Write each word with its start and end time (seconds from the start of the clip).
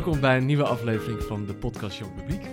welkom 0.00 0.20
bij 0.20 0.36
een 0.36 0.46
nieuwe 0.46 0.64
aflevering 0.64 1.22
van 1.22 1.46
de 1.46 1.54
podcast 1.54 1.98
Jong 1.98 2.14
Publiek. 2.14 2.46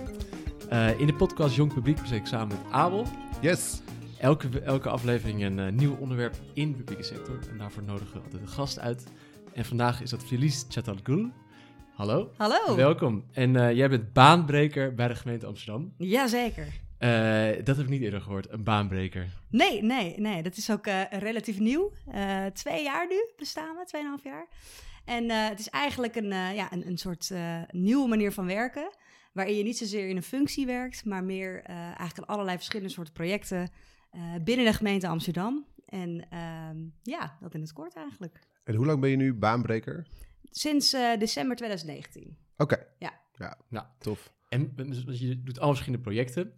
Uh, 0.72 1.00
in 1.00 1.06
de 1.06 1.14
podcast 1.14 1.54
Jong 1.54 1.74
Publiek 1.74 2.00
bespreek 2.00 2.20
ik 2.20 2.26
samen 2.26 2.48
met 2.48 2.72
Abel. 2.72 3.06
Yes. 3.40 3.80
Elke, 4.18 4.60
elke 4.60 4.88
aflevering 4.88 5.42
een 5.42 5.58
uh, 5.58 5.68
nieuw 5.68 5.96
onderwerp 5.96 6.36
in 6.54 6.70
de 6.70 6.76
publieke 6.76 7.02
sector. 7.02 7.38
En 7.50 7.58
daarvoor 7.58 7.82
nodigen 7.82 8.12
we 8.12 8.20
altijd 8.20 8.42
een 8.42 8.48
gast 8.48 8.78
uit. 8.78 9.06
En 9.52 9.64
vandaag 9.64 10.02
is 10.02 10.10
dat 10.10 10.24
Felice 10.24 10.64
Chatalgul. 10.68 11.30
Hallo. 11.94 12.32
Hallo. 12.36 12.76
Welkom. 12.76 13.24
En 13.32 13.54
uh, 13.54 13.72
jij 13.72 13.88
bent 13.88 14.12
baanbreker 14.12 14.94
bij 14.94 15.08
de 15.08 15.14
gemeente 15.14 15.46
Amsterdam. 15.46 15.92
Jazeker. 15.96 16.66
Uh, 16.98 17.64
dat 17.64 17.76
heb 17.76 17.84
ik 17.84 17.88
niet 17.88 18.02
eerder 18.02 18.20
gehoord, 18.20 18.50
een 18.50 18.64
baanbreker. 18.64 19.28
Nee, 19.50 19.82
nee, 19.82 20.14
nee. 20.20 20.42
Dat 20.42 20.56
is 20.56 20.70
ook 20.70 20.86
uh, 20.86 21.02
relatief 21.10 21.58
nieuw. 21.58 21.92
Uh, 22.14 22.46
twee 22.46 22.82
jaar 22.82 23.06
nu 23.08 23.26
bestaan 23.36 23.76
we, 23.76 23.84
tweeënhalf 23.84 24.24
jaar. 24.24 24.46
En 25.08 25.30
het 25.30 25.58
is 25.58 25.68
eigenlijk 25.68 26.16
een, 26.16 26.28
ja, 26.54 26.72
een, 26.72 26.86
een 26.86 26.98
soort 26.98 27.32
nieuwe 27.70 28.08
manier 28.08 28.32
van 28.32 28.46
werken. 28.46 28.90
Waarin 29.32 29.56
je 29.56 29.62
niet 29.62 29.78
zozeer 29.78 30.08
in 30.08 30.16
een 30.16 30.22
functie 30.22 30.66
werkt, 30.66 31.04
maar 31.04 31.24
meer 31.24 31.62
eigenlijk 31.62 32.18
aan 32.18 32.26
allerlei 32.26 32.56
verschillende 32.56 32.92
soorten 32.92 33.12
projecten 33.12 33.70
binnen 34.44 34.66
de 34.66 34.72
gemeente 34.72 35.08
Amsterdam. 35.08 35.66
En 35.86 36.26
ehm, 36.30 36.76
ja, 37.02 37.36
dat 37.40 37.54
in 37.54 37.60
het 37.60 37.72
kort 37.72 37.94
eigenlijk. 37.94 38.38
En 38.64 38.74
hoe 38.74 38.86
lang 38.86 39.00
ben 39.00 39.10
je 39.10 39.16
nu 39.16 39.34
baanbreker? 39.34 40.06
Sinds 40.50 40.90
december 41.18 41.56
2019. 41.56 42.36
Oké. 42.56 42.62
Okay. 42.62 42.86
Ja. 42.98 43.20
Ja, 43.34 43.58
nou, 43.68 43.86
tof. 43.98 44.32
En 44.48 44.72
je 45.12 45.42
doet 45.42 45.56
allemaal 45.56 45.74
verschillende 45.74 46.04
projecten. 46.04 46.54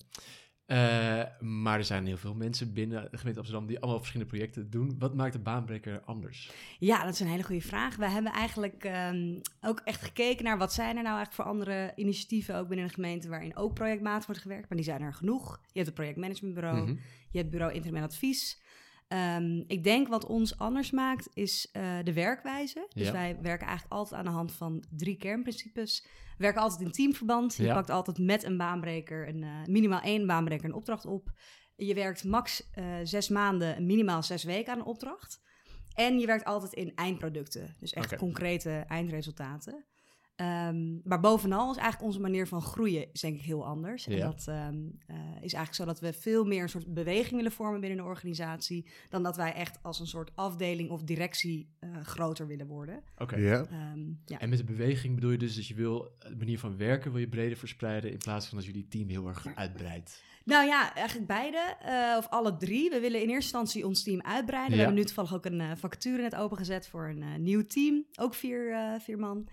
Uh, 0.70 1.22
maar 1.40 1.78
er 1.78 1.84
zijn 1.84 2.06
heel 2.06 2.16
veel 2.16 2.34
mensen 2.34 2.72
binnen 2.72 3.08
de 3.10 3.16
gemeente 3.16 3.38
Amsterdam 3.38 3.66
die 3.66 3.78
allemaal 3.78 3.98
verschillende 3.98 4.32
projecten 4.32 4.70
doen. 4.70 4.96
Wat 4.98 5.14
maakt 5.14 5.32
de 5.32 5.38
baanbreker 5.38 6.00
anders? 6.00 6.50
Ja, 6.78 7.04
dat 7.04 7.14
is 7.14 7.20
een 7.20 7.26
hele 7.26 7.42
goede 7.42 7.60
vraag. 7.60 7.96
We 7.96 8.08
hebben 8.08 8.32
eigenlijk 8.32 8.84
um, 8.84 9.40
ook 9.60 9.80
echt 9.84 10.02
gekeken 10.02 10.44
naar 10.44 10.58
wat 10.58 10.72
zijn 10.72 10.96
er 10.96 11.02
nou 11.02 11.16
eigenlijk 11.16 11.34
voor 11.34 11.44
andere 11.44 11.92
initiatieven 11.96 12.56
ook 12.56 12.68
binnen 12.68 12.86
de 12.86 12.92
gemeente 12.92 13.28
waarin 13.28 13.56
ook 13.56 13.74
projectmatig 13.74 14.26
wordt 14.26 14.40
gewerkt. 14.40 14.68
Maar 14.68 14.78
die 14.78 14.86
zijn 14.86 15.02
er 15.02 15.14
genoeg. 15.14 15.60
Je 15.62 15.70
hebt 15.72 15.86
het 15.86 15.94
projectmanagementbureau, 15.94 16.80
mm 16.80 16.86
-hmm. 16.86 16.98
je 17.30 17.38
hebt 17.38 17.42
het 17.42 17.50
bureau 17.50 17.72
interim 17.72 17.96
en 17.96 18.02
advies. 18.02 18.60
Um, 19.08 19.64
ik 19.66 19.84
denk 19.84 20.08
wat 20.08 20.26
ons 20.26 20.58
anders 20.58 20.90
maakt 20.90 21.28
is 21.34 21.70
uh, 21.72 21.98
de 22.04 22.12
werkwijze. 22.12 22.86
Dus 22.94 23.06
ja. 23.06 23.12
wij 23.12 23.38
werken 23.42 23.66
eigenlijk 23.66 23.98
altijd 23.98 24.20
aan 24.20 24.26
de 24.26 24.30
hand 24.30 24.52
van 24.52 24.84
drie 24.90 25.16
kernprincipes. 25.16 26.06
We 26.40 26.46
werken 26.46 26.62
altijd 26.62 26.80
in 26.80 26.92
teamverband. 26.92 27.54
Je 27.54 27.62
ja. 27.62 27.74
pakt 27.74 27.90
altijd 27.90 28.18
met 28.18 28.44
een 28.44 28.56
baanbreker, 28.56 29.28
een, 29.28 29.42
uh, 29.42 29.64
minimaal 29.64 30.00
één 30.00 30.26
baanbreker, 30.26 30.64
een 30.64 30.74
opdracht 30.74 31.06
op. 31.06 31.32
Je 31.76 31.94
werkt 31.94 32.24
max 32.24 32.70
uh, 32.78 32.84
zes 33.02 33.28
maanden, 33.28 33.86
minimaal 33.86 34.22
zes 34.22 34.44
weken 34.44 34.72
aan 34.72 34.78
een 34.78 34.84
opdracht. 34.84 35.40
En 35.94 36.18
je 36.18 36.26
werkt 36.26 36.44
altijd 36.44 36.72
in 36.72 36.94
eindproducten. 36.94 37.76
Dus 37.78 37.92
echt 37.92 38.06
okay. 38.06 38.18
concrete 38.18 38.70
eindresultaten. 38.70 39.84
Um, 40.40 41.00
maar 41.04 41.20
bovenal 41.20 41.70
is 41.70 41.76
eigenlijk 41.76 42.06
onze 42.06 42.20
manier 42.20 42.48
van 42.48 42.62
groeien 42.62 43.12
is 43.12 43.20
denk 43.20 43.34
ik 43.36 43.42
heel 43.42 43.66
anders. 43.66 44.04
Ja. 44.04 44.12
En 44.12 44.20
dat 44.20 44.46
um, 44.48 44.98
uh, 45.10 45.16
is 45.40 45.52
eigenlijk 45.52 45.74
zo 45.74 45.84
dat 45.84 46.00
we 46.00 46.12
veel 46.12 46.44
meer 46.44 46.62
een 46.62 46.68
soort 46.68 46.94
beweging 46.94 47.36
willen 47.36 47.52
vormen 47.52 47.80
binnen 47.80 47.98
de 47.98 48.04
organisatie... 48.04 48.86
dan 49.08 49.22
dat 49.22 49.36
wij 49.36 49.52
echt 49.52 49.78
als 49.82 50.00
een 50.00 50.06
soort 50.06 50.30
afdeling 50.34 50.90
of 50.90 51.02
directie 51.02 51.68
uh, 51.80 52.00
groter 52.02 52.46
willen 52.46 52.66
worden. 52.66 53.02
Oké. 53.12 53.22
Okay. 53.22 53.42
Ja. 53.42 53.66
Um, 53.92 54.20
ja. 54.24 54.38
En 54.38 54.48
met 54.48 54.58
de 54.58 54.64
beweging 54.64 55.14
bedoel 55.14 55.30
je 55.30 55.38
dus 55.38 55.54
dat 55.54 55.66
je 55.66 55.74
wil 55.74 56.16
de 56.18 56.36
manier 56.38 56.58
van 56.58 56.76
werken 56.76 57.10
wil 57.10 57.20
je 57.20 57.28
breder 57.28 57.56
verspreiden... 57.56 58.10
in 58.10 58.18
plaats 58.18 58.46
van 58.46 58.58
dat 58.58 58.66
jullie 58.66 58.88
team 58.88 59.08
heel 59.08 59.26
erg 59.26 59.46
uitbreidt? 59.54 60.22
Nou 60.44 60.66
ja, 60.66 60.94
eigenlijk 60.94 61.26
beide, 61.26 61.76
uh, 61.86 62.16
of 62.18 62.28
alle 62.28 62.56
drie. 62.56 62.90
We 62.90 63.00
willen 63.00 63.22
in 63.22 63.28
eerste 63.28 63.34
instantie 63.34 63.86
ons 63.86 64.02
team 64.02 64.20
uitbreiden. 64.20 64.70
Ja. 64.70 64.76
We 64.76 64.82
hebben 64.82 64.98
nu 64.98 65.04
toevallig 65.04 65.34
ook 65.34 65.44
een 65.44 65.60
uh, 65.60 65.70
vacature 65.76 66.22
net 66.22 66.36
opengezet 66.36 66.88
voor 66.88 67.08
een 67.08 67.22
uh, 67.22 67.34
nieuw 67.38 67.66
team. 67.66 68.04
Ook 68.14 68.34
vier, 68.34 68.76
vier 69.00 69.18
man. 69.18 69.48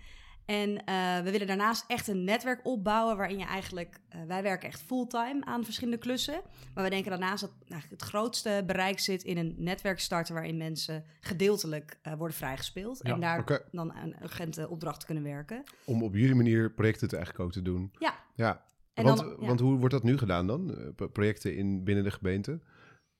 En 0.48 0.70
uh, 0.70 1.20
we 1.22 1.30
willen 1.30 1.46
daarnaast 1.46 1.84
echt 1.86 2.08
een 2.08 2.24
netwerk 2.24 2.60
opbouwen 2.62 3.16
waarin 3.16 3.38
je 3.38 3.44
eigenlijk, 3.44 4.00
uh, 4.14 4.22
wij 4.26 4.42
werken 4.42 4.68
echt 4.68 4.80
fulltime 4.80 5.44
aan 5.44 5.64
verschillende 5.64 5.98
klussen. 5.98 6.40
Maar 6.74 6.84
we 6.84 6.90
denken 6.90 7.10
daarnaast 7.10 7.40
dat 7.40 7.52
eigenlijk 7.68 8.00
het 8.00 8.10
grootste 8.10 8.62
bereik 8.66 8.98
zit 8.98 9.22
in 9.22 9.38
een 9.38 9.54
netwerk 9.58 10.00
starten 10.00 10.34
waarin 10.34 10.56
mensen 10.56 11.04
gedeeltelijk 11.20 11.98
uh, 12.02 12.14
worden 12.14 12.36
vrijgespeeld. 12.36 13.00
Ja, 13.02 13.12
en 13.12 13.20
daar 13.20 13.40
okay. 13.40 13.60
dan 13.70 13.92
aan 13.92 14.14
urgente 14.22 14.68
opdrachten 14.68 15.06
kunnen 15.06 15.24
werken. 15.24 15.64
Om 15.84 16.02
op 16.02 16.14
jullie 16.14 16.34
manier 16.34 16.70
projecten 16.70 17.08
te 17.08 17.16
eigenlijk 17.16 17.44
ook 17.44 17.52
te 17.52 17.62
doen. 17.62 17.92
Ja. 17.98 18.14
ja. 18.34 18.64
Want, 18.94 19.18
dan, 19.18 19.36
ja. 19.40 19.46
want 19.46 19.60
hoe 19.60 19.78
wordt 19.78 19.94
dat 19.94 20.02
nu 20.02 20.18
gedaan 20.18 20.46
dan? 20.46 20.74
projecten 21.12 21.56
in, 21.56 21.84
binnen 21.84 22.04
de 22.04 22.10
gemeente? 22.10 22.60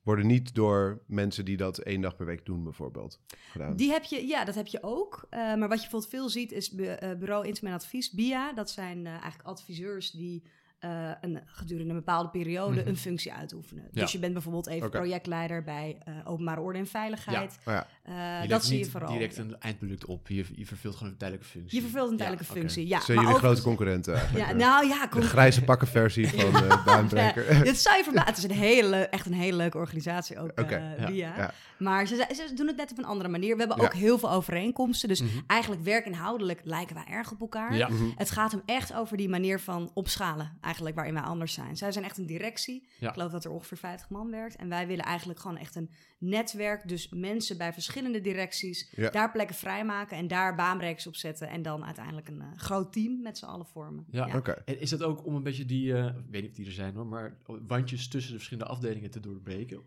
Worden 0.03 0.27
niet 0.27 0.55
door 0.55 1.03
mensen 1.07 1.45
die 1.45 1.57
dat 1.57 1.79
één 1.79 2.01
dag 2.01 2.17
per 2.17 2.27
week 2.27 2.47
doen, 2.47 2.65
bijvoorbeeld. 2.65 3.21
Gedaan. 3.51 3.77
Die 3.77 3.91
heb 3.91 4.05
je, 4.05 4.27
ja, 4.27 4.45
dat 4.45 4.55
heb 4.55 4.67
je 4.67 4.83
ook. 4.83 5.27
Uh, 5.31 5.39
maar 5.39 5.69
wat 5.69 5.83
je 5.83 5.89
bijvoorbeeld 5.89 6.11
veel 6.11 6.29
ziet, 6.29 6.53
is 6.53 6.73
uh, 6.73 6.95
bureau 7.19 7.47
Interim 7.47 7.75
Advies, 7.75 8.11
BIA. 8.11 8.53
Dat 8.53 8.71
zijn 8.71 8.99
uh, 8.99 9.11
eigenlijk 9.11 9.43
adviseurs 9.43 10.11
die 10.11 10.43
uh, 10.84 11.11
een, 11.21 11.41
gedurende 11.47 11.91
een 11.91 11.99
bepaalde 11.99 12.28
periode 12.28 12.72
mm 12.72 12.78
-hmm. 12.78 12.89
een 12.89 12.97
functie 12.97 13.33
uitoefenen. 13.33 13.84
Ja. 13.93 14.00
Dus 14.00 14.12
je 14.12 14.19
bent 14.19 14.33
bijvoorbeeld 14.33 14.66
even 14.66 14.87
okay. 14.87 15.00
projectleider 15.00 15.65
bij 15.65 15.99
uh, 16.09 16.15
openbare 16.25 16.61
orde 16.61 16.78
en 16.78 16.87
veiligheid. 16.87 17.59
Ja. 17.65 17.72
Oh 17.72 17.87
ja. 18.06 18.43
Uh, 18.43 18.49
dat 18.49 18.65
zie 18.65 18.78
je 18.78 18.84
vooral. 18.84 19.12
direct 19.12 19.37
een 19.37 19.61
eindproduct 19.61 20.05
op. 20.05 20.28
Je, 20.28 20.44
je 20.55 20.67
vervult 20.67 20.97
gewoon 20.97 21.12
een 21.12 21.19
tijdelijke 21.19 21.49
functie. 21.49 21.81
Je 21.81 21.88
vervult 21.88 22.11
een 22.11 22.17
tijdelijke 22.17 22.55
ja, 22.55 22.61
functie, 22.61 22.84
okay. 22.84 22.99
ja. 22.99 23.05
Zijn 23.05 23.21
jullie 23.21 23.34
grote 23.34 23.62
concurrenten 23.62 24.21
Ja, 24.34 24.53
nou 24.53 24.87
ja. 24.87 25.06
De 25.06 25.22
grijze 25.22 25.65
pakkenversie 25.65 26.28
van 26.38 26.65
uh, 26.65 26.84
Baanbreker. 26.84 27.65
Dit 27.65 27.78
zou 27.78 27.97
je 27.97 28.03
verbazen. 28.03 28.28
Het 28.28 28.38
is 28.38 28.44
een 28.44 28.50
hele, 28.50 28.97
echt 28.97 29.27
een 29.27 29.33
hele 29.33 29.56
leuke 29.56 29.78
organisatie 29.78 30.38
ook, 30.38 30.61
okay. 30.61 30.97
uh, 30.99 31.06
via. 31.06 31.53
Maar 31.78 32.06
ze, 32.06 32.27
ze, 32.34 32.55
doen 32.55 32.67
het 32.67 32.77
net 32.77 32.91
op 32.91 32.99
een 32.99 33.05
andere 33.05 33.28
manier. 33.28 33.56
We 33.56 33.65
hebben 33.65 33.84
ook 33.84 33.94
heel 33.94 34.19
veel 34.19 34.31
overeenkomsten. 34.31 35.09
Dus 35.09 35.21
mm 35.21 35.28
-hmm. 35.28 35.43
eigenlijk 35.47 35.83
werkinhoudelijk 35.84 36.61
lijken 36.65 36.94
wij 36.94 37.05
erg 37.09 37.33
op 37.33 37.41
elkaar. 37.41 37.72
Mm 37.72 37.97
-hmm. 37.97 38.12
Het 38.17 38.31
gaat 38.31 38.53
hem 38.53 38.62
echt 38.67 38.94
over 38.94 39.17
die 39.17 39.28
manier 39.28 39.61
van 39.61 39.91
opschalen, 39.94 40.59
eigenlijk, 40.69 40.97
waarin 40.97 41.15
wij 41.15 41.23
anders 41.23 41.53
zijn. 41.53 41.77
Zij 41.77 41.93
zijn 41.93 42.05
echt 42.05 42.19
een 42.19 42.27
directie. 42.27 42.89
Ja. 42.99 43.09
Ik 43.09 43.12
geloof 43.12 43.33
dat 43.33 43.45
er 43.45 43.51
ongeveer 43.51 43.77
50 43.77 44.11
man 44.11 44.31
werkt. 44.31 44.56
En 44.56 44.69
wij 44.69 44.87
willen 44.87 45.05
eigenlijk 45.05 45.41
gewoon 45.41 45.56
echt 45.56 45.75
een 45.75 45.91
netwerk. 46.19 46.89
Dus 46.89 47.09
mensen 47.09 47.59
bij 47.59 47.73
verschillende 47.73 48.21
directies 48.21 48.91
ja. 48.97 49.11
daar 49.11 49.31
plekken 49.31 49.56
vrijmaken 49.56 50.17
en 50.17 50.29
daar 50.29 50.55
baanbrekers 50.55 51.06
op 51.06 51.17
zetten. 51.17 51.49
En 51.49 51.62
dan 51.62 51.84
uiteindelijk 51.84 52.29
een 52.29 52.41
uh, 52.41 52.47
groot 52.56 52.93
team 52.93 53.23
met 53.23 53.39
z'n 53.39 53.45
allen 53.45 53.67
vormen. 53.67 54.06
Ja, 54.11 54.27
ja. 54.27 54.37
Okay. 54.37 54.62
En 54.65 54.81
is 54.81 54.91
dat 54.91 55.03
ook 55.03 55.27
om 55.27 55.34
een 55.34 55.43
beetje 55.43 55.65
die, 55.65 55.93
uh, 55.93 56.06
ik 56.06 56.12
weet 56.31 56.43
niet 56.43 56.51
of 56.51 56.56
die 56.56 56.67
er 56.67 56.73
zijn 56.73 56.95
hoor, 56.95 57.06
maar 57.06 57.39
wandjes 57.67 58.09
tussen 58.09 58.33
de 58.33 58.39
verschillende 58.39 58.71
afdelingen 58.71 59.11
te 59.11 59.21
doorbreken? 59.21 59.83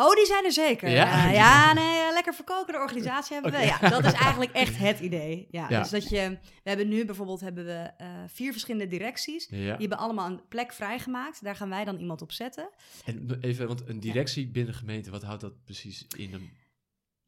Oh, 0.00 0.14
die 0.14 0.26
zijn 0.26 0.44
er 0.44 0.52
zeker. 0.52 0.88
Ja, 0.88 1.30
ja 1.30 1.72
nee, 1.80 2.12
lekker 2.12 2.34
verkokende 2.34 2.78
organisatie 2.78 3.34
hebben 3.34 3.52
okay. 3.52 3.64
we. 3.66 3.76
Ja, 3.80 3.88
dat 3.90 4.04
is 4.04 4.12
eigenlijk 4.12 4.52
echt 4.52 4.76
het 4.76 5.00
idee. 5.00 5.48
Ja, 5.50 5.66
ja, 5.68 5.80
Dus 5.80 5.90
dat 5.90 6.08
je, 6.08 6.38
we 6.62 6.68
hebben 6.68 6.88
nu 6.88 7.04
bijvoorbeeld 7.04 7.40
hebben 7.40 7.64
we 7.64 7.90
uh, 8.00 8.06
vier 8.26 8.52
verschillende 8.52 8.88
directies. 8.88 9.46
Ja. 9.50 9.56
Die 9.56 9.68
hebben 9.68 9.98
allemaal 9.98 10.26
een 10.26 10.40
plek 10.48 10.72
vrijgemaakt. 10.72 11.44
Daar 11.44 11.56
gaan 11.56 11.68
wij 11.68 11.84
dan 11.84 11.98
iemand 11.98 12.22
op 12.22 12.32
zetten. 12.32 12.68
En 13.04 13.38
even, 13.40 13.66
want 13.66 13.88
een 13.88 14.00
directie 14.00 14.48
binnen 14.48 14.74
gemeente, 14.74 15.10
wat 15.10 15.22
houdt 15.22 15.40
dat 15.40 15.64
precies 15.64 16.06
in? 16.16 16.34
Een... 16.34 16.50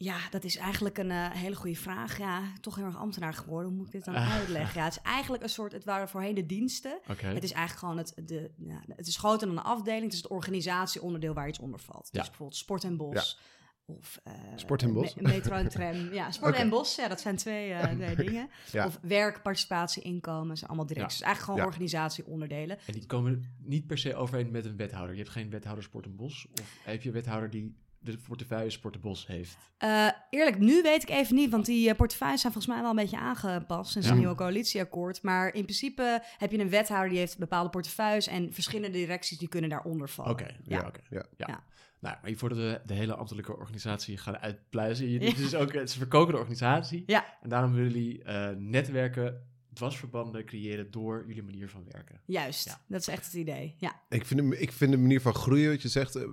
Ja, 0.02 0.18
dat 0.30 0.44
is 0.44 0.56
eigenlijk 0.56 0.98
een 0.98 1.10
uh, 1.10 1.30
hele 1.30 1.54
goede 1.54 1.76
vraag. 1.76 2.18
Ja, 2.18 2.42
toch 2.60 2.74
heel 2.74 2.84
erg 2.84 2.96
ambtenaar 2.96 3.34
geworden. 3.34 3.68
Hoe 3.68 3.78
moet 3.78 3.86
ik 3.86 3.92
dit 3.92 4.04
dan 4.04 4.14
uh. 4.14 4.34
uitleggen? 4.34 4.80
Ja, 4.80 4.84
het 4.84 4.96
is 4.96 5.02
eigenlijk 5.02 5.42
een 5.42 5.48
soort, 5.48 5.72
het 5.72 5.84
waren 5.84 6.08
voorheen 6.08 6.34
de 6.34 6.46
diensten. 6.46 6.98
Okay. 7.08 7.34
Het 7.34 7.42
is 7.42 7.52
eigenlijk 7.52 7.78
gewoon 7.78 7.96
het, 7.96 8.28
de, 8.28 8.50
ja, 8.56 8.82
het 8.96 9.06
is 9.06 9.16
groter 9.16 9.46
dan 9.46 9.56
een 9.56 9.62
afdeling. 9.62 10.02
Het 10.02 10.12
is 10.12 10.18
het 10.18 10.30
organisatieonderdeel 10.30 11.34
waar 11.34 11.48
iets 11.48 11.58
onder 11.58 11.80
valt. 11.80 12.08
Ja. 12.12 12.18
Dus 12.18 12.28
bijvoorbeeld 12.28 12.58
Sport 12.58 12.84
en 12.84 12.96
Bos. 12.96 13.38
Ja. 13.38 13.94
Of 13.94 14.20
uh, 14.26 14.32
Sport 14.56 14.82
en 14.82 14.92
Bos? 14.92 15.14
Me 15.14 15.22
metro 15.22 15.54
en 15.54 15.68
tram. 15.78 16.12
Ja, 16.12 16.30
Sport 16.30 16.50
okay. 16.50 16.62
en 16.62 16.70
Bos, 16.70 16.94
ja, 16.94 17.08
dat 17.08 17.20
zijn 17.20 17.36
twee, 17.36 17.70
uh, 17.70 17.82
twee 17.92 18.16
dingen. 18.16 18.50
ja. 18.72 18.86
Of 18.86 18.98
werk, 19.02 19.42
participatie, 19.42 20.02
inkomen, 20.02 20.56
zijn 20.56 20.68
allemaal 20.68 20.86
directies. 20.86 21.18
Ja. 21.18 21.24
Dus 21.24 21.26
eigenlijk 21.26 21.58
gewoon 21.58 21.72
organisatieonderdelen. 21.72 22.78
En 22.86 22.92
die 22.92 23.06
komen 23.06 23.54
niet 23.58 23.86
per 23.86 23.98
se 23.98 24.14
overeen 24.14 24.50
met 24.50 24.64
een 24.64 24.76
wethouder. 24.76 25.14
Je 25.14 25.20
hebt 25.20 25.32
geen 25.32 25.50
wethouder 25.50 25.84
Sport 25.84 26.04
en 26.04 26.16
Bos? 26.16 26.46
Of 26.60 26.76
heb 26.84 27.02
je 27.02 27.08
een 27.08 27.14
wethouder 27.14 27.50
die 27.50 27.76
de 28.00 28.18
portefeuille 28.28 28.70
Sportenbos 28.70 29.26
heeft? 29.26 29.56
Uh, 29.84 30.08
eerlijk, 30.30 30.58
nu 30.58 30.82
weet 30.82 31.02
ik 31.02 31.10
even 31.10 31.34
niet, 31.34 31.50
want 31.50 31.66
die 31.66 31.88
uh, 31.88 31.94
portefeuilles 31.94 32.40
zijn 32.40 32.52
volgens 32.52 32.72
mij 32.74 32.82
wel 32.82 32.90
een 32.90 32.96
beetje 32.96 33.18
aangepast 33.18 33.90
sinds 33.90 34.06
ja. 34.06 34.12
een 34.12 34.18
nieuwe 34.18 34.34
coalitieakkoord. 34.34 35.22
Maar 35.22 35.54
in 35.54 35.62
principe 35.62 36.22
heb 36.38 36.50
je 36.50 36.58
een 36.58 36.68
wethouder 36.68 37.08
die 37.08 37.18
heeft 37.18 37.38
bepaalde 37.38 37.70
portefeuilles 37.70 38.26
en 38.26 38.52
verschillende 38.52 38.98
directies 38.98 39.38
die 39.38 39.48
kunnen 39.48 39.70
daaronder 39.70 40.08
vallen. 40.08 40.32
Oké, 40.32 40.42
okay. 40.42 40.56
ja. 40.62 40.78
Ja, 40.78 40.86
okay. 40.86 41.02
ja. 41.10 41.24
ja. 41.36 41.46
ja. 41.48 41.64
Nou, 42.00 42.16
maar 42.22 42.32
voordat 42.34 42.58
we 42.58 42.80
de 42.86 42.94
hele 42.94 43.14
ambtelijke 43.14 43.56
organisatie 43.56 44.16
gaan 44.16 44.38
uitpluizen, 44.38 45.12
het 45.12 45.38
is 45.48 45.54
ook 45.54 45.72
het 45.72 45.88
is 45.88 45.92
een 45.92 46.00
verkokende 46.00 46.38
organisatie. 46.38 47.02
Ja. 47.06 47.24
En 47.42 47.48
daarom 47.48 47.72
willen 47.72 47.92
jullie 47.92 48.24
uh, 48.24 48.48
netwerken 48.56 49.48
dwarsverbanden 49.72 50.44
creëren 50.44 50.90
door 50.90 51.24
jullie 51.26 51.42
manier 51.42 51.68
van 51.68 51.84
werken. 51.88 52.20
Juist, 52.24 52.64
ja. 52.64 52.80
dat 52.86 53.00
is 53.00 53.08
echt 53.08 53.24
het 53.24 53.34
idee. 53.34 53.74
Ja. 53.78 54.02
Ik, 54.08 54.26
vind 54.26 54.50
de, 54.50 54.58
ik 54.58 54.72
vind 54.72 54.90
de 54.90 54.98
manier 54.98 55.20
van 55.20 55.34
groeien, 55.34 55.70
wat 55.70 55.82
je 55.82 55.88
zegt, 55.88 56.16
uh, 56.16 56.24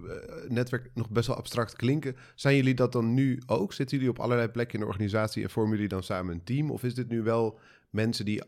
netwerk 0.47 0.91
nog 0.93 1.09
best 1.09 1.27
wel 1.27 1.35
abstract 1.35 1.75
klinken. 1.75 2.15
Zijn 2.35 2.55
jullie 2.55 2.73
dat 2.73 2.91
dan 2.91 3.13
nu 3.13 3.41
ook? 3.45 3.73
Zitten 3.73 3.97
jullie 3.97 4.11
op 4.11 4.19
allerlei 4.19 4.47
plekken 4.47 4.73
in 4.73 4.79
de 4.79 4.91
organisatie 4.91 5.43
en 5.43 5.49
vormen 5.49 5.73
jullie 5.73 5.87
dan 5.87 6.03
samen 6.03 6.33
een 6.33 6.43
team? 6.43 6.71
Of 6.71 6.83
is 6.83 6.95
dit 6.95 7.09
nu 7.09 7.21
wel 7.21 7.59
mensen 7.89 8.25
die. 8.25 8.41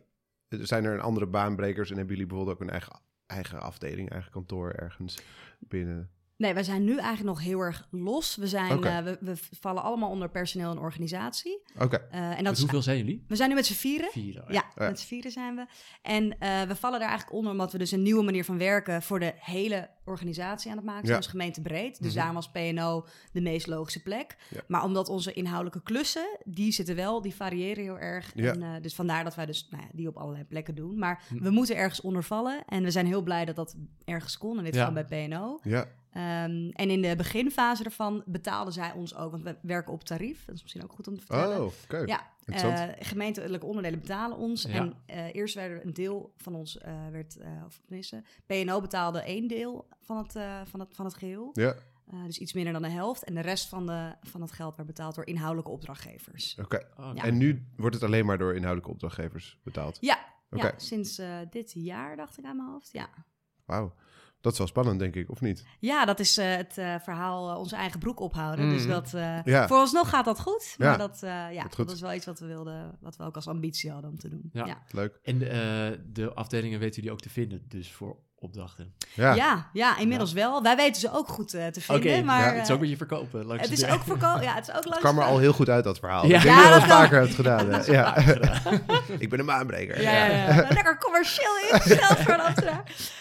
Zijn 0.49 0.85
er 0.85 0.93
een 0.93 0.99
andere 0.99 1.27
baanbrekers 1.27 1.89
en 1.89 1.97
hebben 1.97 2.15
jullie 2.15 2.29
bijvoorbeeld 2.29 2.57
ook 2.57 2.63
een 2.63 2.71
eigen, 2.71 3.01
eigen 3.25 3.61
afdeling, 3.61 4.09
eigen 4.09 4.31
kantoor 4.31 4.71
ergens 4.71 5.19
binnen? 5.59 6.09
Nee, 6.39 6.53
wij 6.53 6.63
zijn 6.63 6.83
nu 6.83 6.91
eigenlijk 6.97 7.23
nog 7.23 7.41
heel 7.41 7.59
erg 7.59 7.87
los. 7.91 8.35
We, 8.35 8.47
zijn, 8.47 8.83
eh, 8.83 8.97
we, 8.99 9.17
we 9.21 9.33
vallen 9.59 9.83
allemaal 9.83 10.09
onder 10.09 10.29
personeel 10.29 10.71
en 10.71 10.77
organisatie. 10.79 11.61
Oké, 11.79 11.95
Eh, 12.11 12.19
en 12.21 12.29
dat 12.35 12.43
Met 12.43 12.51
is, 12.51 12.59
hoeveel 12.59 12.81
zijn 12.81 12.97
jullie? 12.97 13.23
we 13.27 13.35
zijn 13.35 13.49
nu 13.49 13.55
met 13.55 13.65
z'n 13.65 13.73
vieren. 13.73 14.09
Vier. 14.11 14.41
oh 14.43 14.49
Ja, 14.49 14.63
Ja. 14.75 14.87
met 14.87 14.99
z'n 14.99 15.07
vieren 15.07 15.31
zijn 15.31 15.55
we. 15.55 15.65
En 16.01 16.39
eh, 16.39 16.61
we 16.61 16.75
vallen 16.75 16.99
daar 16.99 17.07
eigenlijk 17.09 17.37
onder 17.37 17.51
omdat 17.51 17.71
we 17.71 17.77
dus 17.77 17.91
een 17.91 18.01
nieuwe 18.01 18.23
manier 18.23 18.45
van 18.45 18.57
werken 18.57 19.01
voor 19.01 19.19
de 19.19 19.33
hele 19.35 19.89
organisatie 20.05 20.71
aan 20.71 20.77
het 20.77 20.85
maken 20.85 21.01
zijn. 21.05 21.13
Ja. 21.15 21.21
Dus 21.21 21.31
gemeentebreed. 21.31 21.97
Dus 21.97 22.07
Mhm. 22.07 22.15
daarom 22.15 22.35
was 22.35 22.51
PNO 22.51 23.05
de 23.31 23.41
meest 23.41 23.67
logische 23.67 24.01
plek. 24.01 24.37
Ja. 24.49 24.61
Maar 24.67 24.83
omdat 24.83 25.09
onze 25.09 25.33
inhoudelijke 25.33 25.81
klussen, 25.83 26.37
die 26.45 26.71
zitten 26.71 26.95
wel, 26.95 27.21
die 27.21 27.35
variëren 27.35 27.83
heel 27.83 27.99
erg. 27.99 28.31
Ja. 28.35 28.51
En, 28.53 28.63
eh, 28.63 28.69
dus 28.81 28.95
vandaar 28.95 29.23
dat 29.23 29.35
wij 29.35 29.45
dus 29.45 29.67
nou 29.71 29.83
ja, 29.83 29.89
die 29.93 30.07
op 30.07 30.17
allerlei 30.17 30.43
plekken 30.45 30.75
doen. 30.75 30.99
Maar 30.99 31.23
Hm. 31.27 31.43
we 31.43 31.49
moeten 31.49 31.75
ergens 31.75 32.01
onder 32.01 32.23
vallen. 32.23 32.63
En 32.65 32.83
we 32.83 32.91
zijn 32.91 33.05
heel 33.05 33.21
blij 33.21 33.45
dat 33.45 33.55
dat 33.55 33.75
ergens 34.05 34.37
kon. 34.37 34.57
In 34.57 34.63
dit 34.63 34.75
Ja. 34.75 34.85
geval 34.85 35.03
bij 35.03 35.27
PNO. 35.27 35.59
ja. 35.63 35.85
Ehm, 36.11 36.69
en 36.69 36.89
in 36.89 37.01
de 37.01 37.15
beginfase 37.15 37.83
ervan 37.83 38.23
betaalden 38.25 38.73
zij 38.73 38.91
ons 38.91 39.15
ook, 39.15 39.31
want 39.31 39.43
we 39.43 39.55
werken 39.61 39.93
op 39.93 40.03
tarief. 40.03 40.45
Dat 40.45 40.55
is 40.55 40.61
misschien 40.61 40.83
ook 40.83 40.91
goed 40.91 41.07
om 41.07 41.13
te 41.15 41.19
vertellen. 41.25 41.61
Oh, 41.63 41.71
oké. 41.83 41.97
Ja, 41.97 42.27
eh, 42.45 42.83
gemeentelijke 42.99 43.65
onderdelen 43.65 43.99
betalen 43.99 44.37
ons. 44.37 44.63
Ja. 44.63 44.69
En 44.69 44.93
eh, 45.05 45.35
eerst 45.35 45.55
werd 45.55 45.71
er 45.71 45.85
een 45.85 45.93
deel 45.93 46.33
van 46.37 46.55
ons, 46.55 46.77
eh, 46.77 46.93
werd, 47.11 47.37
eh, 47.37 47.49
of 47.65 47.79
tenminste, 47.85 48.23
PNO 48.45 48.81
betaalde 48.81 49.19
één 49.21 49.47
deel 49.47 49.87
van 49.99 50.17
het, 50.17 50.35
eh, 50.35 50.61
van 50.65 50.79
het, 50.79 50.89
van 50.95 51.05
het 51.05 51.13
geheel. 51.13 51.49
Ja, 51.53 51.75
Eh, 52.13 52.23
dus 52.25 52.37
iets 52.37 52.53
minder 52.53 52.73
dan 52.73 52.81
de 52.81 52.89
helft. 52.89 53.23
En 53.23 53.33
de 53.35 53.41
rest 53.41 53.67
van, 53.67 53.85
de, 53.85 54.15
van 54.21 54.41
het 54.41 54.51
geld 54.51 54.75
werd 54.75 54.87
betaald 54.87 55.15
door 55.15 55.25
inhoudelijke 55.27 55.71
opdrachtgevers. 55.71 56.57
oké. 56.61 56.87
Oh, 56.97 57.11
Ja. 57.15 57.23
En 57.23 57.37
nu 57.37 57.65
wordt 57.77 57.95
het 57.95 58.03
alleen 58.03 58.25
maar 58.25 58.37
door 58.37 58.51
inhoudelijke 58.55 58.91
opdrachtgevers 58.91 59.59
betaald? 59.63 59.97
Ja, 60.01 60.19
Oké. 60.51 60.65
ja 60.67 60.73
sinds 60.77 61.17
eh, 61.17 61.37
dit 61.49 61.71
jaar 61.75 62.15
dacht 62.15 62.37
ik 62.37 62.45
aan 62.45 62.55
mijn 62.55 62.69
hoofd. 62.69 62.89
Ja, 62.91 63.09
Wauw. 63.65 63.93
Dat 64.41 64.51
is 64.51 64.57
wel 64.57 64.67
spannend, 64.67 64.99
denk 64.99 65.15
ik, 65.15 65.31
of 65.31 65.41
niet? 65.41 65.65
ja 65.79 66.05
dat 66.05 66.19
is 66.19 66.37
eh, 66.37 66.55
het 66.55 66.77
eh, 66.77 66.95
verhaal 66.99 67.49
eh, 67.51 67.57
onze 67.59 67.75
eigen 67.75 67.99
broek 67.99 68.19
ophouden. 68.19 68.69
Dus 68.69 68.81
Mhm. 68.81 68.91
dat, 68.91 69.13
eh 69.13 69.43
Ja. 69.43 69.67
vooralsnog 69.67 70.09
gaat 70.09 70.25
dat 70.25 70.39
goed. 70.39 70.75
Maar 70.77 70.87
Ja. 70.87 70.97
dat, 70.97 71.23
eh, 71.23 71.29
ja, 71.53 71.65
dat 71.77 71.91
is 71.91 72.01
wel 72.01 72.13
iets 72.13 72.25
wat 72.25 72.39
we 72.39 72.45
wilden, 72.45 72.97
wat 73.01 73.15
we 73.17 73.23
ook 73.23 73.35
als 73.35 73.47
ambitie 73.47 73.91
hadden 73.91 74.09
om 74.09 74.17
te 74.17 74.29
doen. 74.29 74.49
Ja. 74.53 74.65
ja. 74.65 74.83
Leuk. 74.91 75.19
En 75.23 75.41
eh, 75.41 75.97
de 76.13 76.33
afdelingen 76.33 76.79
weten 76.79 76.95
jullie 76.95 77.11
ook 77.11 77.21
te 77.21 77.29
vinden, 77.29 77.65
dus 77.67 77.91
voor 77.91 78.17
opdrachten. 78.39 78.93
Ja, 79.13 79.33
Ja, 79.33 79.69
ja, 79.73 79.97
inmiddels 79.97 80.33
wel. 80.33 80.61
Wij 80.63 80.75
weten 80.75 81.01
ze 81.01 81.11
ook 81.11 81.27
goed 81.27 81.53
eh, 81.53 81.67
te 81.67 81.81
vinden. 81.81 82.25
maar 82.25 82.39
ja, 82.41 82.45
het 82.53 82.55
is 82.55 82.61
ook 82.61 82.67
eh, 82.67 82.73
een 82.73 82.79
beetje 82.79 82.97
verkopen. 82.97 83.45
langs 83.45 83.63
het 83.69 83.71
is 83.71 83.85
ook 83.89 84.03
verkopen. 84.03 84.41
Ja, 84.41 84.53
het 84.55 84.67
is 84.67 84.73
ook 84.73 84.83
langs 84.85 84.89
het 84.89 84.99
kwam 84.99 85.17
er 85.19 85.23
al 85.23 85.37
heel 85.37 85.53
goed 85.53 85.69
uit, 85.69 85.83
dat 85.83 85.99
verhaal. 85.99 86.25
Ja. 86.25 86.35
Ik 86.37 86.43
denk 86.43 86.55
Ja, 86.55 86.69
dat 86.71 86.81
je 86.81 86.87
vaker 86.87 87.19
hebt 87.19 87.33
gedaan. 87.35 87.67
Ja. 87.85 88.17
ik 89.23 89.29
ben 89.29 89.39
een 89.39 89.45
maanbreker. 89.45 90.01
Ja, 90.01 90.25
ja, 90.25 90.25
ja. 90.53 90.67
Lekker 90.69 90.97
commercieel 90.97 91.51
ingesteld 91.71 92.17
voor. 92.25 92.37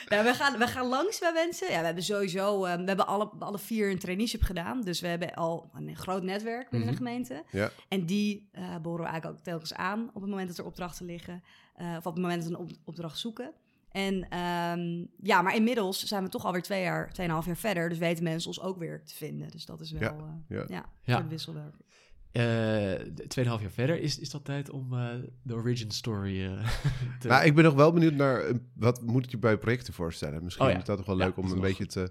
Nou, 0.08 0.24
we, 0.24 0.34
gaan, 0.34 0.58
we 0.58 0.66
gaan 0.66 0.86
langs 0.86 1.18
bij 1.18 1.32
mensen. 1.32 1.70
Ja, 1.70 1.78
we 1.78 1.84
hebben 1.84 2.04
sowieso... 2.04 2.64
eh, 2.64 2.74
we 2.76 2.84
hebben 2.84 3.06
alle, 3.06 3.30
alle 3.38 3.58
vier 3.58 3.90
een 3.90 3.98
traineeship 3.98 4.42
gedaan. 4.42 4.80
Dus 4.80 5.00
we 5.00 5.06
hebben 5.06 5.34
al 5.34 5.70
een 5.74 5.96
groot 5.96 6.22
netwerk 6.22 6.70
binnen 6.70 6.88
Mhm. 6.88 6.96
de 6.98 7.04
gemeente. 7.04 7.42
Ja. 7.50 7.70
En 7.88 8.04
die 8.06 8.48
eh 8.52 8.62
boren 8.82 9.04
we 9.04 9.10
eigenlijk 9.10 9.38
ook 9.38 9.44
telkens 9.44 9.74
aan 9.74 10.10
op 10.14 10.20
het 10.20 10.30
moment 10.30 10.48
dat 10.48 10.58
er 10.58 10.64
opdrachten 10.64 11.06
liggen. 11.06 11.42
eh, 11.74 11.86
of 11.90 12.06
op 12.06 12.12
het 12.14 12.22
moment 12.22 12.42
dat 12.42 12.50
we 12.50 12.56
een 12.58 12.62
op- 12.64 12.70
opdracht 12.84 13.18
zoeken. 13.18 13.50
En 13.90 14.28
ehm, 14.28 15.04
ja, 15.22 15.42
maar 15.42 15.54
inmiddels 15.54 16.04
zijn 16.04 16.22
we 16.22 16.28
toch 16.28 16.44
alweer 16.44 16.62
twee 16.62 16.82
jaar, 16.82 17.12
tweeënhalf 17.12 17.46
jaar 17.46 17.56
verder. 17.56 17.88
Dus 17.88 17.98
weten 17.98 18.24
mensen 18.24 18.48
ons 18.48 18.60
ook 18.60 18.78
weer 18.78 19.04
te 19.04 19.14
vinden. 19.14 19.50
Dus 19.50 19.64
dat 19.64 19.80
is 19.80 19.90
wel 19.90 20.00
Ja, 20.00 20.08
eh, 20.08 20.56
ja. 20.58 20.64
ja. 20.68 20.84
Ja. 21.02 21.26
wisselwerking. 21.26 21.86
Eh, 22.32 22.94
tweeënhalf 23.28 23.60
jaar 23.60 23.70
verder, 23.70 24.00
is, 24.00 24.18
is 24.18 24.30
dat 24.30 24.44
tijd 24.44 24.70
om 24.70 24.92
eh, 24.92 25.08
de 25.42 25.54
origin 25.54 25.90
story 25.90 26.44
eh, 26.44 26.68
te... 27.20 27.28
Nou, 27.28 27.44
ik 27.44 27.54
ben 27.54 27.64
nog 27.64 27.74
wel 27.74 27.92
benieuwd 27.92 28.14
naar 28.14 28.42
wat 28.74 29.02
moet 29.02 29.24
ik 29.24 29.30
je 29.30 29.38
bij 29.38 29.58
projecten 29.58 29.92
voorstellen. 29.92 30.44
Misschien 30.44 30.66
Oh 30.66 30.72
ja. 30.72 30.78
is 30.78 30.84
dat 30.84 30.96
toch 30.96 31.06
wel 31.06 31.18
Ja, 31.18 31.24
leuk 31.24 31.36
om 31.36 31.52
een 31.52 31.60
beetje 31.60 31.86
te 31.86 32.10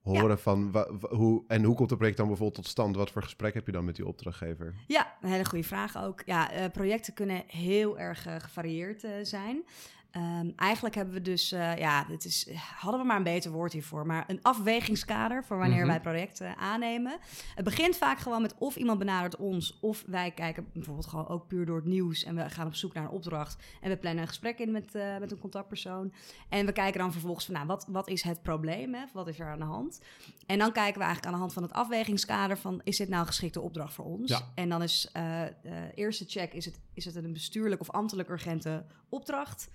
horen 0.00 0.38
van 0.38 0.86
hoe 1.10 1.44
en 1.46 1.64
hoe 1.64 1.74
komt 1.74 1.90
het 1.90 1.98
project 1.98 2.18
dan 2.18 2.26
bijvoorbeeld 2.26 2.62
tot 2.62 2.72
stand? 2.72 2.96
Wat 2.96 3.10
voor 3.10 3.22
gesprek 3.22 3.54
heb 3.54 3.66
je 3.66 3.72
dan 3.72 3.84
met 3.84 3.96
die 3.96 4.06
opdrachtgever? 4.06 4.74
Ja, 4.86 5.16
een 5.20 5.30
hele 5.30 5.44
goede 5.44 5.64
vraag 5.64 5.96
ook. 5.96 6.22
Ja, 6.26 6.50
eh, 6.50 6.70
projecten 6.70 7.14
kunnen 7.14 7.42
heel 7.46 7.98
erg 7.98 8.26
gevarieerd 8.38 9.04
eh, 9.04 9.10
zijn. 9.22 9.64
Ehm, 10.10 10.50
eigenlijk 10.56 10.94
hebben 10.94 11.14
we 11.14 11.22
dus, 11.22 11.52
eh, 11.52 11.76
ja, 11.78 12.04
het 12.08 12.24
is, 12.24 12.48
hadden 12.76 13.00
we 13.00 13.06
maar 13.06 13.16
een 13.16 13.22
beter 13.22 13.50
woord 13.50 13.72
hiervoor, 13.72 14.06
maar 14.06 14.24
een 14.26 14.38
afwegingskader 14.42 15.44
voor 15.44 15.58
wanneer 15.58 15.78
Mhm. 15.78 15.86
wij 15.88 16.00
projecten 16.00 16.56
aannemen. 16.56 17.16
Het 17.54 17.64
begint 17.64 17.96
vaak 17.96 18.18
gewoon 18.18 18.42
met 18.42 18.54
of 18.58 18.76
iemand 18.76 18.98
benadert 18.98 19.36
ons, 19.36 19.78
of 19.80 20.04
wij 20.06 20.30
kijken 20.30 20.66
bijvoorbeeld 20.72 21.06
gewoon 21.06 21.28
ook 21.28 21.46
puur 21.46 21.66
door 21.66 21.76
het 21.76 21.84
nieuws 21.84 22.24
en 22.24 22.34
we 22.36 22.50
gaan 22.50 22.66
op 22.66 22.74
zoek 22.74 22.94
naar 22.94 23.04
een 23.04 23.10
opdracht 23.10 23.62
en 23.80 23.88
we 23.90 23.96
plannen 23.96 24.22
een 24.22 24.28
gesprek 24.28 24.58
in 24.58 24.70
met, 24.72 24.94
eh, 24.94 25.18
met 25.18 25.30
een 25.32 25.38
contactpersoon. 25.38 26.12
En 26.48 26.66
we 26.66 26.72
kijken 26.72 27.00
dan 27.00 27.12
vervolgens 27.12 27.44
van, 27.44 27.54
nou, 27.54 27.66
wat, 27.66 27.86
wat 27.88 28.08
is 28.08 28.22
het 28.22 28.42
probleem? 28.42 28.94
Hè? 28.94 29.04
Wat 29.12 29.28
is 29.28 29.38
er 29.38 29.50
aan 29.50 29.58
de 29.58 29.64
hand? 29.64 30.00
En 30.46 30.58
dan 30.58 30.72
kijken 30.72 30.98
we 30.98 31.04
eigenlijk 31.04 31.26
aan 31.26 31.32
de 31.32 31.38
hand 31.38 31.52
van 31.52 31.62
het 31.62 31.72
afwegingskader 31.72 32.58
van, 32.58 32.80
is 32.84 32.96
dit 32.96 33.08
nou 33.08 33.20
een 33.20 33.26
geschikte 33.26 33.60
opdracht 33.60 33.94
voor 33.94 34.04
ons? 34.04 34.30
Ja. 34.30 34.40
En 34.54 34.68
dan 34.68 34.82
is 34.82 35.08
de 35.12 35.90
eerste 35.94 36.24
check, 36.28 36.52
is 36.52 36.64
het, 36.64 36.80
is 36.94 37.04
het 37.04 37.14
een 37.14 37.32
bestuurlijk 37.32 37.80
of 37.80 37.90
ambtelijk 37.90 38.28
urgente 38.28 38.84
opdracht? 39.08 39.68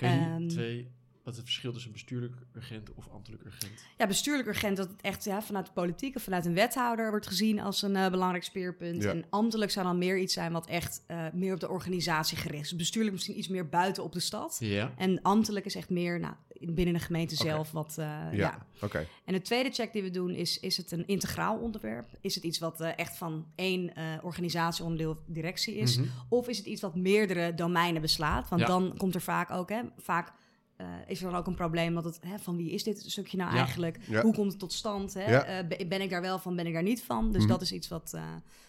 Je 0.00 0.06
ehm, 0.06 0.48
twee... 0.48 0.96
Wat 1.28 1.36
is 1.36 1.42
het 1.42 1.52
verschil 1.52 1.72
tussen 1.72 1.92
bestuurlijk 1.92 2.34
urgent 2.56 2.94
of 2.94 3.08
ambtelijk 3.12 3.44
urgent? 3.44 3.84
Ja, 3.98 4.06
bestuurlijk 4.06 4.48
urgent, 4.48 4.76
dat 4.76 4.88
het 4.88 5.00
echt 5.00 5.24
ja, 5.24 5.42
vanuit 5.42 5.66
de 5.66 5.72
politiek 5.72 6.16
of 6.16 6.22
vanuit 6.22 6.46
een 6.46 6.54
wethouder 6.54 7.10
wordt 7.10 7.26
gezien 7.26 7.60
als 7.60 7.82
een 7.82 7.96
eh, 7.96 8.10
belangrijk 8.10 8.44
speerpunt. 8.44 9.02
Ja. 9.02 9.10
En 9.10 9.24
ambtelijk 9.30 9.70
zou 9.70 9.86
dan 9.86 9.98
meer 9.98 10.18
iets 10.18 10.34
zijn 10.34 10.52
wat 10.52 10.66
echt 10.66 11.02
eh, 11.06 11.26
meer 11.32 11.54
op 11.54 11.60
de 11.60 11.68
organisatie 11.68 12.36
gericht 12.36 12.64
is. 12.64 12.76
Bestuurlijk 12.76 13.14
misschien 13.14 13.38
iets 13.38 13.48
meer 13.48 13.68
buiten 13.68 14.02
op 14.04 14.12
de 14.12 14.20
stad. 14.20 14.56
Ja. 14.60 14.92
En 14.96 15.22
ambtelijk 15.22 15.64
is 15.66 15.74
echt 15.74 15.90
meer 15.90 16.20
nou, 16.20 16.34
in- 16.52 16.74
binnen 16.74 16.94
de 16.94 17.00
gemeente 17.00 17.34
zelf 17.36 17.70
wat, 17.70 17.94
eh, 17.98 18.04
ja. 18.06 18.28
Ja, 18.32 18.66
oké. 18.80 19.06
En 19.24 19.32
de 19.32 19.42
tweede 19.42 19.70
check 19.70 19.92
die 19.92 20.02
we 20.02 20.10
doen 20.10 20.30
is, 20.30 20.60
is 20.60 20.76
het 20.76 20.92
een 20.92 21.06
integraal 21.06 21.56
onderwerp? 21.58 22.08
Is 22.20 22.34
het 22.34 22.44
iets 22.44 22.58
wat 22.58 22.80
echt 22.80 23.16
van 23.16 23.46
één 23.54 23.94
eh 23.94 24.04
organisatie, 24.22 24.84
onderdeel 24.84 25.10
of 25.10 25.18
directie 25.26 25.74
is? 25.76 25.96
Mhm. 25.98 26.08
Of 26.28 26.48
is 26.48 26.56
het 26.58 26.66
iets 26.66 26.80
wat 26.82 26.94
meerdere 26.94 27.54
domeinen 27.54 28.00
beslaat? 28.02 28.48
Want 28.48 28.60
Ja. 28.60 28.66
dan 28.66 28.94
komt 28.96 29.14
er 29.14 29.20
vaak 29.20 29.50
ook, 29.50 29.68
hè, 29.68 29.80
vaak 29.96 30.32
eh, 30.78 30.86
is 31.06 31.22
er 31.22 31.30
dan 31.30 31.38
ook 31.38 31.46
een 31.46 31.54
probleem 31.54 31.94
dat 31.94 32.04
het, 32.04 32.18
hè, 32.26 32.38
van 32.38 32.56
wie 32.56 32.70
is 32.70 32.82
dit 32.84 33.02
stukje 33.10 33.36
nou 33.36 33.50
Ja. 33.52 33.56
eigenlijk? 33.58 33.98
Ja. 34.08 34.22
Hoe 34.22 34.34
komt 34.34 34.50
het 34.50 34.60
tot 34.60 34.72
stand? 34.72 35.14
Hè? 35.14 35.30
Ja. 35.30 35.44
Eh, 35.44 35.66
be- 35.68 35.86
ben 35.88 36.00
ik 36.00 36.10
daar 36.10 36.20
wel 36.20 36.38
van, 36.38 36.56
ben 36.56 36.66
ik 36.66 36.72
daar 36.72 36.82
niet 36.82 37.02
van? 37.02 37.32
Dus 37.32 37.42
Mhm. 37.42 37.50
dat 37.50 37.62
is 37.62 37.72
iets 37.72 37.88
wat... 37.88 38.12
eh, 38.14 38.22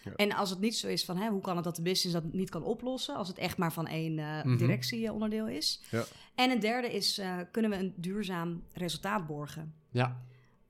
Ja. 0.04 0.12
En 0.16 0.32
als 0.34 0.50
het 0.50 0.60
niet 0.60 0.76
zo 0.76 0.86
is 0.88 1.04
van, 1.04 1.16
hè, 1.16 1.28
hoe 1.28 1.40
kan 1.40 1.54
het 1.56 1.64
dat 1.64 1.76
de 1.76 1.82
business 1.82 2.22
dat 2.22 2.32
niet 2.32 2.50
kan 2.50 2.62
oplossen? 2.62 3.14
Als 3.16 3.28
het 3.28 3.38
echt 3.38 3.56
maar 3.58 3.72
van 3.72 3.86
één 3.86 4.18
eh 4.18 4.44
Mhm. 4.44 4.56
directieonderdeel 4.56 5.48
is. 5.48 5.82
Ja. 5.90 6.04
En 6.34 6.50
een 6.50 6.60
derde 6.60 6.92
is, 6.92 7.18
eh, 7.18 7.36
kunnen 7.50 7.70
we 7.70 7.76
een 7.76 7.92
duurzaam 7.96 8.62
resultaat 8.72 9.26
borgen? 9.26 9.74
Ja. 9.90 10.22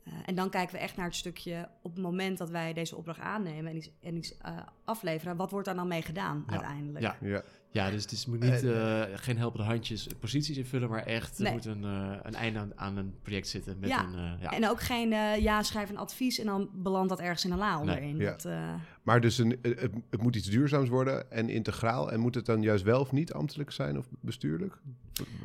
Eh, 0.05 0.13
en 0.27 0.35
dan 0.35 0.51
kijken 0.51 0.75
we 0.75 0.81
echt 0.81 0.97
naar 0.97 1.07
het 1.07 1.15
stukje 1.15 1.69
op 1.83 1.93
het 1.95 2.03
moment 2.03 2.39
dat 2.39 2.51
wij 2.51 2.73
deze 2.73 2.97
opdracht 2.97 3.21
aannemen 3.21 3.71
en 3.71 3.77
iets, 3.77 3.91
en 4.03 4.17
iets 4.17 4.37
eh, 4.39 4.57
afleveren. 4.85 5.37
Wat 5.37 5.51
wordt 5.51 5.67
daar 5.67 5.75
dan 5.77 5.89
mee 5.89 6.03
gedaan 6.03 6.43
Ja. 6.47 6.53
uiteindelijk? 6.53 7.05
Ja. 7.21 7.43
Ja. 7.73 7.85
Ja, 7.85 7.91
dus 7.91 8.03
het 8.03 8.13
is, 8.13 8.27
moet 8.27 8.41
niet, 8.41 8.65
eh, 8.65 9.03
geen 9.15 9.39
helpende 9.39 9.67
handjes 9.67 10.07
posities 10.21 10.57
invullen, 10.57 10.89
maar 10.89 11.03
echt, 11.07 11.37
er 11.39 11.43
Nee. 11.43 11.53
moet 11.53 11.65
een, 11.65 11.85
eh, 11.85 12.17
een 12.23 12.35
einde 12.35 12.59
aan, 12.59 12.73
aan 12.75 12.97
een 12.97 13.15
project 13.23 13.49
zitten 13.49 13.77
met 13.81 13.89
Ja. 13.89 14.05
een... 14.05 14.15
eh, 14.15 14.43
ja. 14.43 14.51
En 14.51 14.69
ook 14.69 14.81
geen 14.81 15.13
eh, 15.13 15.37
ja, 15.39 15.63
schrijf 15.63 15.91
een 15.91 15.99
advies 15.99 16.39
en 16.39 16.47
dan 16.47 16.69
belandt 16.73 17.09
dat 17.09 17.21
ergens 17.21 17.45
in 17.45 17.51
een 17.53 17.59
la 17.59 17.81
onderin. 17.81 18.17
Ja. 18.17 18.31
Dat, 18.31 18.45
eh, 18.45 18.75
Maar 19.03 19.21
dus 19.21 19.39
een, 19.39 19.59
het, 19.63 19.91
het 20.11 20.23
moet 20.23 20.37
iets 20.37 20.49
duurzaams 20.49 20.89
worden 20.89 21.31
en 21.31 21.49
integraal. 21.49 22.13
En 22.13 22.21
moet 22.21 22.35
het 22.35 22.47
dan 22.47 22.63
juist 22.63 22.85
wel 22.85 23.01
of 23.01 23.13
niet 23.13 23.33
ambtelijk 23.33 23.71
zijn 23.71 23.99
of 23.99 24.07
bestuurlijk? 24.21 24.79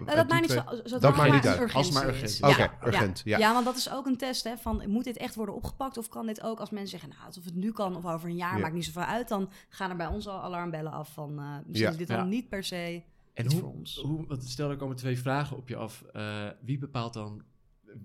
nou, 0.06 0.16
dat 0.18 0.28
maakt 0.30 0.42
niet 0.42 0.52
zo, 0.52 0.64
zo 0.86 1.00
Dat 1.00 1.16
maakt 1.16 1.34
niet 1.34 1.46
uit. 1.46 1.60
urgentie 1.60 1.76
Als 1.76 1.92
maar 1.92 2.08
urgent 2.08 2.30
is. 2.30 2.38
Ja, 2.38 2.50
Oké, 2.50 2.62
ja. 2.62 2.78
urgent, 2.88 3.22
ja. 3.26 3.38
Ja. 3.38 3.54
want 3.54 3.66
dat 3.66 3.76
is 3.76 3.92
ook 3.92 4.06
een 4.06 4.18
test 4.18 4.44
hè, 4.44 4.58
van 4.58 4.84
moet 4.88 5.04
dit 5.04 5.18
echt 5.18 5.36
worden 5.36 5.56
opgepakt 5.56 5.98
of 5.98 6.10
kan 6.10 6.26
dit 6.26 6.44
ook 6.44 6.60
als 6.60 6.70
mensen 6.70 6.90
zeggen, 6.90 7.10
nou, 7.10 7.22
alsof 7.26 7.46
het 7.46 7.56
nu 7.56 7.72
kan 7.72 7.96
of 7.96 8.06
over 8.06 8.30
een 8.30 8.36
jaar 8.36 8.56
Ja. 8.56 8.62
maakt 8.62 8.74
niet 8.74 8.86
zoveel 8.86 9.02
uit, 9.02 9.28
dan 9.28 9.50
gaan 9.70 9.90
er 9.90 9.96
bij 9.96 10.08
ons 10.08 10.28
al 10.28 10.42
alarmbellen 10.42 10.92
af 10.92 11.14
van 11.14 11.40
eh, 11.40 11.46
misschien 11.66 11.72
Ja. 11.86 11.90
is 11.92 11.98
dit 11.98 12.08
Ja. 12.08 12.16
dan 12.18 12.30
niet 12.30 12.50
per 12.50 12.64
se 12.64 13.02
En 13.34 13.52
hoe, 13.52 13.60
voor 13.60 13.70
ons. 13.74 13.96
hoe, 14.04 14.28
want 14.28 14.44
stel 14.44 14.70
er 14.70 14.78
komen 14.78 14.96
twee 14.96 15.18
vragen 15.20 15.58
op 15.58 15.68
je 15.70 15.76
af. 15.76 16.02
Eh, 16.14 16.48
wie 16.62 16.78
bepaalt 16.78 17.14
dan 17.14 17.42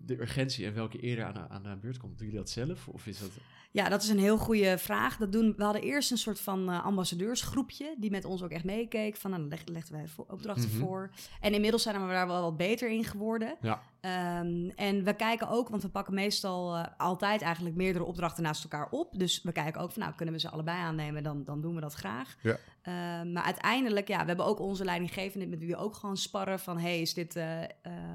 de 0.05 0.21
urgentie 0.21 0.67
en 0.67 0.75
welke 0.75 0.99
eerder 1.01 1.25
aan, 1.25 1.33
de- 1.35 1.49
aan 1.49 1.63
de 1.63 1.77
beurt 1.81 1.99
komt? 1.99 2.17
Doen 2.19 2.27
jullie 2.27 2.41
dat 2.43 2.51
zelf? 2.51 2.89
Of 2.89 3.07
is 3.07 3.19
dat... 3.21 3.31
Ja, 3.73 3.89
dat 3.89 4.03
is 4.03 4.09
een 4.09 4.19
heel 4.19 4.39
goede 4.39 4.79
vraag. 4.79 5.17
Dat 5.17 5.33
doen, 5.33 5.55
we 5.57 5.63
hadden 5.65 5.83
eerst 5.83 6.11
een 6.11 6.19
soort 6.19 6.41
van 6.41 6.71
eh, 6.71 6.85
ambassadeursgroepje 6.85 7.95
die 7.99 8.11
met 8.11 8.25
ons 8.25 8.43
ook 8.43 8.51
echt 8.51 8.65
meekeek. 8.65 9.17
Van 9.17 9.31
nou, 9.31 9.43
dan 9.43 9.51
leg, 9.51 9.61
legden 9.67 9.93
wij 9.93 10.25
opdrachten 10.27 10.69
Mhm. 10.71 10.79
voor. 10.79 11.11
En 11.41 11.53
inmiddels 11.55 11.83
zijn 11.83 12.07
we 12.07 12.13
daar 12.13 12.27
wel 12.27 12.43
wat 12.43 12.57
beter 12.57 12.91
in 12.91 13.05
geworden. 13.05 13.57
Ja. 13.61 13.83
Ehm, 14.01 14.69
en 14.75 15.05
we 15.05 15.15
kijken 15.15 15.49
ook, 15.49 15.69
want 15.69 15.83
we 15.83 15.89
pakken 15.89 16.15
meestal 16.15 16.77
eh, 16.77 16.85
altijd 16.97 17.43
eigenlijk 17.43 17.77
meerdere 17.77 18.05
opdrachten 18.05 18.43
naast 18.43 18.63
elkaar 18.63 18.89
op. 18.91 19.19
Dus 19.19 19.43
we 19.43 19.53
kijken 19.53 19.81
ook 19.81 19.93
van 19.93 20.03
nou, 20.03 20.15
kunnen 20.15 20.35
we 20.35 20.41
ze 20.41 20.51
allebei 20.51 20.79
aannemen, 20.79 21.23
dan, 21.23 21.45
dan 21.45 21.61
doen 21.61 21.75
we 21.75 21.81
dat 21.81 21.95
graag. 21.95 22.37
Ja. 22.43 22.57
Ehm, 22.83 23.33
maar 23.33 23.43
uiteindelijk, 23.43 24.09
ja, 24.09 24.21
we 24.21 24.27
hebben 24.27 24.47
ook 24.47 24.61
onze 24.61 24.85
leidinggevende 24.85 25.47
met 25.47 25.59
wie 25.59 25.69
we 25.69 25.77
ook 25.77 25.95
gewoon 25.95 26.17
sparren 26.17 26.61
van 26.61 26.79
hey, 26.79 27.01
is 27.01 27.15
dit, 27.15 27.37
eh, 27.37 27.63
eh, 27.63 27.69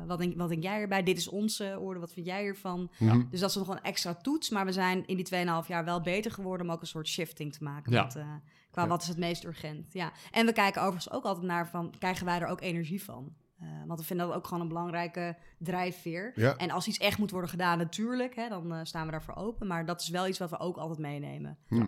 wat, 0.08 0.18
denk, 0.18 0.38
wat 0.38 0.50
denk 0.50 0.64
jij 0.64 0.82
erbij? 0.82 1.04
Dit 1.04 1.18
is 1.18 1.28
onze 1.28 1.78
orde, 1.80 2.00
wat 2.00 2.14
vind 2.14 2.26
jij 2.26 2.42
hiervan? 2.42 2.92
Mhm. 2.98 3.24
Dus 3.30 3.40
dat 3.40 3.50
is 3.50 3.56
nog 3.56 3.68
een 3.68 3.82
extra 3.82 4.14
toets. 4.14 4.50
Maar 4.50 4.66
we 4.66 4.72
zijn 4.72 5.08
in 5.08 5.16
die 5.16 5.26
2,5 5.26 5.68
jaar 5.68 5.86
wel 5.86 6.02
beter 6.02 6.32
geworden 6.32 6.68
om 6.68 6.74
ook 6.74 6.82
een 6.82 6.88
soort 6.88 7.08
shifting 7.08 7.54
te 7.54 7.64
maken. 7.64 7.92
Ja. 7.92 8.04
Met, 8.04 8.16
eh, 8.16 8.28
qua 8.72 8.82
Ja. 8.82 8.88
wat 8.88 9.02
is 9.02 9.08
het 9.08 9.18
meest 9.18 9.44
urgent. 9.44 9.94
Ja. 9.94 10.12
En 10.32 10.46
we 10.46 10.54
kijken 10.54 10.82
overigens 10.82 11.12
ook 11.14 11.24
altijd 11.24 11.46
naar 11.46 11.70
van, 11.70 11.94
krijgen 12.00 12.26
wij 12.26 12.40
er 12.40 12.48
ook 12.48 12.62
energie 12.62 13.04
van? 13.04 13.34
Eh, 13.60 13.68
want 13.88 14.00
we 14.00 14.06
vinden 14.06 14.28
dat 14.28 14.36
ook 14.36 14.48
gewoon 14.48 14.62
een 14.62 14.68
belangrijke 14.68 15.38
drijfveer. 15.58 16.32
Ja. 16.36 16.58
En 16.58 16.70
als 16.72 16.88
iets 16.88 16.98
echt 16.98 17.18
moet 17.18 17.32
worden 17.32 17.50
gedaan, 17.50 17.78
natuurlijk, 17.78 18.36
hè, 18.36 18.50
dan 18.50 18.74
eh, 18.74 18.80
staan 18.84 19.06
we 19.06 19.12
daarvoor 19.12 19.36
open. 19.36 19.68
Maar 19.68 19.86
dat 19.86 20.02
is 20.02 20.10
wel 20.10 20.28
iets 20.28 20.40
wat 20.40 20.50
we 20.50 20.60
ook 20.60 20.78
altijd 20.78 21.00
meenemen. 21.00 21.58
Hm. 21.68 21.76
Ja, 21.76 21.88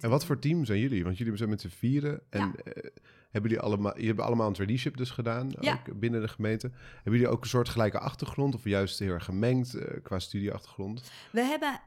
En 0.00 0.10
wat 0.10 0.24
voor 0.24 0.38
team 0.38 0.64
zijn 0.64 0.78
jullie? 0.78 1.04
Want 1.04 1.18
jullie 1.18 1.36
zijn 1.36 1.48
met 1.48 1.60
z'n 1.60 1.68
vieren. 1.68 2.20
En 2.30 2.40
Ja. 2.40 2.52
eh, 2.72 2.90
hebben 3.30 3.50
jullie 3.50 3.60
allemaal, 3.66 4.00
je 4.00 4.06
hebt 4.06 4.20
allemaal 4.20 4.46
een 4.46 4.52
traineeship 4.52 4.96
dus 4.96 5.10
gedaan, 5.10 5.50
ook 5.60 5.98
binnen 6.00 6.20
de 6.20 6.28
gemeente. 6.28 6.70
Hebben 6.94 7.12
jullie 7.12 7.28
ook 7.28 7.42
een 7.42 7.48
soort 7.48 7.68
gelijke 7.68 7.98
achtergrond 7.98 8.54
of 8.54 8.64
juist 8.64 8.98
heel 8.98 9.12
erg 9.12 9.24
gemengd 9.24 9.76
qua 10.02 10.18
studieachtergrond? 10.18 11.10
We 11.32 11.40
hebben 11.40 11.80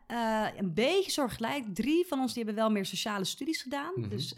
een 0.57 0.73
beetje 0.73 1.11
soortgelijk. 1.11 1.63
Drie 1.73 2.05
van 2.07 2.19
ons 2.19 2.33
die 2.33 2.43
hebben 2.43 2.63
wel 2.63 2.71
meer 2.71 2.85
sociale 2.85 3.25
studies 3.25 3.61
gedaan. 3.61 3.91
Mhm. 3.95 4.09
Dus 4.09 4.33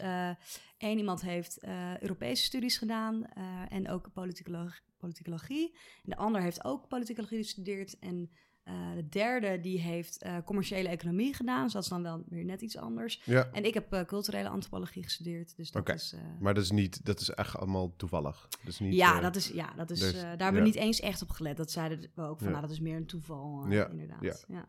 één 0.80 0.98
iemand 0.98 1.20
heeft 1.20 1.58
eh, 1.58 1.98
Europese 1.98 2.42
studies 2.44 2.78
gedaan 2.78 3.26
eh, 3.26 3.44
en 3.68 3.88
ook 3.88 4.12
politicologie, 4.12 4.80
politicologie. 4.98 5.74
En 5.76 6.10
de 6.10 6.16
ander 6.16 6.42
heeft 6.42 6.64
ook 6.64 6.88
politicologie 6.88 7.38
gestudeerd. 7.38 7.98
En 7.98 8.30
eh, 8.62 8.74
de 8.94 9.08
derde 9.08 9.60
die 9.60 9.80
heeft 9.80 10.24
commerciële 10.44 10.88
economie 10.88 11.34
gedaan. 11.34 11.64
Dus 11.64 11.72
dat 11.72 11.82
is 11.82 11.88
dan 11.88 12.02
wel 12.02 12.24
weer 12.28 12.44
net 12.44 12.60
iets 12.62 12.76
anders. 12.76 13.22
Ja, 13.24 13.48
En 13.52 13.64
ik 13.64 13.74
heb 13.74 14.04
culturele 14.06 14.48
antropologie 14.48 15.02
gestudeerd. 15.02 15.56
Dus 15.56 15.70
dat 15.70 15.88
is... 15.88 16.14
maar 16.40 16.54
dat 16.54 16.62
is 16.64 16.70
niet, 16.70 17.04
dat 17.04 17.20
is 17.20 17.30
echt 17.30 17.56
allemaal 17.56 17.96
toevallig. 17.96 18.48
Dus 18.64 18.78
niet, 18.78 18.94
ja, 18.94 19.20
dat 19.20 19.36
is, 19.36 19.48
ja, 19.48 19.72
dat 19.76 19.90
is, 19.90 20.00
dus- 20.00 20.12
daar 20.12 20.28
hebben 20.28 20.60
we 20.62 20.66
niet 20.68 20.74
eens 20.74 21.00
echt 21.00 21.22
op 21.22 21.30
gelet. 21.30 21.56
Dat 21.56 21.70
zeiden 21.70 22.10
we 22.14 22.22
ook 22.22 22.38
van, 22.38 22.46
Ja. 22.46 22.52
nou, 22.52 22.62
dat 22.62 22.70
is 22.70 22.80
meer 22.80 22.96
een 22.96 23.06
toeval, 23.06 23.66
Ja, 23.68 23.88
inderdaad. 23.88 24.44
ja. 24.48 24.68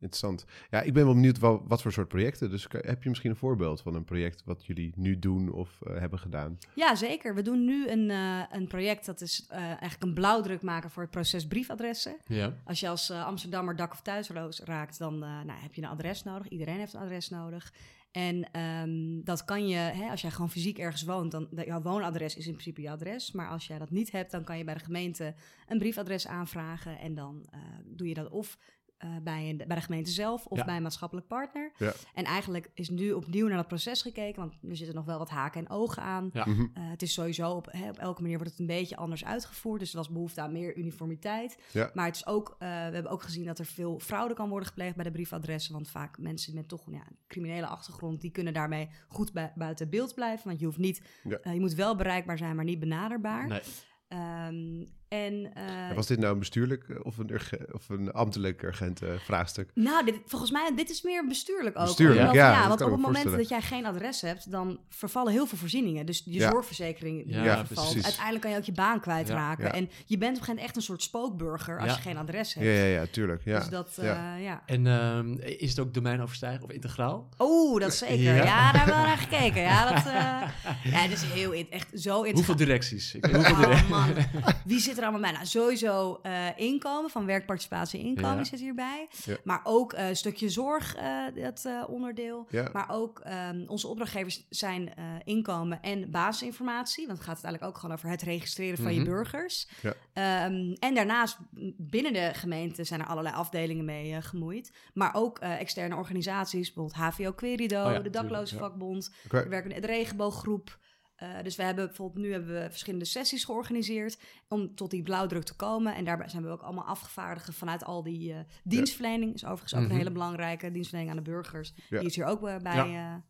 Interessant. 0.00 0.44
Ja, 0.70 0.80
ik 0.80 0.92
ben 0.92 1.04
wel 1.04 1.14
benieuwd 1.14 1.38
wel, 1.38 1.62
wat 1.66 1.82
voor 1.82 1.92
soort 1.92 2.08
projecten. 2.08 2.50
Dus 2.50 2.66
heb 2.70 3.02
je 3.02 3.08
misschien 3.08 3.30
een 3.30 3.36
voorbeeld 3.36 3.80
van 3.80 3.94
een 3.94 4.04
project 4.04 4.42
wat 4.44 4.66
jullie 4.66 4.92
nu 4.96 5.18
doen 5.18 5.52
of 5.52 5.78
eh, 5.82 5.98
hebben 5.98 6.18
gedaan? 6.18 6.58
Ja, 6.74 6.94
zeker. 6.94 7.34
We 7.34 7.42
doen 7.42 7.64
nu 7.64 7.88
een, 7.88 8.10
eh, 8.10 8.42
een 8.50 8.66
project 8.66 9.06
dat 9.06 9.20
is 9.20 9.46
eh, 9.48 9.58
eigenlijk 9.58 10.02
een 10.02 10.14
blauwdruk 10.14 10.62
maken 10.62 10.90
voor 10.90 11.02
het 11.02 11.10
proces 11.10 11.46
briefadressen. 11.46 12.16
Ja. 12.26 12.54
Als 12.64 12.80
je 12.80 12.88
als 12.88 13.10
Amsterdammer 13.10 13.76
dak- 13.76 13.92
of 13.92 14.02
thuisloos 14.02 14.60
raakt, 14.60 14.98
dan 14.98 15.14
eh, 15.14 15.28
nou, 15.28 15.60
heb 15.60 15.74
je 15.74 15.82
een 15.82 15.88
adres 15.88 16.22
nodig. 16.22 16.48
Iedereen 16.48 16.78
heeft 16.78 16.94
een 16.94 17.00
adres 17.00 17.28
nodig. 17.28 17.72
En 18.10 18.50
ehm, 18.52 19.22
dat 19.24 19.44
kan 19.44 19.68
je, 19.68 19.76
hè, 19.76 20.10
als 20.10 20.20
jij 20.20 20.30
gewoon 20.30 20.50
fysiek 20.50 20.78
ergens 20.78 21.02
woont, 21.02 21.30
dan 21.30 21.48
jouw 21.50 21.82
woonadres 21.82 22.36
is 22.36 22.46
in 22.46 22.52
principe 22.52 22.82
je 22.82 22.90
adres. 22.90 23.32
Maar 23.32 23.48
als 23.48 23.66
jij 23.66 23.78
dat 23.78 23.90
niet 23.90 24.12
hebt, 24.12 24.30
dan 24.30 24.44
kan 24.44 24.58
je 24.58 24.64
bij 24.64 24.74
de 24.74 24.84
gemeente 24.84 25.34
een 25.66 25.78
briefadres 25.78 26.26
aanvragen. 26.26 26.98
En 26.98 27.14
dan 27.14 27.46
eh, 27.50 27.60
doe 27.84 28.08
je 28.08 28.14
dat 28.14 28.30
of 28.30 28.58
eh, 29.00 29.10
bij, 29.22 29.48
een, 29.48 29.56
bij 29.66 29.76
de 29.76 29.82
gemeente 29.82 30.10
zelf 30.10 30.46
of 30.46 30.58
Ja. 30.58 30.64
bij 30.64 30.76
een 30.76 30.82
maatschappelijk 30.82 31.26
partner. 31.26 31.72
Ja. 31.78 31.92
En 32.14 32.24
eigenlijk 32.24 32.70
is 32.74 32.90
nu 32.90 33.12
opnieuw 33.12 33.46
naar 33.46 33.56
dat 33.56 33.68
proces 33.68 34.02
gekeken, 34.02 34.40
want 34.40 34.52
er 34.68 34.76
zitten 34.76 34.94
nog 34.94 35.04
wel 35.04 35.18
wat 35.18 35.30
haken 35.30 35.60
en 35.60 35.70
ogen 35.70 36.02
aan. 36.02 36.30
Ja. 36.32 36.44
Mhm. 36.48 36.60
Eh, 36.60 36.66
het 36.74 37.02
is 37.02 37.12
sowieso 37.12 37.50
op, 37.50 37.68
hè, 37.70 37.88
op 37.88 37.98
elke 37.98 38.20
manier 38.22 38.36
wordt 38.36 38.50
het 38.50 38.60
een 38.60 38.66
beetje 38.66 38.96
anders 38.96 39.24
uitgevoerd. 39.24 39.80
Dus 39.80 39.90
er 39.90 39.96
was 39.96 40.10
behoefte 40.10 40.40
aan 40.40 40.52
meer 40.52 40.76
uniformiteit. 40.76 41.58
Ja. 41.72 41.90
Maar 41.94 42.06
het 42.06 42.16
is 42.16 42.26
ook, 42.26 42.48
eh, 42.58 42.68
we 42.68 42.74
hebben 42.94 43.10
ook 43.12 43.22
gezien 43.22 43.44
dat 43.44 43.58
er 43.58 43.66
veel 43.66 43.98
fraude 43.98 44.34
kan 44.34 44.48
worden 44.48 44.68
gepleegd 44.68 44.94
bij 44.94 45.04
de 45.04 45.10
briefadressen. 45.10 45.72
Want 45.72 45.88
vaak 45.90 46.18
mensen 46.18 46.54
met 46.54 46.68
toch 46.68 46.90
ja, 46.90 46.98
een 47.08 47.16
criminele 47.28 47.66
achtergrond, 47.66 48.20
die 48.20 48.30
kunnen 48.30 48.52
daarmee 48.52 48.88
goed 49.08 49.32
bui- 49.32 49.52
buiten 49.54 49.90
beeld 49.90 50.14
blijven. 50.14 50.46
Want 50.48 50.58
je 50.60 50.64
hoeft 50.66 50.78
niet, 50.78 51.02
Ja. 51.42 51.52
je 51.52 51.60
moet 51.60 51.74
wel 51.74 51.96
bereikbaar 51.96 52.38
zijn, 52.38 52.56
maar 52.56 52.64
niet 52.64 52.80
benaderbaar. 52.80 53.46
Nee. 53.48 53.60
Ehm, 54.08 54.86
en, 55.10 55.50
eh, 55.54 55.94
was 55.94 56.06
dit 56.06 56.18
nou 56.18 56.32
een 56.32 56.38
bestuurlijk 56.38 56.88
eh, 56.88 56.96
of 57.02 57.18
een, 57.18 57.30
urge- 57.32 57.68
of 57.72 57.88
een 57.88 58.12
ambtelijk 58.12 58.62
urgent 58.62 59.02
eh, 59.02 59.08
vraagstuk? 59.24 59.70
Nou, 59.74 60.04
dit, 60.04 60.14
volgens 60.26 60.50
mij, 60.50 60.72
dit 60.76 60.90
is 60.90 61.02
meer 61.02 61.26
bestuurlijk 61.26 61.78
ook. 61.78 61.84
Bestuurlijk, 61.84 62.20
Omdat, 62.20 62.34
ja, 62.34 62.58
dat 62.58 62.68
want 62.68 62.80
op 62.80 62.86
het 62.90 62.96
me 62.96 63.02
moment 63.06 63.36
dat 63.36 63.48
jij 63.48 63.60
geen 63.62 63.86
adres 63.86 64.20
hebt, 64.20 64.50
dan 64.50 64.78
vervallen 64.88 65.32
heel 65.32 65.46
veel 65.46 65.58
voorzieningen. 65.58 66.06
Dus 66.06 66.22
je 66.24 66.32
Ja. 66.32 66.50
zorgverzekering 66.50 67.22
Ja, 67.26 67.42
vervalt. 67.66 67.66
precies. 67.88 68.04
Uiteindelijk 68.04 68.42
kan 68.42 68.50
je 68.50 68.56
ook 68.56 68.64
je 68.64 68.72
baan 68.72 69.00
kwijtraken. 69.00 69.64
Ja. 69.64 69.72
En 69.72 69.90
je 70.06 70.18
bent 70.18 70.20
op 70.20 70.20
een 70.20 70.26
gegeven 70.26 70.46
moment 70.48 70.66
echt 70.66 70.76
een 70.76 70.82
soort 70.82 71.02
spookburger 71.02 71.78
als 71.78 71.90
Ja. 71.90 71.94
je 71.96 72.00
geen 72.02 72.16
adres 72.16 72.52
Ja, 72.54 72.60
hebt. 72.60 72.76
ja, 72.78 72.84
ja, 72.84 73.06
tuurlijk. 73.10 73.42
Ja. 73.44 73.58
Dus 73.58 73.68
dat, 73.68 73.98
ja. 74.02 74.36
eh, 74.36 74.44
ja. 74.44 74.62
En 74.66 74.86
ehm, 74.86 75.32
is 75.38 75.70
het 75.70 75.78
ook 75.78 75.94
domeinoverstijgend 75.94 76.62
of 76.64 76.70
integraal? 76.70 77.28
Oeh, 77.38 77.80
dat 77.80 77.94
zeker. 77.94 78.18
Ja. 78.18 78.34
Ja, 78.34 78.72
daar 78.72 78.76
hebben 78.86 79.00
we 79.02 79.06
naar 79.06 79.16
gekeken. 79.18 79.62
Ja, 79.62 79.92
dat, 79.94 80.06
eh, 80.06 80.92
ja, 80.92 81.02
dat 81.02 81.12
is 81.12 81.22
heel, 81.22 81.52
echt 81.70 81.88
zo 81.94 82.10
Hoeveel 82.10 82.24
interessant. 82.24 82.58
directies? 82.58 83.14
Ik 83.14 83.26
weet 83.26 83.34
hoeveel 83.46 83.54
Oh 83.58 83.62
directies? 83.64 83.88
man, 83.88 84.14
wie 84.64 84.80
zit 84.80 84.98
er 85.00 85.06
allemaal 85.08 85.20
bij? 85.30 85.32
Nou, 85.32 85.46
sowieso 85.46 86.18
eh, 86.22 86.46
inkomen, 86.56 87.10
van 87.10 87.26
werkparticipatie 87.26 88.00
inkomen 88.00 88.36
Ja. 88.36 88.44
zit 88.44 88.60
hierbij. 88.60 89.08
Ja. 89.24 89.36
Maar 89.44 89.60
ook 89.64 89.92
eh, 89.92 90.08
een 90.08 90.16
stukje 90.16 90.48
zorg, 90.48 90.94
eh, 90.96 91.24
dat 91.34 91.64
eh, 91.64 91.82
onderdeel. 91.88 92.46
Ja. 92.50 92.68
Maar 92.72 92.90
ook 92.90 93.18
ehm, 93.18 93.64
onze 93.66 93.86
opdrachtgevers 93.88 94.46
zijn 94.48 94.94
eh, 94.94 95.04
inkomen 95.24 95.82
en 95.82 96.10
basisinformatie. 96.10 97.06
Want 97.06 97.18
het 97.18 97.26
gaat 97.26 97.34
uiteindelijk 97.34 97.72
ook 97.72 97.78
gewoon 97.80 97.96
over 97.96 98.08
het 98.08 98.22
registreren 98.22 98.78
van 98.78 98.92
je 98.94 99.00
Mhm. 99.00 99.08
burgers. 99.08 99.68
Ehm, 100.12 100.72
en 100.78 100.94
daarnaast 100.94 101.38
binnen 101.76 102.12
de 102.12 102.30
gemeente 102.34 102.84
zijn 102.84 103.00
er 103.00 103.06
allerlei 103.06 103.34
afdelingen 103.34 103.84
mee 103.84 104.14
eh, 104.14 104.22
gemoeid. 104.22 104.72
Maar 104.94 105.14
ook 105.14 105.38
eh, 105.38 105.60
externe 105.60 105.96
organisaties, 105.96 106.72
bijvoorbeeld 106.72 106.96
HVO 107.14 107.32
Querido, 107.32 107.84
Oh 107.84 108.02
de 108.02 108.10
Dakloze 108.10 108.22
tuurlijk, 108.30 108.50
ja. 108.50 108.58
Vakbond. 108.58 109.10
Oké. 109.24 109.42
We 109.42 109.48
werken 109.48 109.70
in 109.70 109.80
de 109.80 109.86
regenbooggroep. 109.86 110.78
Eh, 111.20 111.42
dus 111.42 111.56
we 111.56 111.62
hebben 111.62 111.86
bijvoorbeeld 111.86 112.24
nu 112.24 112.32
hebben 112.32 112.54
we 112.62 112.66
verschillende 112.70 113.04
sessies 113.04 113.44
georganiseerd 113.44 114.18
om 114.48 114.74
tot 114.74 114.90
die 114.90 115.02
blauwdruk 115.02 115.42
te 115.42 115.56
komen. 115.56 115.94
En 115.94 116.04
daarbij 116.04 116.28
zijn 116.28 116.42
we 116.42 116.48
ook 116.48 116.62
allemaal 116.62 116.84
afgevaardigden 116.84 117.54
vanuit 117.54 117.84
al 117.84 118.02
die 118.02 118.32
eh, 118.32 118.40
dienstverlening. 118.64 119.34
Is 119.34 119.44
overigens 119.44 119.74
ook 119.74 119.80
Mhm. 119.80 119.90
een 119.90 119.96
hele 119.96 120.10
belangrijke 120.10 120.70
dienstverlening 120.72 121.16
aan 121.18 121.24
de 121.24 121.30
burgers. 121.30 121.72
Ja. 121.88 121.98
Die 121.98 122.08
is 122.08 122.16
hier 122.16 122.24
ook 122.24 122.48
eh, 122.48 122.56
bij 122.56 123.22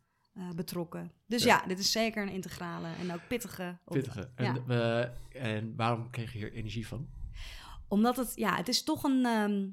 betrokken. 0.54 1.12
Dus 1.26 1.42
Ja. 1.42 1.60
ja. 1.62 1.66
dit 1.68 1.78
is 1.78 1.90
zeker 1.92 2.22
een 2.22 2.32
integrale 2.32 2.88
en 3.00 3.12
ook 3.12 3.20
pittige. 3.28 3.78
Pittige. 3.84 4.30
En, 4.34 4.64
en 5.32 5.76
waarom 5.76 6.10
kreeg 6.10 6.32
je 6.32 6.38
hier 6.38 6.52
energie 6.52 6.86
van? 6.86 7.08
Omdat 7.88 8.16
het, 8.16 8.32
ja, 8.34 8.56
het 8.56 8.68
is 8.68 8.82
toch 8.82 9.02
een. 9.04 9.24
ehm, 9.26 9.68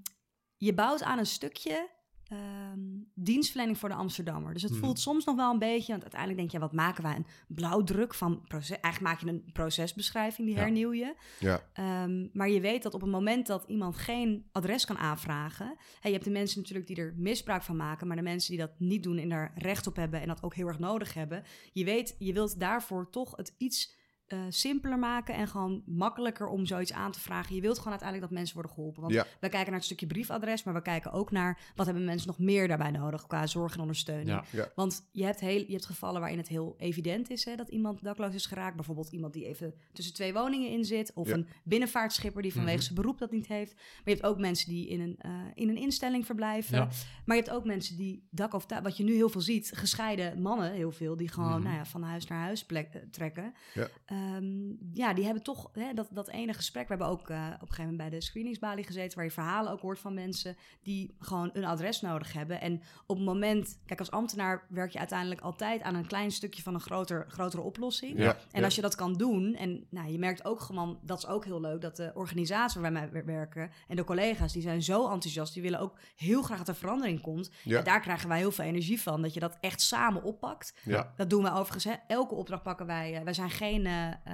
je 0.58 0.74
bouwt 0.74 1.04
aan 1.04 1.18
een 1.18 1.26
stukje 1.26 1.90
ehm, 2.30 2.80
dienstverlening 3.14 3.78
voor 3.78 3.90
de 3.90 3.96
Amsterdammer. 3.96 4.54
Dus 4.54 4.62
het 4.62 4.72
Mhm. 4.72 4.80
voelt 4.82 5.00
soms 5.00 5.26
nog 5.26 5.36
wel 5.36 5.52
een 5.52 5.60
beetje, 5.60 5.92
want 5.92 6.02
uiteindelijk 6.02 6.40
denk 6.40 6.52
je, 6.52 6.60
wat 6.60 6.74
maken 6.74 7.04
wij? 7.04 7.16
Een 7.16 7.26
blauwdruk 7.48 8.14
van 8.14 8.42
proces. 8.48 8.80
Eigenlijk 8.80 9.14
maak 9.14 9.22
je 9.24 9.28
een 9.36 9.52
procesbeschrijving, 9.54 10.48
die 10.48 10.56
Ja. 10.58 10.62
hernieuw 10.62 10.94
je. 10.94 11.16
Ja. 11.40 11.64
Ehm, 11.74 12.28
maar 12.34 12.50
je 12.50 12.62
weet 12.62 12.84
dat 12.84 12.94
op 12.94 13.02
het 13.02 13.10
moment 13.10 13.48
dat 13.48 13.64
iemand 13.68 13.98
geen 13.98 14.46
adres 14.52 14.86
kan 14.86 14.98
aanvragen. 14.98 15.76
Hè, 16.00 16.08
je 16.08 16.14
hebt 16.14 16.26
de 16.26 16.32
mensen 16.32 16.60
natuurlijk 16.60 16.88
die 16.88 16.96
er 16.98 17.14
misbruik 17.18 17.64
van 17.64 17.76
maken, 17.76 18.08
maar 18.08 18.16
de 18.18 18.22
mensen 18.24 18.50
die 18.52 18.60
dat 18.60 18.72
niet 18.80 19.04
doen 19.04 19.18
en 19.18 19.30
daar 19.30 19.52
recht 19.56 19.88
op 19.88 19.96
hebben 19.96 20.22
en 20.22 20.28
dat 20.28 20.44
ook 20.44 20.56
heel 20.56 20.68
erg 20.68 20.80
nodig 20.80 21.14
hebben. 21.14 21.44
Je 21.74 21.84
weet, 21.86 22.16
je 22.20 22.34
wilt 22.34 22.60
daarvoor 22.60 23.10
toch 23.10 23.36
het 23.36 23.54
iets 23.58 23.96
eh, 24.28 24.40
simpeler 24.50 25.00
maken 25.00 25.36
en 25.36 25.48
gewoon 25.48 25.84
makkelijker 25.86 26.48
om 26.48 26.66
zoiets 26.66 26.94
aan 26.94 27.12
te 27.12 27.20
vragen. 27.20 27.56
Je 27.56 27.62
wilt 27.62 27.78
gewoon 27.78 27.92
uiteindelijk 27.92 28.30
dat 28.30 28.38
mensen 28.40 28.56
worden 28.56 28.74
geholpen. 28.74 29.02
Want 29.02 29.14
Ja. 29.14 29.22
we 29.40 29.50
kijken 29.50 29.66
naar 29.66 29.76
het 29.76 29.84
stukje 29.86 30.08
briefadres, 30.08 30.64
maar 30.64 30.74
we 30.74 30.82
kijken 30.82 31.12
ook 31.12 31.32
naar 31.32 31.60
wat 31.76 31.86
hebben 31.86 32.06
mensen 32.06 32.28
nog 32.28 32.40
meer 32.40 32.68
daarbij 32.68 32.92
nodig 32.92 33.28
qua 33.28 33.48
zorg 33.48 33.74
en 33.74 33.80
ondersteuning. 33.80 34.30
Ja. 34.30 34.44
Ja. 34.52 34.72
Want 34.76 35.08
je 35.12 35.24
hebt, 35.24 35.40
heel, 35.40 35.60
je 35.60 35.72
hebt 35.72 35.86
gevallen 35.86 36.20
waarin 36.20 36.38
het 36.38 36.48
heel 36.48 36.76
evident 36.78 37.30
is 37.30 37.46
hè, 37.46 37.56
dat 37.56 37.70
iemand 37.70 38.04
dakloos 38.04 38.34
is 38.34 38.46
geraakt. 38.46 38.76
Bijvoorbeeld 38.76 39.12
iemand 39.12 39.34
die 39.34 39.46
even 39.46 39.74
tussen 39.94 40.14
twee 40.14 40.34
woningen 40.34 40.70
in 40.72 40.86
zit. 40.86 41.12
Of 41.14 41.28
Ja. 41.28 41.34
een 41.34 41.48
binnenvaartschipper 41.64 42.42
die 42.42 42.54
vanwege 42.54 42.76
Mhm. 42.76 42.84
zijn 42.86 42.96
beroep 42.96 43.18
dat 43.18 43.32
niet 43.32 43.48
heeft. 43.48 43.74
Maar 43.76 43.84
je 44.04 44.12
hebt 44.12 44.24
ook 44.26 44.38
mensen 44.38 44.70
die 44.70 44.88
in 44.88 45.00
een, 45.02 45.16
eh, 45.18 45.32
in 45.54 45.70
een 45.70 45.78
instelling 45.78 46.26
verblijven. 46.26 46.78
Ja. 46.78 46.90
Maar 47.26 47.36
je 47.36 47.42
hebt 47.44 47.56
ook 47.56 47.66
mensen 47.66 47.98
die 47.98 48.28
dak 48.32 48.54
of 48.54 48.66
thuis, 48.66 48.84
wat 48.84 48.98
je 48.98 49.04
nu 49.04 49.14
heel 49.14 49.30
veel 49.30 49.42
ziet, 49.42 49.72
gescheiden 49.76 50.42
mannen 50.42 50.72
heel 50.72 50.92
veel, 50.92 51.16
die 51.18 51.28
gewoon 51.30 51.50
Mhm. 51.52 51.64
nou 51.64 51.76
ja, 51.76 51.86
van 51.86 52.04
huis 52.04 52.28
naar 52.28 52.40
huis 52.44 52.66
plek, 52.66 52.94
eh, 52.94 53.02
trekken. 53.12 53.54
Ja. 53.74 53.88
Ehm, 54.18 54.74
ja, 54.94 55.14
die 55.14 55.26
hebben 55.26 55.44
toch 55.44 55.70
hè, 55.74 55.94
dat, 55.94 56.08
dat 56.12 56.30
ene 56.30 56.54
gesprek. 56.54 56.84
We 56.88 56.90
hebben 56.90 57.08
ook 57.08 57.30
eh, 57.30 57.38
op 57.38 57.62
een 57.62 57.68
gegeven 57.68 57.82
moment 57.92 57.98
bij 58.10 58.10
de 58.10 58.26
screeningsbalie 58.26 58.84
gezeten, 58.84 59.16
waar 59.16 59.26
je 59.26 59.32
verhalen 59.32 59.72
ook 59.72 59.82
hoort 59.82 60.00
van 60.00 60.14
mensen 60.14 60.56
die 60.82 61.16
gewoon 61.20 61.50
een 61.54 61.66
adres 61.66 62.02
nodig 62.02 62.34
hebben. 62.34 62.62
En 62.62 62.82
op 63.06 63.16
het 63.16 63.26
moment, 63.26 63.80
kijk, 63.86 64.00
als 64.00 64.12
ambtenaar 64.12 64.66
werk 64.70 64.92
je 64.92 65.00
uiteindelijk 65.00 65.42
altijd 65.42 65.82
aan 65.82 65.96
een 65.96 66.08
klein 66.08 66.32
stukje 66.32 66.62
van 66.62 66.74
een 66.74 66.80
groter, 66.80 67.26
grotere 67.28 67.62
oplossing. 67.62 68.20
Ja. 68.20 68.38
En 68.52 68.64
als 68.64 68.76
je 68.76 68.82
dat 68.82 68.96
kan 68.96 69.14
doen, 69.14 69.56
en 69.56 69.86
nou, 69.90 70.12
je 70.12 70.20
merkt 70.20 70.46
ook 70.46 70.60
gewoon, 70.60 71.00
dat 71.02 71.18
is 71.18 71.28
ook 71.28 71.46
heel 71.46 71.62
leuk, 71.62 71.82
dat 71.82 71.96
de 71.96 72.12
organisatie 72.14 72.82
waar 72.82 72.94
wij 72.94 73.10
mee 73.12 73.24
werken 73.24 73.72
en 73.88 73.96
de 73.96 74.04
collega's, 74.04 74.54
die 74.54 74.62
zijn 74.62 74.84
zo 74.84 75.10
enthousiast, 75.10 75.54
die 75.54 75.62
willen 75.62 75.80
ook 75.80 75.98
heel 76.16 76.42
graag 76.42 76.58
dat 76.58 76.68
er 76.68 76.76
verandering 76.76 77.22
komt. 77.22 77.52
Ja. 77.64 77.78
En 77.78 77.84
daar 77.84 78.02
krijgen 78.02 78.30
wij 78.30 78.38
heel 78.38 78.52
veel 78.52 78.66
energie 78.66 79.02
van, 79.02 79.22
dat 79.22 79.34
je 79.34 79.40
dat 79.40 79.58
echt 79.60 79.82
samen 79.82 80.24
oppakt. 80.24 80.74
Ja. 80.84 81.14
Dat 81.16 81.30
doen 81.30 81.44
we 81.44 81.52
overigens, 81.52 81.84
hè. 81.84 81.94
elke 82.08 82.36
opdracht 82.36 82.64
pakken 82.64 82.86
wij. 82.86 83.16
eh, 83.16 83.24
wij 83.24 83.34
zijn 83.34 83.50
geen 83.50 83.86
eh, 83.86 84.07
eh, 84.24 84.34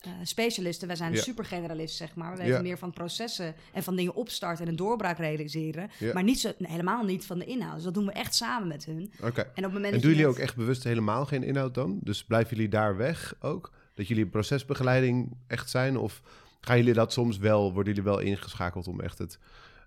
eh, 0.00 0.10
specialisten, 0.22 0.86
wij 0.86 0.96
zijn 0.96 1.12
Ja. 1.12 1.20
super 1.20 1.44
generalisten, 1.44 2.06
zeg 2.06 2.16
maar. 2.16 2.30
We 2.30 2.36
weten 2.36 2.54
Ja. 2.54 2.60
meer 2.62 2.78
van 2.78 2.92
processen 2.92 3.54
en 3.72 3.82
van 3.82 3.96
dingen 3.96 4.14
opstarten 4.14 4.64
en 4.64 4.70
een 4.70 4.76
doorbraak 4.76 5.18
realiseren. 5.18 5.90
Ja. 5.98 6.12
Maar 6.12 6.22
niet 6.22 6.40
zo, 6.40 6.52
helemaal 6.58 7.04
niet 7.04 7.26
van 7.26 7.38
de 7.38 7.44
inhoud. 7.44 7.74
Dus 7.74 7.84
dat 7.84 7.94
doen 7.94 8.06
we 8.06 8.12
echt 8.12 8.34
samen 8.34 8.68
met 8.68 8.84
hun. 8.84 9.12
Oké. 9.22 9.40
En 9.40 9.46
op 9.50 9.54
het 9.54 9.72
moment 9.72 9.94
En 9.94 10.00
doen 10.00 10.10
jullie 10.10 10.26
net- 10.26 10.34
ook 10.34 10.40
echt 10.40 10.56
bewust 10.56 10.84
helemaal 10.84 11.26
geen 11.26 11.42
inhoud 11.42 11.74
dan? 11.74 11.98
Dus 12.02 12.24
blijven 12.24 12.56
jullie 12.56 12.70
daar 12.70 12.96
weg 12.96 13.34
ook? 13.40 13.72
Dat 13.94 14.08
jullie 14.08 14.26
procesbegeleiding 14.26 15.36
echt 15.46 15.70
zijn? 15.70 15.96
Of 15.96 16.22
gaan 16.60 16.76
jullie 16.76 16.92
dat 16.94 17.12
soms 17.12 17.38
wel, 17.38 17.72
worden 17.72 17.94
jullie 17.94 18.10
wel 18.10 18.18
ingeschakeld 18.18 18.86
om 18.88 19.00
echt 19.00 19.18
het 19.18 19.38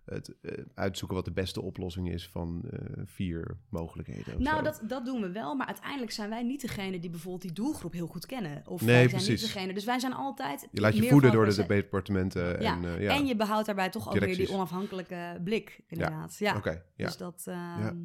het 0.06 0.36
eh, 0.42 0.64
uitzoeken 0.74 1.16
wat 1.18 1.26
de 1.26 1.32
beste 1.32 1.62
oplossing 1.62 2.12
is 2.12 2.28
van 2.28 2.62
eh, 2.72 2.80
vier 3.06 3.58
mogelijkheden. 3.70 4.42
Nou, 4.42 4.58
zo. 4.58 4.64
dat, 4.64 4.82
dat 4.88 5.06
doen 5.06 5.22
we 5.22 5.32
wel, 5.32 5.56
maar 5.56 5.68
uiteindelijk 5.68 6.12
zijn 6.12 6.30
wij 6.30 6.44
niet 6.44 6.62
degene 6.62 7.00
die 7.00 7.10
bijvoorbeeld 7.10 7.42
die 7.42 7.54
doelgroep 7.54 7.94
heel 7.94 8.08
goed 8.08 8.26
kennen. 8.26 8.62
Of 8.66 8.82
Nee, 8.82 8.90
wij 8.90 8.98
zijn 8.98 9.10
precies. 9.10 9.42
niet 9.42 9.54
degene. 9.54 9.74
Dus 9.74 9.86
wij 9.86 10.00
zijn 10.00 10.14
altijd. 10.14 10.68
je 10.72 10.82
laat 10.82 10.96
je 10.96 11.08
voeden 11.08 11.32
door 11.32 11.46
de 11.46 11.66
departementen. 11.66 12.62
Ja, 12.62 12.76
En, 12.76 12.86
eh, 12.86 13.02
ja. 13.02 13.16
En 13.16 13.26
je 13.26 13.36
behoudt 13.36 13.66
daarbij 13.66 13.90
toch 13.90 14.08
ook 14.08 14.20
weer 14.20 14.36
die 14.36 14.52
onafhankelijke 14.52 15.40
blik, 15.44 15.80
inderdaad. 15.88 16.38
Ja, 16.38 16.56
Oké, 16.56 16.84
ja. 16.96 17.06
dus 17.06 17.18
dat... 17.18 17.44
ehm, 17.48 17.98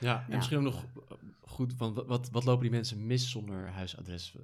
Ja, 0.00 0.24
en 0.28 0.36
misschien 0.36 0.56
ook 0.56 0.64
nog 0.64 0.84
eh, 0.84 1.16
goed, 1.40 1.72
van 1.76 1.94
wat, 2.06 2.28
wat, 2.30 2.44
lopen 2.44 2.62
die 2.62 2.70
mensen 2.70 3.06
mis 3.06 3.30
zonder 3.30 3.70
huisadres? 3.70 4.36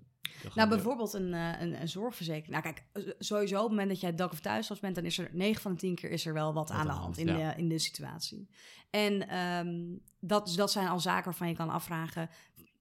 Nou, 0.55 0.69
bijvoorbeeld 0.69 1.13
een, 1.13 1.35
eh, 1.35 1.61
een, 1.61 1.81
een 1.81 1.89
zorgverzekering. 1.89 2.51
Nou, 2.51 2.63
kijk, 2.63 2.85
eh, 2.93 3.13
sowieso 3.19 3.55
op 3.55 3.61
het 3.61 3.71
moment 3.71 3.89
dat 3.89 4.01
jij 4.01 4.15
dak- 4.15 4.33
of 4.33 4.41
thuisarts 4.41 4.81
bent, 4.81 4.95
dan 4.95 5.05
is 5.05 5.19
er 5.19 5.29
9 5.33 5.63
van 5.63 5.73
de 5.73 5.79
10 5.79 5.95
keer 5.95 6.11
is 6.11 6.27
er 6.27 6.33
wel 6.33 6.53
wat 6.53 6.71
aan 6.71 6.87
de 6.87 6.93
hand 6.93 7.19
in, 7.19 7.27
ja. 7.27 7.37
de, 7.37 7.57
in 7.57 7.69
de 7.69 7.79
situatie. 7.79 8.49
En 8.91 9.29
ehm, 9.29 9.97
dat, 10.21 10.47
dus 10.47 10.55
dat 10.55 10.73
zijn 10.73 10.89
al 10.89 11.01
zaken 11.01 11.25
waarvan 11.25 11.49
je 11.49 11.55
kan 11.55 11.71
afvragen. 11.71 12.31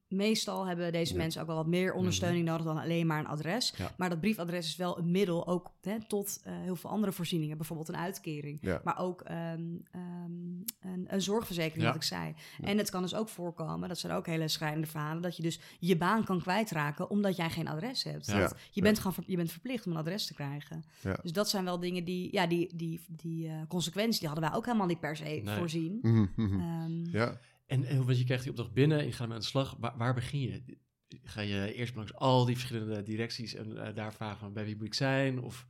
Meestal 0.10 0.66
hebben 0.68 0.92
deze 0.92 1.12
Ja. 1.14 1.18
mensen 1.20 1.42
ook 1.42 1.48
wel 1.48 1.56
wat 1.56 1.68
meer 1.68 1.94
ondersteuning 1.94 2.46
nodig 2.46 2.66
dan 2.66 2.78
alleen 2.78 3.08
maar 3.08 3.20
een 3.20 3.28
adres. 3.28 3.74
Ja. 3.78 3.92
Maar 3.98 4.10
dat 4.10 4.20
briefadres 4.20 4.68
is 4.68 4.76
wel 4.76 4.98
een 4.98 5.12
middel 5.12 5.48
ook 5.48 5.72
hè, 5.82 5.98
tot 6.08 6.40
eh, 6.44 6.54
heel 6.62 6.76
veel 6.76 6.90
andere 6.90 7.12
voorzieningen. 7.12 7.58
Bijvoorbeeld 7.58 7.90
een 7.90 7.98
uitkering. 7.98 8.58
Ja. 8.62 8.82
Maar 8.84 9.00
ook 9.00 9.22
ehm, 9.22 9.62
ehm, 9.92 10.32
een, 10.80 11.06
een 11.08 11.22
zorgverzekering, 11.22 11.86
wat 11.86 11.96
ik 11.96 12.04
zei. 12.04 12.34
En 12.62 12.78
het 12.78 12.90
kan 12.90 13.02
dus 13.02 13.16
ook 13.16 13.30
voorkomen, 13.30 13.88
dat 13.90 13.98
zijn 14.00 14.14
ook 14.14 14.26
hele 14.26 14.48
schrijnende 14.48 14.88
verhalen, 14.88 15.22
dat 15.22 15.36
je 15.38 15.44
dus 15.44 15.60
je 15.80 15.98
baan 15.98 16.24
kan 16.24 16.42
kwijtraken 16.42 17.10
omdat 17.10 17.36
jij 17.36 17.50
geen 17.50 17.68
adres 17.68 18.04
hebt. 18.04 18.28
Dat- 18.32 18.56
je, 18.72 18.82
bent 18.82 19.00
gewoon 19.00 19.24
je 19.28 19.36
bent 19.36 19.52
verplicht 19.52 19.86
om 19.86 19.92
een 19.92 19.98
adres 19.98 20.26
te 20.26 20.34
krijgen. 20.34 20.84
Dus 21.22 21.32
dat 21.32 21.50
zijn 21.50 21.64
wel 21.64 21.80
dingen 21.80 22.04
die, 22.04 22.30
ja, 22.32 22.48
die, 22.48 22.76
die, 22.76 23.02
die 23.08 23.48
eh, 23.48 23.54
consequenties, 23.68 24.20
die 24.20 24.28
hadden 24.30 24.50
wij 24.50 24.58
ook 24.58 24.66
helemaal 24.66 24.88
niet 24.88 25.00
per 25.00 25.16
se 25.16 25.24
Nee. 25.24 25.58
voorzien. 25.58 26.00
Mhm, 26.02 26.26
mhm. 26.36 26.60
Ehm, 26.60 27.06
ja. 27.18 27.40
En, 27.70 27.86
en 27.86 28.06
want 28.06 28.18
je 28.18 28.24
krijgt 28.24 28.44
die 28.44 28.52
opdracht 28.52 28.74
binnen, 28.74 29.06
je 29.06 29.12
gaat 29.12 29.20
ermee 29.20 29.34
aan 29.34 29.42
de 29.42 29.48
slag. 29.48 29.76
Waar, 29.80 30.14
begin 30.14 30.40
je? 30.40 30.78
Ga 31.24 31.42
je 31.42 31.74
eerst 31.74 31.96
langs 31.96 32.14
al 32.14 32.46
die 32.46 32.56
verschillende 32.58 33.04
directies 33.04 33.54
en 33.54 33.78
eh, 33.78 33.96
daar 33.96 34.14
vragen 34.14 34.40
van 34.40 34.54
bij 34.54 34.66
wie 34.66 34.76
moet 34.76 34.86
ik 34.86 34.94
zijn? 34.94 35.42
Of 35.42 35.68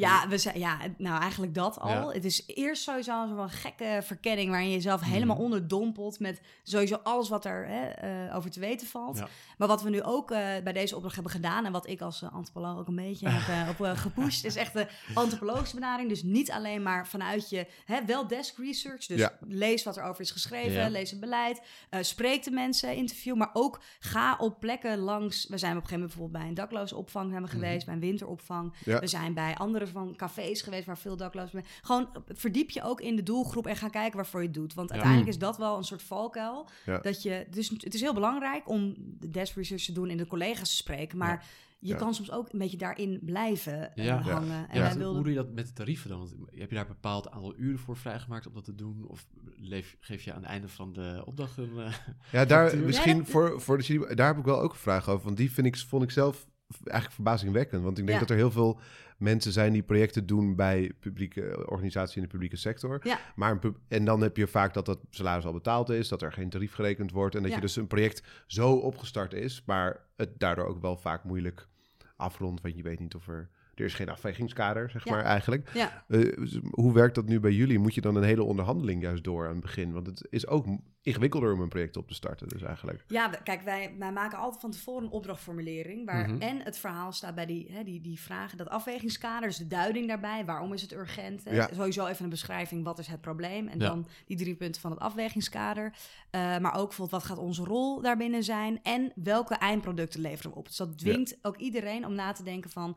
Ja, 0.00 0.28
we 0.28 0.38
zijn, 0.38 0.58
ja, 0.58 0.78
nou 0.98 1.20
eigenlijk 1.20 1.54
dat 1.54 1.80
al. 1.80 1.90
Ja. 1.90 2.08
Het 2.08 2.24
is 2.24 2.42
eerst 2.46 2.82
sowieso 2.82 3.26
zo'n 3.26 3.50
gekke 3.50 4.00
verkenning 4.02 4.50
waarin 4.50 4.68
je 4.68 4.74
jezelf 4.74 5.00
helemaal 5.00 5.36
Mhm. 5.36 5.44
onderdompelt 5.44 6.20
met 6.20 6.40
sowieso 6.62 6.94
alles 7.02 7.28
wat 7.28 7.44
er 7.44 7.66
hè, 7.68 7.86
eh, 7.86 8.36
over 8.36 8.50
te 8.50 8.60
weten 8.60 8.86
valt. 8.86 9.18
Ja. 9.18 9.28
Maar 9.58 9.68
wat 9.68 9.82
we 9.82 9.90
nu 9.90 10.02
ook 10.02 10.30
eh, 10.30 10.38
bij 10.64 10.72
deze 10.72 10.94
opdracht 10.94 11.14
hebben 11.14 11.32
gedaan 11.32 11.64
en 11.64 11.72
wat 11.72 11.88
ik 11.88 12.00
als 12.00 12.22
eh, 12.22 12.32
antropoloog 12.34 12.78
ook 12.78 12.88
een 12.88 12.94
beetje 12.96 13.28
heb 13.28 13.68
op 13.80 13.86
gepusht, 13.96 14.44
is 14.44 14.56
echt 14.56 14.72
de 14.72 14.86
antropologische 15.14 15.74
benadering. 15.74 16.08
Dus 16.08 16.22
niet 16.22 16.50
alleen 16.50 16.82
maar 16.82 17.06
vanuit 17.08 17.50
je, 17.50 17.66
hè, 17.84 18.04
wel 18.04 18.26
desk 18.26 18.58
research, 18.58 19.06
dus 19.06 19.18
Ja. 19.20 19.32
lees 19.48 19.82
wat 19.82 19.96
er 19.96 20.02
over 20.04 20.20
is 20.20 20.30
geschreven, 20.30 20.90
lees 20.90 21.10
het 21.10 21.20
beleid, 21.20 21.60
spreek 22.00 22.44
de 22.44 22.50
mensen, 22.50 22.94
interview, 22.96 23.36
maar 23.36 23.50
ook 23.52 23.80
ga 23.98 24.36
op 24.38 24.60
plekken 24.60 24.98
langs. 24.98 25.46
We 25.48 25.58
zijn 25.58 25.76
op 25.76 25.82
een 25.82 25.88
gegeven 25.88 26.00
moment 26.00 26.08
bijvoorbeeld 26.08 26.38
bij 26.42 26.48
een 26.48 26.54
dakloze 26.54 26.96
opvang 26.96 27.30
zijn 27.30 27.42
we 27.42 27.48
Mhm. 27.48 27.56
geweest, 27.58 27.84
bij 27.86 27.94
een 27.94 28.00
winteropvang. 28.00 28.74
We 28.84 29.06
zijn 29.06 29.34
bij 29.34 29.54
andere 29.56 29.85
van 29.92 30.16
cafés 30.16 30.62
geweest 30.62 30.86
waar 30.86 30.98
veel 30.98 31.16
daklozen 31.16 31.50
zijn. 31.50 31.64
Gewoon 31.82 32.08
verdiep 32.28 32.70
je 32.70 32.82
ook 32.82 33.00
in 33.00 33.16
de 33.16 33.22
doelgroep 33.22 33.66
en 33.66 33.76
ga 33.76 33.88
kijken 33.88 34.16
waarvoor 34.16 34.40
je 34.40 34.46
het 34.46 34.54
doet. 34.56 34.74
Want 34.74 34.88
Ja. 34.88 34.94
uiteindelijk 34.94 35.32
is 35.32 35.38
dat 35.40 35.56
wel 35.58 35.76
een 35.76 35.84
soort 35.84 36.02
valkuil. 36.02 36.68
Ja. 36.86 36.98
Dat 36.98 37.22
je, 37.22 37.46
dus 37.50 37.68
het 37.68 37.94
is 37.94 38.00
heel 38.00 38.14
belangrijk 38.14 38.68
om 38.68 38.94
de 38.98 39.28
desk 39.30 39.54
research 39.56 39.84
te 39.84 39.92
doen 39.92 40.08
en 40.08 40.16
de 40.16 40.26
collega's 40.26 40.68
te 40.70 40.76
spreken. 40.76 41.18
Maar 41.18 41.44
je 41.78 41.88
Ja. 41.92 41.96
kan 41.98 42.14
soms 42.14 42.30
ook 42.30 42.52
een 42.52 42.58
beetje 42.58 42.76
daarin 42.76 43.20
blijven 43.22 43.90
Ja. 43.94 44.20
hangen. 44.20 44.68
En 44.68 44.78
ja, 44.80 44.96
wij 44.96 45.06
hoe 45.06 45.14
doe 45.22 45.28
je 45.28 45.34
dat 45.34 45.52
met 45.52 45.66
de 45.66 45.72
tarieven 45.72 46.10
dan? 46.10 46.18
Want 46.18 46.30
heb 46.50 46.68
je 46.68 46.74
daar 46.74 46.86
een 46.86 46.92
bepaald 46.92 47.30
aantal 47.30 47.54
uren 47.56 47.78
voor 47.78 47.96
vrijgemaakt 47.96 48.46
om 48.46 48.54
dat 48.54 48.64
te 48.64 48.74
doen? 48.74 49.04
Of 49.08 49.26
leef, 49.56 49.96
geef 50.00 50.22
je 50.22 50.32
aan 50.32 50.40
het 50.42 50.50
einde 50.50 50.68
van 50.68 50.92
de 50.92 51.22
opdracht 51.24 51.56
een... 51.56 51.78
eh, 51.78 51.92
Ja, 52.32 52.44
daar 52.44 52.76
misschien 52.86 53.18
dat- 53.18 53.28
voor, 53.28 53.60
voor 53.60 53.78
de 53.78 54.12
daar 54.14 54.26
heb 54.26 54.38
ik 54.38 54.44
wel 54.44 54.60
ook 54.60 54.72
een 54.72 54.78
vraag 54.78 55.08
over. 55.08 55.24
Want 55.24 55.36
die 55.36 55.52
vind 55.52 55.66
ik, 55.66 55.76
vond 55.76 56.02
ik 56.02 56.10
zelf 56.10 56.46
eigenlijk 56.84 57.12
verbazingwekkend. 57.14 57.82
Want 57.82 57.98
ik 57.98 58.06
denk 58.06 58.18
Ja. 58.20 58.24
dat 58.26 58.30
er 58.30 58.42
heel 58.42 58.50
veel 58.50 58.80
mensen 59.16 59.52
zijn 59.52 59.72
die 59.72 59.82
projecten 59.82 60.26
doen 60.26 60.54
bij 60.56 60.92
publieke 61.00 61.66
organisaties 61.68 62.16
in 62.16 62.22
de 62.22 62.28
publieke 62.28 62.56
sector. 62.56 63.00
Ja. 63.02 63.18
Maar 63.34 63.50
een 63.50 63.58
pub- 63.58 63.78
en 63.88 64.04
dan 64.04 64.20
heb 64.20 64.36
je 64.36 64.46
vaak 64.46 64.74
dat 64.74 64.86
dat 64.86 64.98
salaris 65.10 65.44
al 65.44 65.52
betaald 65.52 65.88
is, 65.90 66.08
dat 66.08 66.22
er 66.22 66.32
geen 66.32 66.48
tarief 66.50 66.72
gerekend 66.74 67.10
wordt. 67.10 67.34
En 67.34 67.40
dat 67.40 67.50
Ja. 67.50 67.56
je 67.56 67.62
dus 67.62 67.76
een 67.76 67.86
project 67.86 68.22
zo 68.46 68.72
opgestart 68.72 69.32
is, 69.32 69.62
maar 69.66 70.00
het 70.16 70.38
daardoor 70.38 70.66
ook 70.66 70.80
wel 70.80 70.96
vaak 70.96 71.24
moeilijk 71.24 71.68
afrondt. 72.16 72.60
Want 72.62 72.76
je 72.76 72.82
weet 72.82 73.00
niet 73.00 73.14
of 73.14 73.28
er. 73.28 73.48
Er 73.74 73.84
is 73.84 73.94
geen 73.94 74.08
afwegingskader, 74.08 74.90
zeg 74.90 75.04
Ja. 75.04 75.10
maar 75.12 75.24
eigenlijk. 75.24 75.70
Ja. 75.74 76.04
Eh, 76.08 76.20
dus 76.36 76.58
hoe 76.70 76.92
werkt 76.92 77.14
dat 77.14 77.26
nu 77.26 77.40
bij 77.40 77.52
jullie? 77.52 77.78
Moet 77.78 77.94
je 77.94 78.00
dan 78.00 78.16
een 78.16 78.22
hele 78.22 78.42
onderhandeling 78.42 79.02
juist 79.02 79.24
door 79.24 79.44
aan 79.46 79.52
het 79.52 79.60
begin? 79.60 79.92
Want 79.92 80.06
het 80.06 80.26
is 80.30 80.46
ook 80.46 80.66
ingewikkelder 81.06 81.52
om 81.52 81.60
een 81.60 81.68
project 81.68 81.96
op 81.96 82.08
te 82.08 82.14
starten, 82.14 82.48
dus 82.48 82.62
eigenlijk. 82.62 83.04
Ja, 83.08 83.28
kijk, 83.28 83.62
wij, 83.62 83.94
wij 83.98 84.12
maken 84.12 84.38
altijd 84.38 84.60
van 84.60 84.70
tevoren 84.70 85.04
een 85.04 85.10
opdrachtformulering. 85.10 86.06
Waar 86.06 86.28
Mhm. 86.30 86.42
en 86.42 86.60
het 86.62 86.78
verhaal 86.78 87.12
staat 87.12 87.34
bij 87.34 87.46
die, 87.46 87.66
hè, 87.70 87.84
die, 87.84 88.00
die 88.00 88.20
vragen, 88.20 88.58
dat 88.58 88.68
afwegingskader, 88.68 89.48
dus 89.48 89.56
de 89.58 89.66
duiding 89.66 90.08
daarbij. 90.08 90.44
Waarom 90.44 90.72
is 90.72 90.82
het 90.82 90.92
urgent? 90.92 91.44
hè? 91.44 91.54
Ja. 91.54 91.68
Sowieso 91.74 92.06
even 92.06 92.24
een 92.24 92.30
beschrijving, 92.30 92.84
wat 92.84 92.98
is 92.98 93.06
het 93.06 93.20
probleem? 93.20 93.68
En 93.68 93.78
Ja. 93.78 93.86
dan 93.86 94.06
die 94.26 94.36
drie 94.36 94.54
punten 94.54 94.80
van 94.80 94.90
het 94.90 95.00
afwegingskader. 95.00 95.92
Eh, 96.30 96.40
maar 96.58 96.74
ook 96.74 96.86
bijvoorbeeld, 96.88 97.10
wat 97.22 97.30
gaat 97.30 97.38
onze 97.38 97.64
rol 97.64 98.00
daarbinnen 98.00 98.42
zijn? 98.44 98.82
En 98.82 99.12
welke 99.14 99.54
eindproducten 99.54 100.20
leveren 100.20 100.50
we 100.50 100.56
op? 100.56 100.66
Dus 100.66 100.76
dat 100.76 100.98
dwingt 100.98 101.38
ook 101.42 101.56
iedereen 101.56 102.06
om 102.06 102.14
na 102.14 102.32
te 102.32 102.42
denken 102.42 102.70
van... 102.70 102.96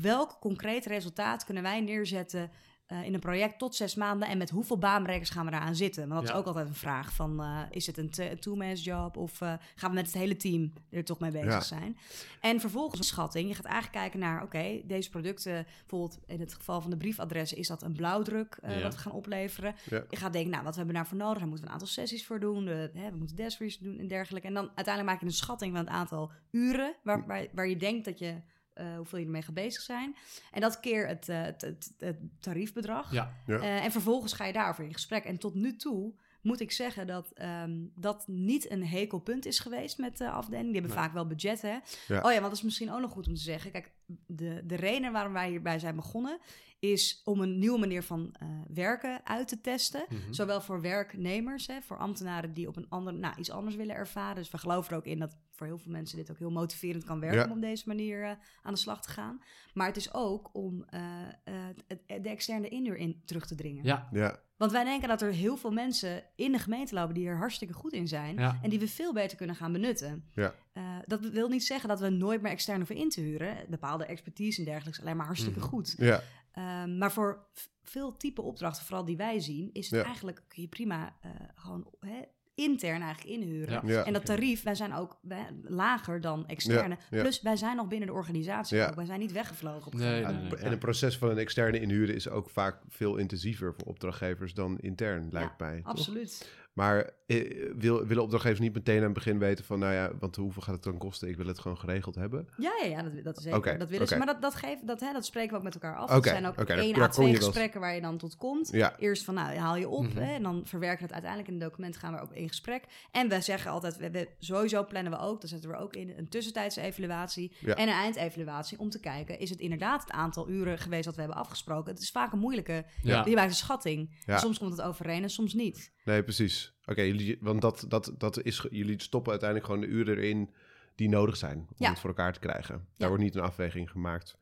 welk 0.00 0.36
concreet 0.40 0.86
resultaat 0.86 1.44
kunnen 1.44 1.62
wij 1.62 1.80
neerzetten... 1.80 2.50
eh, 2.90 3.04
in 3.04 3.14
een 3.14 3.20
project 3.20 3.58
tot 3.58 3.74
zes 3.74 3.94
maanden 3.94 4.28
en 4.28 4.38
met 4.38 4.50
hoeveel 4.50 4.78
baanbrekers 4.78 5.30
gaan 5.30 5.44
we 5.44 5.50
daaraan 5.50 5.74
zitten? 5.76 6.08
Want 6.08 6.20
dat 6.20 6.28
Ja. 6.28 6.34
is 6.34 6.40
ook 6.40 6.46
altijd 6.46 6.68
een 6.68 6.74
vraag 6.74 7.12
van, 7.12 7.40
eh, 7.42 7.60
is 7.70 7.86
het 7.86 7.96
een 7.98 8.10
two-man's 8.40 8.84
job 8.84 9.16
of 9.16 9.40
eh, 9.40 9.52
gaan 9.74 9.88
we 9.90 9.96
met 9.96 10.06
het 10.06 10.14
hele 10.14 10.36
team 10.36 10.72
er 10.90 11.04
toch 11.04 11.18
mee 11.18 11.30
bezig 11.30 11.52
Ja. 11.52 11.60
zijn? 11.60 11.96
En 12.40 12.60
vervolgens 12.60 12.98
een 12.98 13.04
schatting. 13.04 13.48
Je 13.48 13.54
gaat 13.54 13.64
eigenlijk 13.64 13.94
kijken 13.96 14.18
naar, 14.20 14.42
oké, 14.42 14.80
deze 14.84 15.10
producten, 15.10 15.66
bijvoorbeeld 15.78 16.18
in 16.26 16.40
het 16.40 16.54
geval 16.54 16.80
van 16.80 16.90
de 16.90 16.96
briefadressen, 16.96 17.58
is 17.58 17.68
dat 17.68 17.82
een 17.82 17.92
blauwdruk 17.92 18.58
Ja. 18.62 18.80
wat 18.82 18.94
we 18.94 19.00
gaan 19.00 19.12
opleveren? 19.12 19.74
Je 20.10 20.16
gaat 20.16 20.32
denken, 20.32 20.50
nou, 20.50 20.64
wat 20.64 20.76
hebben 20.76 20.94
we 20.94 21.00
daarvoor 21.00 21.18
nodig? 21.18 21.38
Daar 21.38 21.46
moeten 21.48 21.64
we 21.64 21.72
een 21.72 21.78
aantal 21.80 21.92
sessies 21.94 22.26
voor 22.26 22.40
doen, 22.40 22.64
de, 22.64 22.90
hè, 22.94 23.10
we 23.10 23.16
moeten 23.16 23.36
desk 23.36 23.58
doen 23.80 23.98
en 23.98 24.08
dergelijke. 24.08 24.48
En 24.48 24.54
dan 24.54 24.64
uiteindelijk 24.74 25.06
maak 25.06 25.20
je 25.20 25.26
een 25.26 25.32
schatting 25.32 25.76
van 25.76 25.84
het 25.84 25.94
aantal 25.94 26.30
uren 26.50 26.94
waar, 27.02 27.26
waar, 27.26 27.46
waar 27.52 27.68
je 27.68 27.76
denkt 27.76 28.04
dat 28.04 28.18
je, 28.18 28.34
eh, 28.80 28.96
hoeveel 28.96 29.18
je 29.18 29.24
ermee 29.24 29.42
gaat 29.42 29.54
bezig 29.54 29.82
zijn. 29.82 30.16
En 30.52 30.60
dat 30.60 30.80
keer 30.80 31.06
het, 31.08 31.28
eh, 31.28 31.42
het, 31.42 31.60
het, 31.60 31.92
het 31.98 32.16
tariefbedrag. 32.40 33.12
ja, 33.12 33.34
Ja. 33.46 33.58
Eh, 33.58 33.84
en 33.84 33.90
vervolgens 33.92 34.32
ga 34.32 34.44
je 34.44 34.52
daarover 34.52 34.84
in 34.84 34.92
gesprek. 34.92 35.24
En 35.24 35.38
tot 35.38 35.54
nu 35.54 35.76
toe 35.76 36.12
moet 36.42 36.60
ik 36.60 36.70
zeggen 36.72 37.06
dat 37.06 37.30
ehm, 37.34 37.72
dat 37.94 38.24
niet 38.26 38.70
een 38.70 38.86
hekelpunt 38.86 39.46
is 39.46 39.58
geweest 39.58 39.98
met 39.98 40.16
de 40.18 40.30
afdeling. 40.30 40.64
Die 40.72 40.80
hebben 40.80 40.90
Nee. 40.96 41.00
vaak 41.04 41.12
wel 41.12 41.26
budget, 41.26 41.62
hè? 41.62 41.78
Ja. 42.08 42.20
Oh 42.22 42.30
ja, 42.32 42.38
want 42.38 42.42
dat 42.42 42.52
is 42.52 42.62
misschien 42.62 42.92
ook 42.92 43.00
nog 43.00 43.12
goed 43.12 43.26
om 43.26 43.34
te 43.34 43.40
zeggen. 43.40 43.70
Kijk, 43.70 43.90
de, 44.26 44.62
de 44.64 44.76
reden 44.76 45.12
waarom 45.12 45.32
wij 45.32 45.48
hierbij 45.48 45.78
zijn 45.78 45.96
begonnen... 45.96 46.38
is 46.80 47.20
om 47.24 47.40
een 47.40 47.58
nieuwe 47.58 47.78
manier 47.78 48.02
van 48.02 48.34
eh, 48.38 48.48
werken 48.74 49.20
uit 49.26 49.48
te 49.48 49.60
testen. 49.60 50.04
Mhm. 50.08 50.32
Zowel 50.32 50.60
voor 50.60 50.80
werknemers, 50.80 51.66
hè, 51.66 51.80
voor 51.82 51.98
ambtenaren 51.98 52.52
die 52.52 52.68
op 52.68 52.76
een 52.76 52.88
ander, 52.88 53.14
nou, 53.14 53.34
iets 53.38 53.50
anders 53.50 53.76
willen 53.76 53.94
ervaren. 53.94 54.34
Dus 54.34 54.50
we 54.50 54.58
geloven 54.58 54.90
er 54.90 54.96
ook 54.96 55.06
in 55.06 55.18
dat 55.18 55.36
voor 55.50 55.66
heel 55.66 55.78
veel 55.78 55.92
mensen 55.92 56.16
dit 56.16 56.30
ook 56.30 56.38
heel 56.38 56.50
motiverend 56.50 57.04
kan 57.04 57.20
werken 57.20 57.38
Ja. 57.38 57.44
om 57.44 57.52
op 57.52 57.60
deze 57.60 57.88
manier 57.88 58.22
eh, 58.24 58.30
aan 58.62 58.72
de 58.72 58.78
slag 58.78 59.02
te 59.02 59.10
gaan. 59.10 59.40
Maar 59.74 59.86
het 59.86 59.96
is 59.96 60.14
ook 60.14 60.50
om 60.52 60.84
eh, 60.84 61.02
eh, 61.44 62.22
de 62.22 62.28
externe 62.28 62.68
inhuur 62.68 62.96
in 62.96 63.22
terug 63.24 63.46
te 63.46 63.54
dringen. 63.54 63.84
ja, 63.84 64.08
Ja, 64.12 64.40
Want 64.56 64.72
wij 64.72 64.84
denken 64.84 65.08
dat 65.08 65.22
er 65.22 65.32
heel 65.32 65.56
veel 65.56 65.70
mensen 65.72 66.22
in 66.36 66.52
de 66.52 66.58
gemeente 66.58 66.94
lopen 66.94 67.14
die 67.14 67.26
er 67.26 67.36
hartstikke 67.36 67.74
goed 67.74 67.92
in 67.92 68.08
zijn. 68.08 68.36
Ja. 68.38 68.58
En 68.62 68.70
die 68.70 68.78
we 68.78 68.88
veel 68.88 69.12
beter 69.12 69.36
kunnen 69.36 69.56
gaan 69.56 69.72
benutten. 69.72 70.24
Ja. 70.34 70.54
Eh, 70.72 70.82
dat 71.06 71.20
wil 71.20 71.48
niet 71.48 71.64
zeggen 71.64 71.88
dat 71.88 72.00
we 72.00 72.08
nooit 72.08 72.42
meer 72.42 72.52
extern 72.52 72.76
hoeven 72.76 72.96
in 72.96 73.08
te 73.08 73.20
huren. 73.20 73.56
Bepaalde 73.68 74.04
expertise 74.04 74.58
en 74.58 74.64
dergelijke 74.64 74.98
is 74.98 75.04
alleen 75.04 75.16
maar 75.16 75.26
hartstikke 75.26 75.58
Mhm. 75.58 75.68
goed. 75.68 75.94
ja, 75.98 76.22
Ehm, 76.52 76.98
maar 76.98 77.12
voor 77.12 77.46
veel 77.82 78.16
type 78.16 78.42
opdrachten, 78.42 78.84
vooral 78.84 79.04
die 79.04 79.16
wij 79.16 79.40
zien, 79.40 79.70
is 79.72 79.90
het 79.90 79.98
Ja. 80.00 80.04
eigenlijk 80.06 80.42
kun 80.48 80.62
je 80.62 80.68
prima 80.68 81.16
eh, 81.20 81.30
gewoon 81.54 81.86
hè, 82.00 82.20
intern 82.54 83.02
eigenlijk 83.02 83.36
inhuren. 83.40 83.86
Ja. 83.86 83.92
ja. 83.92 84.04
En 84.04 84.12
dat 84.12 84.24
tarief, 84.26 84.62
wij 84.62 84.74
zijn 84.74 84.94
ook 84.94 85.18
wij- 85.22 85.50
lager 85.62 86.20
dan 86.20 86.46
externe. 86.46 86.96
Ja, 87.10 87.16
ja. 87.16 87.22
Plus, 87.22 87.42
wij 87.42 87.56
zijn 87.56 87.76
nog 87.76 87.88
binnen 87.88 88.08
de 88.08 88.14
organisatie. 88.14 88.76
Ja. 88.76 88.88
ook. 88.88 88.94
Wij 88.94 89.04
zijn 89.04 89.20
niet 89.20 89.32
weggevlogen. 89.32 89.86
Op 89.86 89.92
een 89.94 89.98
Nee. 89.98 90.22
En 90.24 90.70
het 90.70 90.78
proces 90.78 91.18
van 91.18 91.30
een 91.30 91.38
externe 91.38 91.80
inhuren 91.80 92.14
is 92.14 92.28
ook 92.28 92.50
vaak 92.50 92.80
veel 92.88 93.16
intensiever 93.16 93.74
voor 93.74 93.86
opdrachtgevers 93.86 94.54
dan 94.54 94.78
intern, 94.78 95.28
lijkt 95.30 95.58
mij. 95.60 95.76
toch? 95.76 95.86
Absoluut. 95.86 96.48
Maar 96.72 97.10
eh, 97.26 97.72
wil, 97.76 98.06
willen 98.06 98.22
opdrachtgevers 98.22 98.60
niet 98.60 98.74
meteen 98.74 98.96
aan 98.98 99.02
het 99.04 99.12
begin 99.12 99.38
weten 99.38 99.64
van, 99.64 99.78
nou 99.78 99.92
ja, 99.92 100.10
want 100.18 100.36
hoeveel 100.36 100.62
gaat 100.62 100.74
het 100.74 100.82
dan 100.84 100.98
kosten? 100.98 101.28
Ik 101.28 101.36
wil 101.36 101.46
het 101.46 101.58
gewoon 101.58 101.78
geregeld 101.78 102.14
hebben. 102.14 102.48
Ja, 102.56 102.72
ja, 102.82 102.86
ja 102.88 103.02
dat, 103.02 103.24
dat 103.24 103.36
is 103.36 103.42
zeker. 103.42 103.78
Dat 103.78 103.88
willen 103.88 104.08
ze. 104.08 104.16
Maar 104.16 104.26
dat, 104.26 104.42
dat, 104.42 104.54
geeft, 104.54 104.86
dat, 104.86 105.00
hè, 105.00 105.12
dat 105.12 105.24
spreken 105.24 105.50
we 105.50 105.56
ook 105.56 105.62
met 105.62 105.74
elkaar 105.74 105.96
af. 105.96 106.04
Oké, 106.16 106.28
Er 106.28 106.34
zijn 106.34 106.46
ook 106.46 106.60
oké, 106.60 106.72
één 106.72 107.00
à 107.00 107.08
twee 107.08 107.28
je 107.30 107.36
gesprekken 107.36 107.80
waar 107.80 107.94
je 107.94 108.00
dan 108.00 108.16
tot 108.18 108.36
komt. 108.36 108.68
Ja, 108.72 108.96
Eerst 108.98 109.24
van, 109.24 109.34
nou, 109.34 109.56
haal 109.56 109.76
je 109.76 109.88
op 109.88 110.02
Mhm. 110.04 110.16
hè, 110.18 110.34
en 110.34 110.42
dan 110.42 110.62
verwerken 110.64 110.98
we 110.98 111.04
het 111.04 111.12
uiteindelijk 111.12 111.48
in 111.52 111.54
een 111.60 111.68
document, 111.68 111.96
gaan 111.96 112.12
we 112.14 112.20
ook 112.20 112.32
in 112.34 112.48
gesprek. 112.48 112.84
En 113.10 113.28
we 113.28 113.40
zeggen 113.40 113.70
altijd, 113.70 113.96
we, 113.96 114.10
we- 114.10 114.28
sowieso 114.38 114.84
plannen 114.84 115.12
we 115.12 115.18
ook, 115.18 115.40
dan 115.40 115.48
zetten 115.48 115.70
we 115.70 115.76
ook 115.76 115.94
in 115.96 116.12
een 116.16 116.28
tussentijdse 116.28 116.80
evaluatie 116.80 117.56
Ja. 117.60 117.74
en 117.74 117.88
een 117.88 117.94
eindevaluatie 117.94 118.78
om 118.78 118.90
te 118.90 119.00
kijken, 119.00 119.38
is 119.38 119.50
het 119.50 119.58
inderdaad 119.60 120.00
het 120.02 120.10
aantal 120.12 120.48
uren 120.48 120.78
geweest 120.78 121.04
dat 121.04 121.14
we 121.14 121.20
hebben 121.20 121.38
afgesproken? 121.38 121.92
Het 121.92 122.02
is 122.02 122.10
vaak 122.10 122.32
een 122.32 122.38
moeilijke, 122.38 122.84
Ja. 123.02 123.22
die 123.22 123.34
maakt 123.34 123.48
een 123.50 123.54
schatting. 123.54 124.16
Ja. 124.26 124.38
Soms 124.38 124.58
komt 124.58 124.70
het 124.70 124.82
overeen 124.82 125.22
en 125.22 125.30
soms 125.30 125.54
niet. 125.54 125.92
Nee, 126.04 126.22
precies. 126.22 126.72
Oké, 126.86 127.02
jullie, 127.02 127.38
want 127.40 127.60
dat, 127.60 127.84
dat, 127.88 128.14
dat 128.18 128.42
is, 128.42 128.66
jullie 128.70 129.02
stoppen 129.02 129.30
uiteindelijk 129.30 129.70
gewoon 129.70 129.84
de 129.86 129.94
uren 129.96 130.16
erin 130.16 130.50
die 130.94 131.08
nodig 131.08 131.36
zijn 131.36 131.58
om 131.58 131.66
Ja. 131.76 131.88
het 131.90 131.98
voor 131.98 132.10
elkaar 132.10 132.32
te 132.32 132.40
krijgen. 132.40 132.74
Daar 132.74 132.84
Ja. 132.96 133.08
wordt 133.08 133.22
niet 133.22 133.34
een 133.34 133.40
afweging 133.42 133.90
gemaakt. 133.90 134.38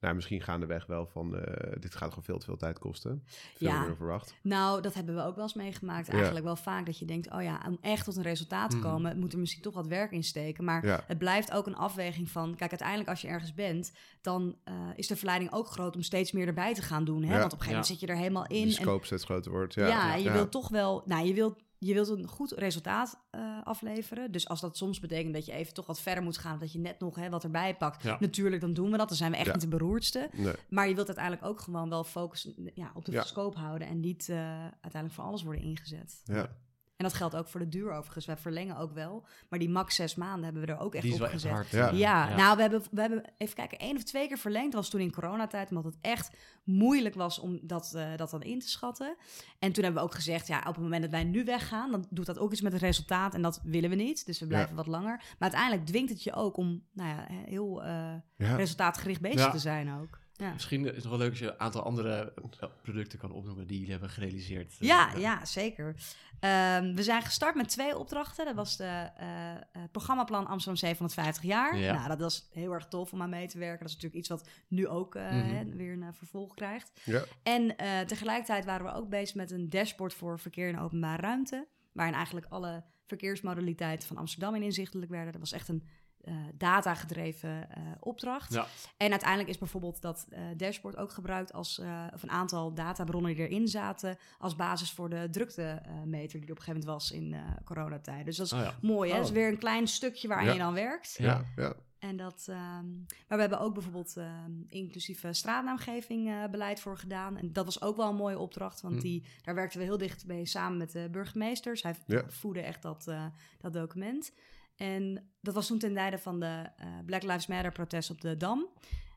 Nou, 0.00 0.14
misschien 0.14 0.40
gaandeweg 0.42 0.86
wel 0.86 1.06
van, 1.06 1.36
eh, 1.38 1.72
dit 1.80 1.94
gaat 1.94 2.08
gewoon 2.08 2.24
veel 2.24 2.38
te 2.38 2.44
veel 2.44 2.56
tijd 2.56 2.78
kosten. 2.78 3.22
Veel 3.26 3.68
Ja. 3.68 3.78
meer 3.78 3.86
dan 3.86 3.96
verwacht. 3.96 4.34
Nou, 4.42 4.82
dat 4.82 4.94
hebben 4.94 5.14
we 5.14 5.22
ook 5.22 5.34
wel 5.34 5.44
eens 5.44 5.54
meegemaakt. 5.54 6.06
Ja. 6.06 6.12
Eigenlijk 6.12 6.44
wel 6.44 6.56
vaak 6.56 6.86
dat 6.86 6.98
je 6.98 7.04
denkt, 7.04 7.32
oh 7.32 7.42
ja, 7.42 7.62
om 7.66 7.78
echt 7.80 8.04
tot 8.04 8.16
een 8.16 8.22
resultaat 8.22 8.70
te 8.70 8.76
Mhm. 8.76 8.86
komen, 8.86 9.18
moet 9.18 9.32
er 9.32 9.38
misschien 9.38 9.62
toch 9.62 9.74
wat 9.74 9.86
werk 9.86 10.10
in 10.10 10.24
steken. 10.24 10.64
Maar 10.64 10.86
Ja. 10.86 11.04
het 11.06 11.18
blijft 11.18 11.52
ook 11.52 11.66
een 11.66 11.76
afweging 11.76 12.30
van, 12.30 12.54
kijk, 12.56 12.70
uiteindelijk 12.70 13.08
als 13.08 13.20
je 13.20 13.28
ergens 13.28 13.54
bent, 13.54 13.92
dan 14.20 14.56
eh, 14.64 14.74
is 14.96 15.06
de 15.06 15.16
verleiding 15.16 15.52
ook 15.52 15.66
groot 15.66 15.94
om 15.96 16.02
steeds 16.02 16.32
meer 16.32 16.46
erbij 16.46 16.74
te 16.74 16.82
gaan 16.82 17.04
doen. 17.04 17.22
Hè? 17.22 17.28
Want 17.38 17.52
op 17.52 17.58
een 17.58 17.64
gegeven 17.64 17.68
moment 17.70 17.86
zit 17.86 18.00
je 18.00 18.06
er 18.06 18.16
helemaal 18.16 18.46
in. 18.46 18.62
En 18.66 18.72
scope 18.72 19.06
steeds 19.06 19.24
groter 19.24 19.50
wordt. 19.50 19.74
ja, 19.74 19.86
Ja, 19.86 20.14
en 20.14 20.22
je 20.22 20.30
wilt 20.30 20.50
toch 20.50 20.68
wel, 20.68 21.02
nou, 21.06 21.26
je 21.26 21.34
wilt, 21.34 21.58
je 21.82 21.94
wilt 21.94 22.08
een 22.08 22.26
goed 22.26 22.50
resultaat 22.52 23.18
eh, 23.30 23.58
afleveren. 23.64 24.32
Dus 24.32 24.48
als 24.48 24.60
dat 24.60 24.76
soms 24.76 25.00
betekent 25.00 25.34
dat 25.34 25.46
je 25.46 25.52
even 25.52 25.74
toch 25.74 25.86
wat 25.86 26.00
verder 26.00 26.22
moet 26.24 26.38
gaan, 26.38 26.58
dat 26.58 26.72
je 26.72 26.78
net 26.78 27.00
nog 27.00 27.16
hè, 27.16 27.30
wat 27.30 27.44
erbij 27.44 27.76
pakt, 27.76 28.02
Ja. 28.02 28.16
natuurlijk, 28.20 28.60
dan 28.60 28.72
doen 28.72 28.90
we 28.90 28.96
dat. 28.96 29.08
Dan 29.08 29.16
zijn 29.16 29.30
we 29.30 29.36
echt 29.36 29.46
Ja. 29.46 29.52
niet 29.52 29.60
de 29.60 29.68
beroerdste. 29.68 30.28
Nee. 30.32 30.54
Maar 30.68 30.88
je 30.88 30.94
wilt 30.94 31.06
uiteindelijk 31.06 31.46
ook 31.46 31.60
gewoon 31.60 31.88
wel 31.88 32.04
focus 32.04 32.48
ja, 32.74 32.90
op 32.94 33.04
de 33.04 33.22
scope 33.24 33.58
houden 33.58 33.88
en 33.88 34.00
niet 34.00 34.28
eh, 34.28 34.36
uiteindelijk 34.64 35.12
voor 35.14 35.24
alles 35.24 35.42
worden 35.42 35.62
ingezet. 35.62 36.20
Ja. 36.24 36.56
En 37.00 37.06
dat 37.06 37.14
geldt 37.14 37.36
ook 37.36 37.48
voor 37.48 37.60
de 37.60 37.68
duur 37.68 37.92
overigens. 37.92 38.26
Wij 38.26 38.36
verlengen 38.36 38.76
ook 38.76 38.92
wel. 38.92 39.26
Maar 39.48 39.58
die 39.58 39.68
max 39.68 39.94
zes 39.94 40.14
maanden 40.14 40.44
hebben 40.44 40.62
we 40.62 40.72
er 40.72 40.78
ook 40.78 40.94
echt 40.94 41.02
Die 41.04 41.12
is 41.12 41.18
op 41.18 41.24
echt 41.24 41.32
gezet. 41.32 41.50
hard. 41.50 41.70
Ja. 41.70 41.90
Ja, 41.90 42.28
Ja. 42.28 42.36
nou, 42.36 42.56
we 42.56 42.62
hebben, 42.62 42.82
we 42.90 43.00
hebben 43.00 43.22
even 43.38 43.54
kijken, 43.54 43.78
één 43.78 43.96
of 43.96 44.02
twee 44.02 44.28
keer 44.28 44.38
verlengd. 44.38 44.72
Dat 44.72 44.80
was 44.80 44.90
toen 44.90 45.00
in 45.00 45.12
coronatijd, 45.12 45.68
omdat 45.68 45.84
het 45.84 45.96
echt 46.00 46.36
moeilijk 46.64 47.14
was 47.14 47.38
om 47.38 47.58
dat, 47.62 47.92
eh, 47.94 48.16
dat 48.16 48.30
dan 48.30 48.42
in 48.42 48.58
te 48.60 48.68
schatten. 48.68 49.16
En 49.58 49.72
toen 49.72 49.84
hebben 49.84 50.02
we 50.02 50.08
ook 50.08 50.14
gezegd, 50.14 50.46
ja, 50.46 50.58
op 50.58 50.64
het 50.74 50.82
moment 50.82 51.02
dat 51.02 51.10
wij 51.10 51.24
nu 51.24 51.44
weggaan, 51.44 51.90
dan 51.90 52.06
doet 52.10 52.26
dat 52.26 52.38
ook 52.38 52.52
iets 52.52 52.60
met 52.60 52.72
het 52.72 52.82
resultaat. 52.82 53.34
En 53.34 53.42
dat 53.42 53.60
willen 53.64 53.90
we 53.90 53.96
niet. 53.96 54.26
Dus 54.26 54.40
we 54.40 54.46
blijven 54.46 54.76
wat 54.76 54.86
langer. 54.86 55.16
Maar 55.16 55.36
uiteindelijk 55.38 55.86
dwingt 55.86 56.10
het 56.10 56.22
je 56.22 56.32
ook 56.32 56.56
om, 56.56 56.82
nou 56.92 57.08
ja, 57.08 57.26
heel 57.28 57.82
eh, 57.82 58.12
Ja. 58.36 58.56
resultaatgericht 58.56 59.20
bezig 59.20 59.38
Ja. 59.40 59.50
te 59.50 59.58
zijn 59.58 59.92
ook. 60.00 60.18
Ja. 60.32 60.52
Misschien 60.52 60.84
is 60.86 60.94
het 60.94 61.02
nog 61.02 61.08
wel 61.12 61.18
leuk 61.18 61.30
als 61.30 61.38
je 61.38 61.46
een 61.50 61.60
aantal 61.60 61.82
andere 61.82 62.32
eh, 62.60 62.68
producten 62.82 63.18
kan 63.18 63.32
opnoemen 63.32 63.66
die 63.66 63.76
jullie 63.76 63.90
hebben 63.92 64.10
gerealiseerd. 64.10 64.74
Ja, 64.78 65.10
ja, 65.16 65.44
zeker. 65.44 65.94
Ehm, 66.40 66.94
we 66.94 67.02
zijn 67.02 67.22
gestart 67.22 67.54
met 67.54 67.68
twee 67.68 67.98
opdrachten. 67.98 68.44
Dat 68.44 68.54
was 68.54 68.76
de 68.76 68.84
eh, 69.16 69.50
eh, 69.54 69.60
programmaplan 69.92 70.46
Amsterdam 70.46 70.76
750 70.76 71.42
jaar. 71.42 71.76
Ja. 71.76 71.94
Nou, 71.94 72.08
dat 72.08 72.20
was 72.20 72.48
heel 72.52 72.72
erg 72.72 72.88
tof 72.88 73.12
om 73.12 73.22
aan 73.22 73.30
mee 73.30 73.48
te 73.48 73.58
werken. 73.58 73.78
Dat 73.78 73.88
is 73.88 73.94
natuurlijk 73.94 74.20
iets 74.20 74.28
wat 74.28 74.48
nu 74.68 74.88
ook 74.88 75.14
eh, 75.14 75.22
Mhm. 75.30 75.54
hè, 75.54 75.64
weer 75.64 75.92
een 75.92 76.14
vervolg 76.14 76.54
krijgt. 76.54 77.00
Ja. 77.04 77.24
En 77.42 77.76
tegelijkertijd 78.06 78.64
waren 78.64 78.86
we 78.86 78.92
ook 78.92 79.08
bezig 79.08 79.34
met 79.34 79.50
een 79.50 79.68
dashboard 79.68 80.14
voor 80.14 80.38
verkeer 80.38 80.68
in 80.68 80.78
openbare 80.78 81.22
ruimte. 81.22 81.66
Waarin 81.92 82.14
eigenlijk 82.14 82.46
alle 82.48 82.84
verkeersmodaliteiten 83.06 84.08
van 84.08 84.16
Amsterdam 84.16 84.54
in 84.54 84.62
inzichtelijk 84.62 85.10
werden. 85.10 85.32
Dat 85.32 85.40
was 85.40 85.52
echt 85.52 85.68
een 85.68 85.88
eh 86.24 86.34
datagedreven 86.54 87.70
eh, 87.70 87.82
opdracht. 88.00 88.52
Ja. 88.52 88.66
En 88.96 89.10
uiteindelijk 89.10 89.48
is 89.50 89.58
bijvoorbeeld 89.58 90.00
dat 90.02 90.26
eh, 90.30 90.42
dashboard 90.56 90.96
ook 90.96 91.12
gebruikt 91.12 91.52
als 91.52 91.78
eh, 91.78 92.04
of 92.14 92.22
een 92.22 92.30
aantal 92.30 92.74
databronnen 92.74 93.34
die 93.34 93.48
erin 93.48 93.68
zaten 93.68 94.16
als 94.38 94.56
basis 94.56 94.90
voor 94.92 95.08
de 95.10 95.28
druktemeter 95.30 96.38
die 96.40 96.46
er 96.48 96.52
op 96.52 96.58
een 96.58 96.64
gegeven 96.64 96.66
moment 96.66 96.84
was 96.84 97.10
in 97.10 97.32
eh 97.34 97.40
coronatijd. 97.64 98.24
Dus 98.24 98.36
dat 98.36 98.46
is 98.46 98.52
Oh 98.52 98.58
ja. 98.60 98.74
mooi, 98.82 99.10
hè? 99.10 99.16
Dat 99.16 99.24
is 99.24 99.30
Oh. 99.30 99.36
weer 99.36 99.48
een 99.48 99.58
klein 99.58 99.88
stukje 99.88 100.28
Ja. 100.28 100.40
je 100.40 100.58
dan 100.58 100.74
werkt. 100.74 101.14
Ja. 101.18 101.44
Ja. 101.56 101.72
En 101.98 102.16
dat, 102.16 102.46
ehm, 102.48 102.90
maar 103.28 103.36
we 103.36 103.40
hebben 103.40 103.60
ook 103.60 103.74
bijvoorbeeld 103.74 104.16
ehm 104.16 104.50
inclusieve 104.68 105.32
straatnaamgeving 105.32 106.28
eh, 106.28 106.44
beleid 106.50 106.80
voor 106.80 106.98
gedaan. 106.98 107.36
En 107.36 107.52
dat 107.52 107.64
was 107.64 107.82
ook 107.82 107.96
wel 107.96 108.08
een 108.08 108.16
mooie 108.16 108.38
opdracht, 108.38 108.80
want 108.80 108.94
Hm. 108.94 109.00
die, 109.00 109.24
daar 109.42 109.54
werkten 109.54 109.78
we 109.78 109.84
heel 109.84 109.98
dicht 109.98 110.26
mee 110.26 110.46
samen 110.46 110.78
met 110.78 110.92
de 110.92 111.08
burgemeesters. 111.10 111.82
Hij 111.82 111.94
Ja. 112.06 112.22
voerde 112.28 112.60
echt 112.60 112.82
dat, 112.82 113.06
eh, 113.08 113.24
dat 113.60 113.72
document. 113.72 114.32
En 114.80 115.30
dat 115.40 115.54
was 115.54 115.66
toen 115.66 115.78
ten 115.78 115.94
tijde 115.94 116.18
van 116.18 116.40
de 116.40 116.66
eh, 116.76 116.86
Black 117.06 117.22
Lives 117.22 117.46
Matter 117.46 117.72
protest 117.72 118.10
op 118.10 118.20
de 118.20 118.36
Dam. 118.36 118.66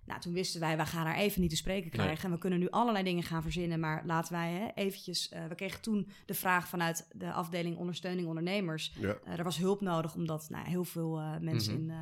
Nou, 0.05 0.19
toen 0.19 0.33
wisten 0.33 0.59
wij, 0.59 0.77
we 0.77 0.85
gaan 0.85 1.05
haar 1.05 1.15
even 1.15 1.41
niet 1.41 1.49
te 1.49 1.55
spreken 1.55 1.89
Nee. 1.91 1.99
krijgen. 2.05 2.25
En 2.25 2.31
we 2.31 2.37
kunnen 2.37 2.59
nu 2.59 2.69
allerlei 2.69 3.03
dingen 3.03 3.23
gaan 3.23 3.41
verzinnen. 3.41 3.79
Maar 3.79 4.03
laten 4.05 4.33
wij 4.33 4.51
hè, 4.51 4.67
eventjes... 4.83 5.29
eh, 5.29 5.45
we 5.45 5.55
kregen 5.55 5.81
toen 5.81 6.07
de 6.25 6.33
vraag 6.33 6.67
vanuit 6.67 7.07
de 7.15 7.31
afdeling 7.31 7.77
ondersteuning 7.77 8.27
ondernemers. 8.27 8.93
Ja. 8.99 9.15
Eh, 9.25 9.37
er 9.37 9.43
was 9.43 9.57
hulp 9.57 9.81
nodig 9.81 10.15
omdat 10.15 10.49
nou, 10.49 10.67
heel 10.67 10.83
veel 10.83 11.21
mensen, 11.41 11.83
Mhm. 11.85 11.91
in, 11.91 11.97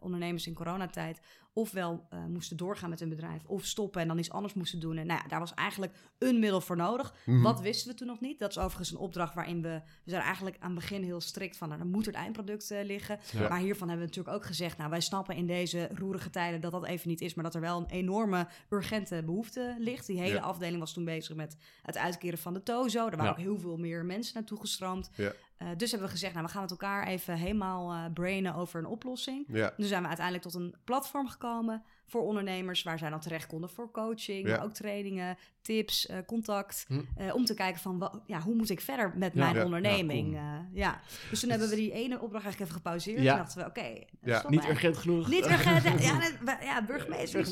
ondernemers 0.00 0.46
in 0.46 0.54
coronatijd, 0.54 1.20
ofwel 1.58 2.06
eh, 2.10 2.24
moesten 2.24 2.56
doorgaan 2.56 2.90
met 2.90 3.00
hun 3.00 3.08
bedrijf 3.08 3.44
of 3.46 3.64
stoppen 3.64 4.00
en 4.00 4.08
dan 4.08 4.18
iets 4.18 4.30
anders 4.30 4.54
moesten 4.54 4.80
doen. 4.80 4.96
En 4.96 5.06
nou 5.06 5.20
ja, 5.22 5.28
daar 5.28 5.38
was 5.40 5.54
eigenlijk 5.54 5.92
een 6.18 6.38
middel 6.38 6.60
voor 6.60 6.76
nodig. 6.76 7.14
Mhm. 7.26 7.42
Wat 7.42 7.60
wisten 7.60 7.90
we 7.90 7.96
toen 7.96 8.06
nog 8.06 8.20
niet? 8.20 8.38
Dat 8.38 8.50
is 8.50 8.58
overigens 8.58 8.90
een 8.90 8.96
opdracht 8.98 9.34
waarin 9.34 9.62
we, 9.62 9.80
we 10.04 10.10
zijn 10.10 10.22
eigenlijk 10.22 10.56
aan 10.58 10.70
het 10.70 10.78
begin 10.80 11.02
heel 11.02 11.20
strikt 11.20 11.56
van, 11.56 11.68
nou, 11.68 11.80
dan 11.80 11.90
moet 11.90 12.06
er 12.06 12.12
het 12.12 12.20
eindproduct 12.20 12.70
eh, 12.70 12.84
liggen. 12.84 13.18
Ja. 13.32 13.48
Maar 13.48 13.58
hiervan 13.58 13.88
hebben 13.88 14.06
we 14.06 14.12
natuurlijk 14.14 14.36
ook 14.36 14.46
gezegd, 14.46 14.78
nou, 14.78 14.90
wij 14.90 15.00
snappen 15.00 15.36
in 15.36 15.46
deze 15.46 15.88
roerige 15.94 16.30
tijden 16.30 16.60
dat 16.60 16.72
dat 16.72 16.84
even 16.86 17.08
niet 17.08 17.20
is, 17.20 17.34
maar 17.34 17.44
dat 17.44 17.54
er 17.54 17.60
wel 17.60 17.78
een 17.78 17.86
enorme 17.90 18.46
urgente 18.70 19.22
behoefte 19.24 19.76
ligt. 19.78 20.06
Die 20.06 20.18
hele 20.20 20.34
Ja. 20.34 20.40
afdeling 20.42 20.78
was 20.78 20.92
toen 20.92 21.04
bezig 21.04 21.36
met 21.36 21.56
het 21.82 21.96
uitkeren 21.96 22.38
van 22.38 22.54
de 22.54 22.62
tozo. 22.62 23.04
Er 23.04 23.10
waren 23.16 23.24
Ja. 23.24 23.30
ook 23.30 23.36
heel 23.36 23.58
veel 23.58 23.76
meer 23.76 24.04
mensen 24.04 24.34
naartoe 24.34 24.60
gestroomd. 24.60 25.10
Eh, 25.58 25.68
dus 25.76 25.90
hebben 25.90 26.08
we 26.08 26.14
gezegd, 26.14 26.34
nou, 26.34 26.46
we 26.46 26.52
gaan 26.52 26.62
met 26.62 26.70
elkaar 26.70 27.06
even 27.06 27.34
helemaal 27.34 27.92
eh 27.92 28.04
brainen 28.14 28.54
over 28.54 28.80
een 28.80 28.86
oplossing. 28.86 29.44
Ja. 29.48 29.72
Dus 29.76 29.88
zijn 29.88 30.02
we 30.02 30.08
uiteindelijk 30.08 30.44
tot 30.44 30.54
een 30.54 30.74
platform 30.84 31.28
gekomen 31.28 31.84
voor 32.08 32.22
ondernemers, 32.22 32.82
waar 32.82 32.98
zij 32.98 33.10
dan 33.10 33.20
terecht 33.20 33.46
konden 33.46 33.70
voor 33.70 33.90
coaching, 33.90 34.46
Ja. 34.48 34.56
maar 34.56 34.64
ook 34.64 34.72
trainingen, 34.72 35.36
tips, 35.62 36.06
eh, 36.06 36.18
contact. 36.26 36.84
Hm. 36.88 37.00
eh, 37.16 37.34
om 37.34 37.44
te 37.44 37.54
kijken 37.54 37.80
van, 37.80 37.98
wa- 37.98 38.22
ja, 38.26 38.40
hoe 38.40 38.54
moet 38.54 38.70
ik 38.70 38.80
verder 38.80 39.12
met 39.16 39.32
Ja. 39.34 39.40
mijn 39.44 39.54
Ja. 39.56 39.64
onderneming? 39.64 40.32
Ja, 40.34 40.52
Ja, 40.52 40.68
ja. 40.72 41.00
Dus 41.30 41.40
toen 41.40 41.50
hebben 41.58 41.68
we 41.68 41.74
die 41.76 41.92
ene 41.92 42.14
opdracht 42.20 42.44
eigenlijk 42.44 42.60
even 42.60 42.74
gepauzeerd. 42.74 43.22
Ja. 43.22 43.28
Toen 43.34 43.38
dachten 43.44 43.58
we, 43.62 43.66
oké, 43.68 44.04
Ja. 44.22 44.44
Niet 44.48 44.64
urgent 44.68 44.96
genoeg. 44.96 45.28
Niet 45.28 45.44
urgent. 45.44 46.02
Ja, 46.02 46.30
ja, 46.60 46.84
burgemeester. 46.84 47.38
En 47.38 47.44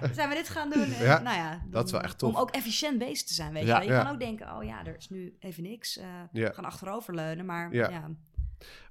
toen 0.00 0.14
zijn 0.14 0.28
we 0.28 0.34
dit 0.34 0.48
gaan 0.48 0.70
doen. 0.70 0.92
En, 0.92 1.22
nou 1.22 1.36
ja, 1.36 1.62
dat 1.70 1.84
is 1.86 1.92
wel 1.92 2.00
echt 2.00 2.18
tof. 2.18 2.34
Om 2.34 2.40
ook 2.40 2.50
efficiënt 2.50 2.98
bezig 2.98 3.26
te 3.26 3.34
zijn, 3.34 3.52
weet 3.52 3.66
Ja. 3.66 3.80
je. 3.80 3.92
Je 3.92 4.02
kan 4.02 4.12
ook 4.12 4.18
denken, 4.20 4.56
oh 4.56 4.64
ja, 4.64 4.86
er 4.86 4.96
is 4.96 5.08
nu 5.08 5.36
even 5.38 5.62
niks. 5.62 5.96
eh, 5.98 6.06
Ja. 6.32 6.48
We 6.48 6.54
gaan 6.54 6.64
achteroverleunen, 6.64 7.46
maar 7.46 7.74
Ja. 7.74 7.88
ja. 7.90 8.10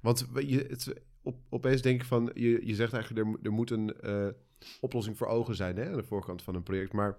Want 0.02 0.26
je, 0.34 0.66
het, 0.68 0.92
op, 1.22 1.36
opeens 1.50 1.82
denk 1.82 2.00
ik 2.00 2.06
van, 2.06 2.30
je, 2.34 2.66
je 2.66 2.74
zegt 2.74 2.92
eigenlijk, 2.92 3.28
er, 3.28 3.38
er 3.42 3.52
moet 3.52 3.70
een 3.70 3.92
eh, 4.00 4.26
oplossing 4.80 5.16
voor 5.16 5.26
ogen 5.26 5.54
zijn 5.56 5.76
hè, 5.76 5.90
aan 5.90 5.96
de 5.96 6.02
voorkant 6.04 6.42
van 6.42 6.54
een 6.54 6.62
project. 6.62 6.92
Maar 6.92 7.16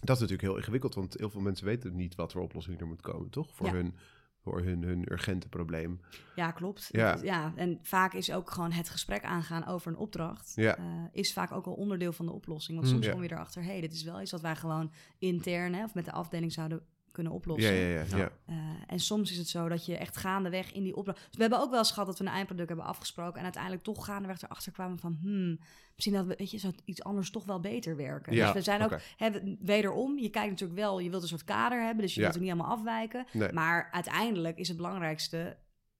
dat 0.00 0.16
is 0.16 0.20
natuurlijk 0.22 0.48
heel 0.48 0.56
ingewikkeld, 0.56 0.94
want 0.94 1.14
heel 1.18 1.30
veel 1.30 1.40
mensen 1.40 1.66
weten 1.66 1.96
niet 1.96 2.14
wat 2.14 2.32
voor 2.32 2.42
oplossing 2.42 2.80
er 2.80 2.86
moet 2.86 3.00
komen, 3.00 3.30
toch? 3.30 3.54
Voor, 3.56 3.66
Ja. 3.66 3.72
hun, 3.72 3.94
voor 4.42 4.60
hun, 4.62 4.82
hun 4.82 5.12
urgente 5.12 5.48
probleem. 5.48 6.00
Ja, 6.36 6.50
klopt. 6.50 6.88
Ja. 6.90 7.18
Ja. 7.22 7.52
En 7.56 7.78
vaak 7.82 8.12
is 8.14 8.32
ook 8.32 8.50
gewoon 8.50 8.72
het 8.72 8.88
gesprek 8.88 9.24
aangaan 9.24 9.66
over 9.66 9.90
een 9.92 9.98
opdracht... 9.98 10.52
Ja. 10.54 10.76
eh, 10.76 10.84
is 11.12 11.32
vaak 11.32 11.52
ook 11.52 11.66
al 11.66 11.72
onderdeel 11.74 12.12
van 12.12 12.26
de 12.26 12.32
oplossing. 12.32 12.76
Want 12.76 12.88
Mm. 12.88 12.94
soms 12.94 13.06
Ja. 13.06 13.12
kom 13.12 13.22
je 13.22 13.32
erachter... 13.32 13.62
hé, 13.62 13.70
hey, 13.70 13.80
dit 13.80 13.92
is 13.92 14.02
wel 14.02 14.20
iets 14.20 14.30
wat 14.30 14.40
wij 14.40 14.56
gewoon 14.56 14.92
intern... 15.18 15.74
Hè, 15.74 15.84
of 15.84 15.94
met 15.94 16.04
de 16.04 16.12
afdeling 16.12 16.52
zouden 16.52 16.82
kunnen 17.20 17.32
oplossen. 17.38 17.74
ja, 17.74 17.86
ja. 17.98 18.04
Ja. 18.08 18.16
ja. 18.16 18.30
Eh, 18.46 18.56
en 18.86 18.98
soms 19.00 19.30
is 19.30 19.36
het 19.36 19.48
zo 19.48 19.68
dat 19.68 19.86
je 19.86 19.96
echt 19.96 20.16
gaandeweg 20.16 20.72
in 20.72 20.82
die 20.82 20.96
opdracht... 20.96 21.18
Dus 21.18 21.34
we 21.36 21.40
hebben 21.40 21.60
ook 21.60 21.70
wel 21.70 21.78
eens 21.78 21.90
gehad 21.92 22.06
dat 22.06 22.18
we 22.18 22.24
een 22.24 22.30
eindproduct 22.30 22.68
hebben 22.68 22.86
afgesproken... 22.86 23.36
en 23.38 23.42
uiteindelijk 23.44 23.82
toch 23.82 24.04
gaandeweg 24.04 24.42
erachter 24.42 24.72
kwamen 24.72 24.98
van... 24.98 25.18
Hmm, 25.22 25.58
misschien 25.94 26.14
dat 26.14 26.26
we, 26.26 26.34
weet 26.38 26.50
je, 26.50 26.58
zou 26.58 26.74
iets 26.84 27.02
anders 27.02 27.30
toch 27.30 27.44
wel 27.44 27.60
beter 27.60 27.96
werken. 27.96 28.34
Ja, 28.34 28.44
dus 28.44 28.54
we 28.54 28.62
zijn 28.62 28.82
ook, 28.82 29.00
we- 29.18 29.56
wederom, 29.60 30.18
je 30.18 30.30
kijkt 30.30 30.50
natuurlijk 30.50 30.80
wel... 30.80 30.98
je 30.98 31.10
wilt 31.10 31.22
een 31.22 31.28
soort 31.28 31.44
kader 31.44 31.82
hebben, 31.82 32.02
dus 32.02 32.14
je 32.14 32.20
wilt 32.20 32.34
er 32.34 32.40
niet 32.40 32.50
helemaal 32.50 32.72
afwijken. 32.76 33.26
Nee. 33.32 33.52
Maar 33.52 33.88
uiteindelijk 33.92 34.58
is 34.58 34.68
het 34.68 34.76
belangrijkste... 34.76 35.56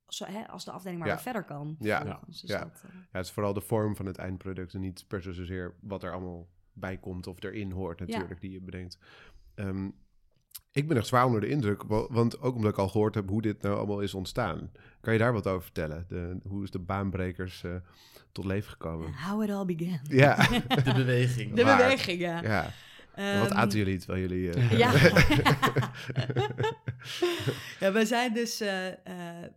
Zo, 0.06 0.24
hè, 0.24 0.48
als 0.48 0.64
de 0.64 0.70
afdeling 0.70 1.00
maar 1.00 1.08
weer 1.08 1.20
verder 1.20 1.44
kan. 1.44 1.76
Ja. 1.78 2.20
Dus 2.26 2.40
Ja. 2.46 2.58
dat, 2.58 2.82
eh, 2.86 2.94
Ja, 2.94 3.06
het 3.18 3.24
is 3.26 3.30
vooral 3.32 3.52
de 3.52 3.60
vorm 3.60 3.96
van 3.96 4.06
het 4.06 4.16
eindproduct 4.18 4.74
en 4.74 4.80
niet 4.80 5.04
per 5.08 5.22
se 5.22 5.32
zozeer 5.32 5.74
wat 5.80 6.02
er 6.02 6.12
allemaal 6.12 6.48
bij 6.72 6.98
komt 6.98 7.26
of 7.26 7.42
erin 7.42 7.70
hoort 7.70 8.00
natuurlijk, 8.00 8.40
die 8.40 8.50
je 8.50 8.60
bedenkt. 8.60 8.98
Ehm, 9.54 9.90
ik 10.72 10.88
ben 10.88 10.96
echt 10.96 11.06
zwaar 11.06 11.26
onder 11.26 11.40
de 11.40 11.48
indruk, 11.48 11.82
wa- 11.82 12.06
want 12.10 12.40
ook 12.40 12.54
omdat 12.54 12.70
ik 12.72 12.78
al 12.78 12.88
gehoord 12.88 13.14
heb 13.14 13.28
hoe 13.28 13.42
dit 13.42 13.62
nou 13.62 13.76
allemaal 13.76 14.00
is 14.00 14.14
ontstaan. 14.14 14.70
Kan 15.00 15.12
je 15.12 15.18
daar 15.18 15.32
wat 15.32 15.46
over 15.46 15.62
vertellen? 15.62 16.04
De, 16.08 16.36
hoe 16.48 16.62
is 16.62 16.70
de 16.70 16.78
baanbrekers 16.78 17.62
eh, 17.64 17.74
tot 18.32 18.44
leven 18.44 18.70
gekomen? 18.70 19.12
how 19.14 19.42
it 19.42 19.50
all 19.50 19.64
began. 19.64 19.98
Ja, 20.08 20.34
De 20.84 20.92
beweging. 20.94 21.54
De 21.54 21.64
Waar? 21.64 21.76
beweging, 21.76 22.20
ja. 22.20 22.42
ja. 22.42 22.72
Wat 23.40 23.50
Ehm, 23.50 23.58
aten 23.58 23.78
jullie 23.78 23.98
terwijl 23.98 24.20
jullie... 24.28 24.50
eh, 24.52 24.78
Ja. 24.78 24.92
ja, 27.80 27.92
we 27.92 28.06
zijn 28.06 28.32
dus... 28.34 28.60
eh, 28.60 28.86
eh, 28.88 28.94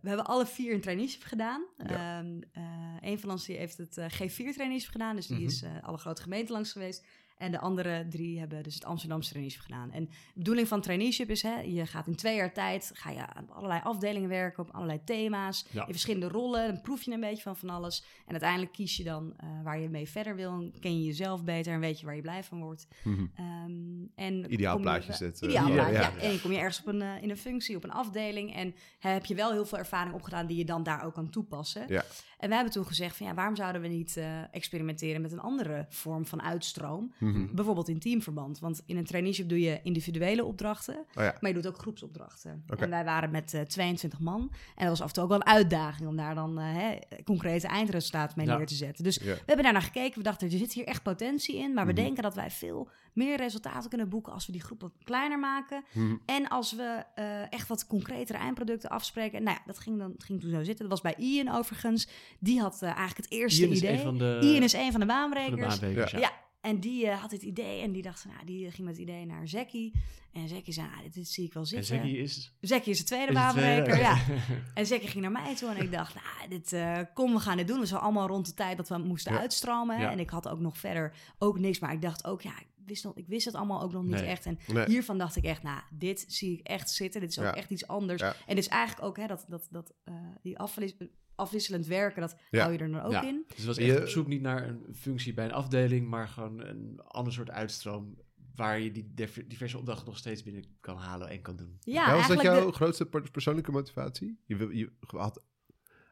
we 0.00 0.08
hebben 0.08 0.26
alle 0.26 0.46
vier 0.46 0.74
een 0.74 0.80
traineeship 0.80 1.22
gedaan. 1.22 1.64
Ja. 1.86 2.18
Ehm, 2.18 2.40
eh, 2.52 2.62
een 3.10 3.18
van 3.20 3.30
ons 3.30 3.46
die 3.46 3.56
heeft 3.56 3.76
het 3.78 3.98
eh, 3.98 4.06
G4 4.10 4.54
traineeship 4.54 4.90
gedaan. 4.90 5.16
Dus 5.16 5.26
die 5.26 5.36
Mhm. 5.36 5.46
is 5.46 5.62
eh, 5.62 5.70
alle 5.82 5.98
grote 5.98 6.22
gemeenten 6.22 6.54
langs 6.54 6.72
geweest. 6.72 7.04
En 7.36 7.50
de 7.50 7.58
andere 7.60 8.06
drie 8.10 8.38
hebben 8.38 8.62
dus 8.62 8.74
het 8.74 8.84
Amsterdamse 8.84 9.28
traineeship 9.28 9.60
gedaan. 9.60 9.92
En 9.92 10.04
de 10.04 10.10
bedoeling 10.34 10.68
van 10.68 10.80
traineeship 10.80 11.30
is, 11.30 11.42
hè, 11.42 11.60
je 11.60 11.86
gaat 11.86 12.06
in 12.06 12.14
twee 12.14 12.36
jaar 12.36 12.52
tijd... 12.52 12.90
ga 12.94 13.10
je 13.10 13.26
aan 13.26 13.50
allerlei 13.50 13.80
afdelingen 13.82 14.28
werken, 14.28 14.62
op 14.62 14.70
allerlei 14.70 15.00
thema's... 15.04 15.66
Ja. 15.70 15.86
in 15.86 15.92
verschillende 15.92 16.28
rollen. 16.28 16.66
Dan 16.66 16.80
proef 16.80 17.02
je 17.02 17.12
een 17.12 17.20
beetje 17.20 17.42
van 17.42 17.56
van 17.56 17.70
alles. 17.70 18.04
En 18.26 18.30
uiteindelijk 18.30 18.72
kies 18.72 18.96
je 18.96 19.04
dan 19.04 19.34
eh, 19.36 19.48
waar 19.62 19.78
je 19.78 19.88
mee 19.88 20.08
verder 20.08 20.36
wil. 20.36 20.52
En 20.52 20.74
ken 20.80 20.98
je 20.98 21.04
jezelf 21.04 21.44
beter 21.44 21.72
en 21.72 21.80
weet 21.80 22.00
je 22.00 22.06
waar 22.06 22.16
je 22.16 22.22
blij 22.22 22.44
van 22.44 22.60
wordt. 22.60 22.86
mhm. 23.02 23.26
Ehm, 23.34 23.72
en 24.14 24.52
Ideaal 24.52 24.78
plaatje 24.78 25.12
eh. 25.12 25.28
Ideaal 25.40 25.68
Ja, 25.68 25.74
plaatje, 25.74 25.92
ja, 25.92 26.00
ja. 26.00 26.10
ja. 26.10 26.22
En 26.22 26.28
dan 26.28 26.40
kom 26.40 26.52
je 26.52 26.58
ergens 26.58 26.80
op 26.80 26.86
een, 26.86 27.02
eh, 27.02 27.22
in 27.22 27.30
een 27.30 27.36
functie, 27.36 27.76
op 27.76 27.84
een 27.84 27.92
afdeling. 27.92 28.54
En 28.54 28.74
heb 28.98 29.24
je 29.24 29.34
wel 29.34 29.52
heel 29.52 29.66
veel 29.66 29.78
ervaring 29.78 30.14
opgedaan 30.14 30.46
die 30.46 30.56
je 30.56 30.64
dan 30.64 30.82
daar 30.82 31.04
ook 31.04 31.14
kan 31.14 31.30
toepassen. 31.30 31.84
Ja. 31.88 32.04
En 32.38 32.48
wij 32.48 32.58
hebben 32.58 32.74
toen 32.74 32.86
gezegd 32.86 33.16
van 33.16 33.26
ja, 33.26 33.34
waarom 33.34 33.56
zouden 33.56 33.80
we 33.80 33.88
niet 33.88 34.16
eh, 34.16 34.54
experimenteren 34.54 35.22
met 35.22 35.32
een 35.32 35.40
andere 35.40 35.86
vorm 35.88 36.26
van 36.26 36.42
uitstroom? 36.42 37.12
Mhm. 37.24 37.54
Bijvoorbeeld 37.54 37.88
in 37.88 37.98
teamverband. 37.98 38.58
Want 38.58 38.82
in 38.86 38.96
een 38.96 39.04
traineeship 39.04 39.48
doe 39.48 39.60
je 39.60 39.80
individuele 39.82 40.44
opdrachten, 40.44 40.94
Oh 40.96 41.04
ja. 41.14 41.36
maar 41.40 41.50
je 41.50 41.56
doet 41.56 41.66
ook 41.66 41.78
groepsopdrachten. 41.78 42.64
En 42.78 42.90
wij 42.90 43.04
waren 43.04 43.30
met 43.30 43.54
eh, 43.54 43.60
22 43.60 44.20
man. 44.20 44.40
En 44.76 44.86
dat 44.86 44.88
was 44.88 45.00
af 45.00 45.06
en 45.08 45.12
toe 45.14 45.22
ook 45.22 45.28
wel 45.28 45.38
een 45.38 45.46
uitdaging 45.46 46.08
om 46.08 46.16
daar 46.16 46.34
dan 46.34 46.58
eh, 46.58 46.64
hè, 46.66 46.98
concrete 47.24 47.66
eindresultaten 47.66 48.34
mee 48.38 48.46
Ja. 48.46 48.56
neer 48.56 48.66
te 48.66 48.74
zetten. 48.74 49.04
Dus 49.04 49.16
Ja. 49.16 49.22
we 49.24 49.42
hebben 49.46 49.64
daarnaar 49.64 49.82
gekeken. 49.82 50.18
We 50.18 50.22
dachten, 50.24 50.50
er 50.50 50.58
zit 50.58 50.72
hier 50.72 50.84
echt 50.86 51.02
potentie 51.02 51.56
in. 51.56 51.74
Maar 51.74 51.86
we 51.86 51.92
Mhm. 51.92 52.02
denken 52.02 52.22
dat 52.22 52.34
wij 52.34 52.50
veel 52.50 52.88
meer 53.12 53.36
resultaten 53.36 53.88
kunnen 53.88 54.08
boeken 54.08 54.32
als 54.32 54.46
we 54.46 54.52
die 54.52 54.62
groep 54.62 54.80
wat 54.80 54.92
kleiner 55.04 55.38
maken. 55.38 55.84
Mhm. 55.92 56.14
En 56.26 56.48
als 56.48 56.72
we 56.72 57.02
eh, 57.14 57.52
echt 57.52 57.68
wat 57.68 57.86
concretere 57.86 58.38
eindproducten 58.38 58.90
afspreken. 58.90 59.42
Nou 59.42 59.56
ja, 59.56 59.62
dat 59.66 59.78
ging, 59.78 59.98
dan, 59.98 60.12
dat 60.12 60.24
ging 60.24 60.40
toen 60.40 60.50
zo 60.50 60.62
zitten. 60.62 60.88
Dat 60.88 61.02
was 61.02 61.14
bij 61.14 61.24
Ian 61.24 61.48
overigens. 61.56 62.08
Die 62.38 62.60
had 62.60 62.74
eh, 62.82 62.88
eigenlijk 62.88 63.16
het 63.16 63.30
eerste 63.30 63.62
Ian 63.62 63.70
is 63.70 63.78
idee. 63.78 63.92
een 63.92 63.98
van 63.98 64.18
de, 64.18 64.38
Ian 64.42 64.62
is 64.62 64.72
een 64.72 64.80
van 64.92 65.00
de 65.00 65.06
van 65.06 65.06
de 65.06 65.06
baanbrekers. 65.06 66.10
ja. 66.10 66.30
En 66.64 66.80
die 66.80 67.06
eh, 67.06 67.20
had 67.20 67.30
het 67.30 67.42
idee 67.42 67.82
en 67.82 67.92
die 67.92 68.02
dacht, 68.02 68.20
van, 68.20 68.30
nou, 68.30 68.44
die 68.46 68.70
ging 68.70 68.86
met 68.86 68.96
het 68.96 69.02
idee 69.08 69.26
naar 69.26 69.48
Zekkie. 69.48 69.92
En 70.32 70.48
Zekkie 70.48 70.72
zei, 70.72 70.86
ah, 70.96 71.02
dit, 71.02 71.14
dit 71.14 71.28
zie 71.28 71.44
ik 71.44 71.52
wel 71.52 71.62
En 71.62 71.68
zitten. 71.68 71.86
Zekkie 71.96 72.18
is... 72.18 72.54
Zekkie 72.60 72.92
is 72.92 72.98
de 72.98 73.04
tweede 73.04 73.32
is 73.32 73.38
de 73.38 73.50
tweede, 73.50 73.82
baanbreker, 73.82 73.98
ja. 74.00 74.18
En 74.74 74.86
Zekkie 74.86 75.08
ging 75.08 75.22
naar 75.22 75.32
mij 75.32 75.54
toe 75.56 75.68
en 75.68 75.82
ik 75.82 75.92
dacht, 75.92 76.14
nou, 76.14 76.48
dit, 76.48 76.72
eh, 76.72 76.98
kom, 77.14 77.32
we 77.32 77.40
gaan 77.40 77.56
dit 77.56 77.68
doen. 77.68 77.80
We 77.80 77.86
waren 77.88 78.00
allemaal 78.04 78.26
rond 78.28 78.46
de 78.46 78.54
tijd 78.54 78.76
dat 78.76 78.88
we 78.88 78.98
moesten 78.98 79.32
Ja. 79.32 79.38
uitstromen. 79.38 80.00
Ja. 80.00 80.10
En 80.10 80.18
ik 80.18 80.30
had 80.30 80.48
ook 80.48 80.60
nog 80.60 80.78
verder 80.78 81.12
ook 81.38 81.58
niks, 81.58 81.78
maar 81.78 81.92
ik 81.92 82.02
dacht 82.02 82.24
ook, 82.24 82.42
ja, 82.42 82.58
ik 82.58 82.66
wist, 82.84 83.04
nog, 83.04 83.14
ik 83.16 83.26
wist 83.26 83.44
het 83.44 83.54
allemaal 83.54 83.82
ook 83.82 83.92
nog 83.92 84.02
niet 84.02 84.12
Nee. 84.14 84.24
echt. 84.24 84.46
En 84.46 84.58
Nee. 84.72 84.84
hiervan 84.86 85.18
dacht 85.18 85.36
ik 85.36 85.44
echt, 85.44 85.62
nou, 85.62 85.80
dit 85.90 86.24
zie 86.28 86.52
ik 86.58 86.66
echt 86.66 86.90
zitten. 86.90 87.20
Dit 87.20 87.30
is 87.30 87.38
ook 87.38 87.44
Ja. 87.44 87.54
echt 87.54 87.70
iets 87.70 87.86
anders. 87.86 88.22
En 88.46 88.56
is 88.56 88.68
eigenlijk 88.68 89.06
ook, 89.06 89.16
hè, 89.16 89.26
dat, 89.26 89.44
dat, 89.48 89.66
dat, 89.70 89.92
eh, 90.04 90.14
die 90.42 90.58
afwis- 90.58 90.96
afwisselend 91.36 91.86
werken, 91.86 92.20
dat 92.20 92.36
Ja. 92.50 92.60
hou 92.60 92.72
je 92.72 92.78
er 92.78 92.90
dan 92.90 93.00
ook 93.02 93.12
Ja. 93.12 93.22
in. 93.22 93.44
Dus 93.48 93.56
het 93.56 93.66
was 93.66 93.76
Je- 93.76 93.92
echt 93.92 94.00
op 94.02 94.08
zoek 94.08 94.26
niet 94.26 94.40
naar 94.42 94.68
een 94.68 94.84
functie 94.94 95.34
bij 95.34 95.44
een 95.44 95.52
afdeling, 95.52 96.08
maar 96.08 96.28
gewoon 96.28 96.60
een 96.60 97.00
ander 97.04 97.32
soort 97.32 97.50
uitstroom 97.50 98.18
waar 98.54 98.80
je 98.80 98.92
die 98.92 99.10
diver- 99.14 99.48
diverse 99.48 99.78
opdrachten 99.78 100.06
nog 100.06 100.16
steeds 100.18 100.42
binnen 100.42 100.64
kan 100.80 100.96
halen 100.96 101.28
en 101.28 101.42
kan 101.42 101.56
doen. 101.56 101.76
Ja, 101.80 102.06
Ja, 102.08 102.14
was 102.16 102.28
dat 102.28 102.42
jouw 102.42 102.66
de- 102.66 102.72
grootste 102.72 103.06
per- 103.06 103.30
persoonlijke 103.30 103.70
motivatie? 103.70 104.38
Je, 104.44 104.68
je 104.72 104.90
had, 105.06 105.42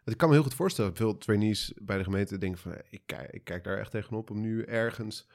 ik 0.05 0.17
kan 0.17 0.29
me 0.29 0.35
heel 0.35 0.43
goed 0.45 0.55
voorstellen, 0.55 0.97
veel 0.97 1.19
trainees 1.19 1.73
bij 1.83 1.99
de 1.99 2.05
gemeente 2.05 2.39
denken 2.39 2.61
van... 2.61 2.75
Ik 2.91 3.03
kijk, 3.07 3.31
ik 3.31 3.45
kijk 3.45 3.65
daar 3.65 3.79
echt 3.79 3.91
tegenop 3.91 4.31
om 4.31 4.41
nu 4.41 4.63
ergens 4.63 5.27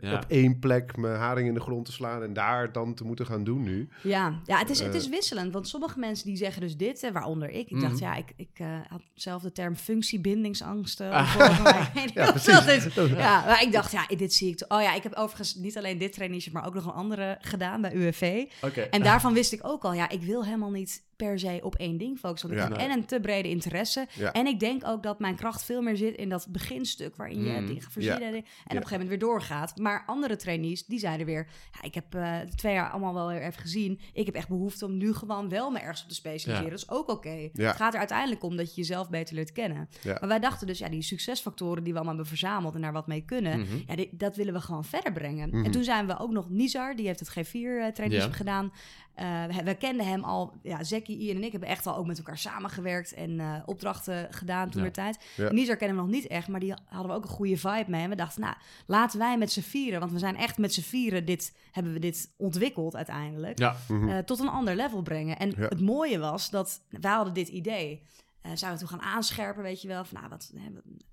Ja. 0.00 0.14
op 0.14 0.24
één 0.28 0.58
plek 0.58 0.96
mijn 0.96 1.16
haring 1.16 1.48
in 1.48 1.54
de 1.54 1.60
grond 1.60 1.84
te 1.84 1.92
slaan... 1.92 2.22
en 2.22 2.32
daar 2.32 2.72
dan 2.72 2.94
te 2.94 3.04
moeten 3.04 3.26
gaan 3.26 3.44
doen 3.44 3.62
nu. 3.62 3.88
Ja, 4.02 4.40
ja 4.44 4.58
het, 4.58 4.70
is, 4.70 4.78
het 4.80 4.88
Eh. 4.88 4.94
is 5.00 5.08
wisselend. 5.08 5.52
Want 5.52 5.68
sommige 5.68 5.98
mensen 5.98 6.26
die 6.26 6.36
zeggen 6.36 6.60
dus 6.62 6.76
dit, 6.76 7.00
hè, 7.00 7.12
waaronder 7.12 7.50
ik. 7.50 7.70
Ik 7.70 7.80
dacht, 7.80 7.92
Mhm. 7.92 8.02
ja, 8.02 8.14
ik, 8.16 8.32
ik 8.36 8.48
eh, 8.54 8.66
had 8.88 9.02
zelf 9.14 9.42
de 9.42 9.52
term 9.52 9.76
functiebindingsangsten. 9.76 11.10
Ah. 11.18 11.62
mij. 11.62 12.08
Ja, 12.14 12.30
precies. 12.30 12.66
is. 12.66 12.94
Ja, 13.16 13.44
maar 13.44 13.62
ik 13.62 13.72
dacht, 13.72 13.92
ja, 13.92 14.06
dit 14.16 14.34
zie 14.34 14.50
ik. 14.52 14.64
Oh 14.68 14.82
ja, 14.82 14.94
ik 14.94 15.02
heb 15.02 15.14
overigens 15.14 15.54
niet 15.54 15.76
alleen 15.76 15.98
dit 15.98 16.12
traineeship, 16.12 16.52
maar 16.52 16.66
ook 16.66 16.74
nog 16.74 16.84
een 16.84 16.92
andere 16.92 17.38
gedaan 17.40 17.80
bij 17.80 17.92
UWV. 17.94 18.44
Oké. 18.62 18.80
En 18.80 19.02
daarvan 19.02 19.32
wist 19.34 19.52
ik 19.52 19.60
ook 19.66 19.84
al, 19.84 19.92
ja, 19.92 20.08
ik 20.08 20.22
wil 20.22 20.44
helemaal 20.44 20.70
niet 20.70 21.06
per 21.18 21.38
se 21.38 21.58
op 21.62 21.74
één 21.74 21.96
ding 21.98 22.18
focussen. 22.18 22.48
Want 22.48 22.60
ik 22.60 22.66
Ja. 22.66 22.72
heb 22.74 22.82
Nee. 22.86 22.94
en 22.96 22.98
een 23.02 23.06
te 23.06 23.20
brede 23.20 23.48
interesse. 23.48 24.06
Ja. 24.14 24.32
En 24.32 24.46
ik 24.46 24.60
denk 24.60 24.86
ook 24.86 25.02
dat 25.02 25.18
mijn 25.18 25.36
kracht 25.36 25.64
veel 25.64 25.82
meer 25.82 25.96
zit 25.96 26.16
in 26.16 26.28
dat 26.28 26.46
beginstuk 26.50 27.16
waarin 27.16 27.44
je 27.44 27.50
Mm. 27.60 27.66
dingen. 27.66 27.82
Ja. 27.94 28.16
En 28.18 28.26
op 28.28 28.34
een 28.34 28.44
gegeven 28.68 28.90
moment 28.90 29.08
weer 29.08 29.18
doorgaat. 29.18 29.76
Maar 29.76 30.02
andere 30.06 30.36
trainees, 30.36 30.86
die 30.86 30.98
zeiden 30.98 31.26
weer, 31.26 31.48
ja, 31.72 31.82
ik 31.82 31.94
heb 31.94 32.14
eh, 32.14 32.36
twee 32.40 32.72
jaar 32.72 32.90
allemaal 32.90 33.14
wel 33.14 33.28
weer 33.28 33.42
even 33.42 33.60
gezien. 33.60 34.00
Ik 34.12 34.26
heb 34.26 34.34
echt 34.34 34.48
behoefte 34.48 34.84
om 34.84 34.96
nu 34.96 35.12
gewoon 35.14 35.48
wel 35.48 35.70
me 35.70 35.78
ergens 35.78 36.02
op 36.02 36.08
te 36.08 36.14
specialiseren. 36.14 36.64
Ja. 36.64 36.76
Dat 36.76 36.78
is 36.78 36.90
ook 36.90 37.08
oké. 37.08 37.48
Ja. 37.52 37.66
Het 37.66 37.76
gaat 37.76 37.92
er 37.92 37.98
uiteindelijk 37.98 38.42
om 38.42 38.56
dat 38.56 38.68
je 38.74 38.80
jezelf 38.80 39.10
beter 39.10 39.34
leert 39.34 39.52
kennen. 39.52 39.88
Ja. 40.02 40.16
Maar 40.20 40.28
wij 40.28 40.38
dachten 40.40 40.66
dus, 40.66 40.78
ja, 40.78 40.88
die 40.88 41.02
succesfactoren 41.02 41.82
die 41.84 41.92
we 41.92 41.98
allemaal 41.98 42.16
hebben 42.16 42.38
verzameld 42.38 42.74
en 42.74 42.80
daar 42.80 42.92
wat 42.92 43.06
mee 43.06 43.24
kunnen, 43.24 43.60
Mhm. 43.60 43.76
ja, 43.86 44.04
dat 44.10 44.36
willen 44.36 44.52
we 44.54 44.60
gewoon 44.60 44.84
verder 44.84 45.12
brengen. 45.12 45.48
Mhm. 45.48 45.64
En 45.64 45.70
toen 45.70 45.84
zijn 45.84 46.06
we 46.06 46.18
ook 46.18 46.30
nog 46.30 46.50
Nizar, 46.50 46.96
die 46.96 47.06
heeft 47.06 47.20
het 47.20 47.28
G4-traineeship 47.30 48.30
Ja. 48.30 48.36
gedaan. 48.36 48.72
Eh, 49.18 49.44
we, 49.44 49.62
we 49.62 49.74
kenden 49.74 50.06
hem 50.06 50.24
al, 50.24 50.52
ja, 50.62 50.84
Zekkie, 50.84 51.18
Ian 51.18 51.36
en 51.36 51.42
ik 51.44 51.50
hebben 51.52 51.68
echt 51.68 51.86
al 51.86 51.96
ook 51.96 52.06
met 52.06 52.18
elkaar 52.18 52.38
samengewerkt 52.38 53.14
en 53.14 53.40
eh, 53.40 53.54
opdrachten 53.66 54.28
gedaan 54.30 54.70
toen 54.70 54.80
Ja. 54.82 54.86
de 54.86 54.92
tijd. 54.94 55.18
Ja. 55.36 55.52
Nizar 55.52 55.76
kennen 55.76 55.96
we 55.96 56.02
nog 56.02 56.10
niet 56.10 56.26
echt, 56.26 56.48
maar 56.48 56.60
die 56.60 56.74
hadden 56.84 57.10
we 57.10 57.16
ook 57.16 57.22
een 57.22 57.28
goede 57.30 57.56
vibe 57.56 57.84
mee. 57.90 58.02
En 58.02 58.10
we 58.10 58.16
dachten, 58.16 58.40
nou, 58.40 58.54
laten 58.86 59.18
wij 59.18 59.38
met 59.38 59.52
z'n 59.52 59.60
vieren, 59.60 60.00
want 60.00 60.12
we 60.12 60.18
zijn 60.18 60.36
echt 60.36 60.58
met 60.58 60.74
z'n 60.74 60.80
vieren, 60.80 61.24
dit, 61.24 61.56
hebben 61.72 61.92
we 61.92 61.98
dit 61.98 62.30
ontwikkeld 62.36 62.96
uiteindelijk, 62.96 63.58
Ja. 63.58 63.76
Mhm. 63.88 64.08
eh, 64.08 64.18
tot 64.18 64.38
een 64.40 64.48
ander 64.48 64.76
level 64.76 65.02
brengen. 65.02 65.38
En 65.38 65.50
Ja. 65.56 65.68
het 65.68 65.80
mooie 65.80 66.18
was 66.18 66.50
dat 66.50 66.80
wij 66.90 67.10
hadden 67.12 67.34
dit 67.34 67.48
idee. 67.48 68.02
eh 68.42 68.50
zijn 68.54 68.72
we 68.72 68.78
toen 68.78 68.88
gaan 68.88 69.00
aanscherpen, 69.02 69.62
weet 69.62 69.82
je 69.82 69.88
wel. 69.88 70.04
Van, 70.04 70.16
nou, 70.18 70.28
wat, 70.30 70.52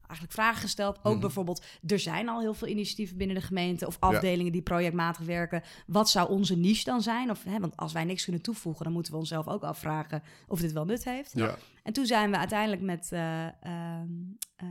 eigenlijk 0.08 0.32
vragen 0.32 0.62
gesteld. 0.62 1.00
Ook 1.04 1.12
Mhm. 1.12 1.22
bijvoorbeeld, 1.22 1.65
er 1.88 2.00
zijn 2.00 2.30
al 2.30 2.39
heel 2.39 2.54
veel 2.54 2.68
initiatieven 2.68 3.18
binnen 3.18 3.36
de 3.36 3.41
gemeente... 3.41 3.88
of 3.88 3.98
afdelingen 4.00 4.52
die 4.52 4.62
projectmatig 4.62 5.26
werken. 5.26 5.63
Wat 5.88 6.10
zou 6.10 6.30
onze 6.30 6.56
niche 6.58 6.84
dan 6.84 7.02
zijn? 7.02 7.30
Of, 7.30 7.44
hè, 7.44 7.60
want 7.60 7.78
als 7.78 7.94
wij 7.94 8.04
niks 8.04 8.24
kunnen 8.24 8.41
toevoegen... 8.41 8.84
dan 8.84 8.94
moeten 8.94 9.12
we 9.12 9.18
onszelf 9.18 9.48
ook 9.48 9.63
afvragen 9.63 10.24
of 10.48 10.60
dit 10.60 10.72
wel 10.72 10.86
nut 10.86 11.04
heeft. 11.04 11.32
Ja. 11.36 11.56
En 11.84 11.94
toen 11.94 12.06
zijn 12.06 12.32
we 12.32 12.38
uiteindelijk 12.38 12.82
met... 12.82 13.12
eh, 13.12 13.46
ehm, 13.46 14.10
eh, 14.56 14.68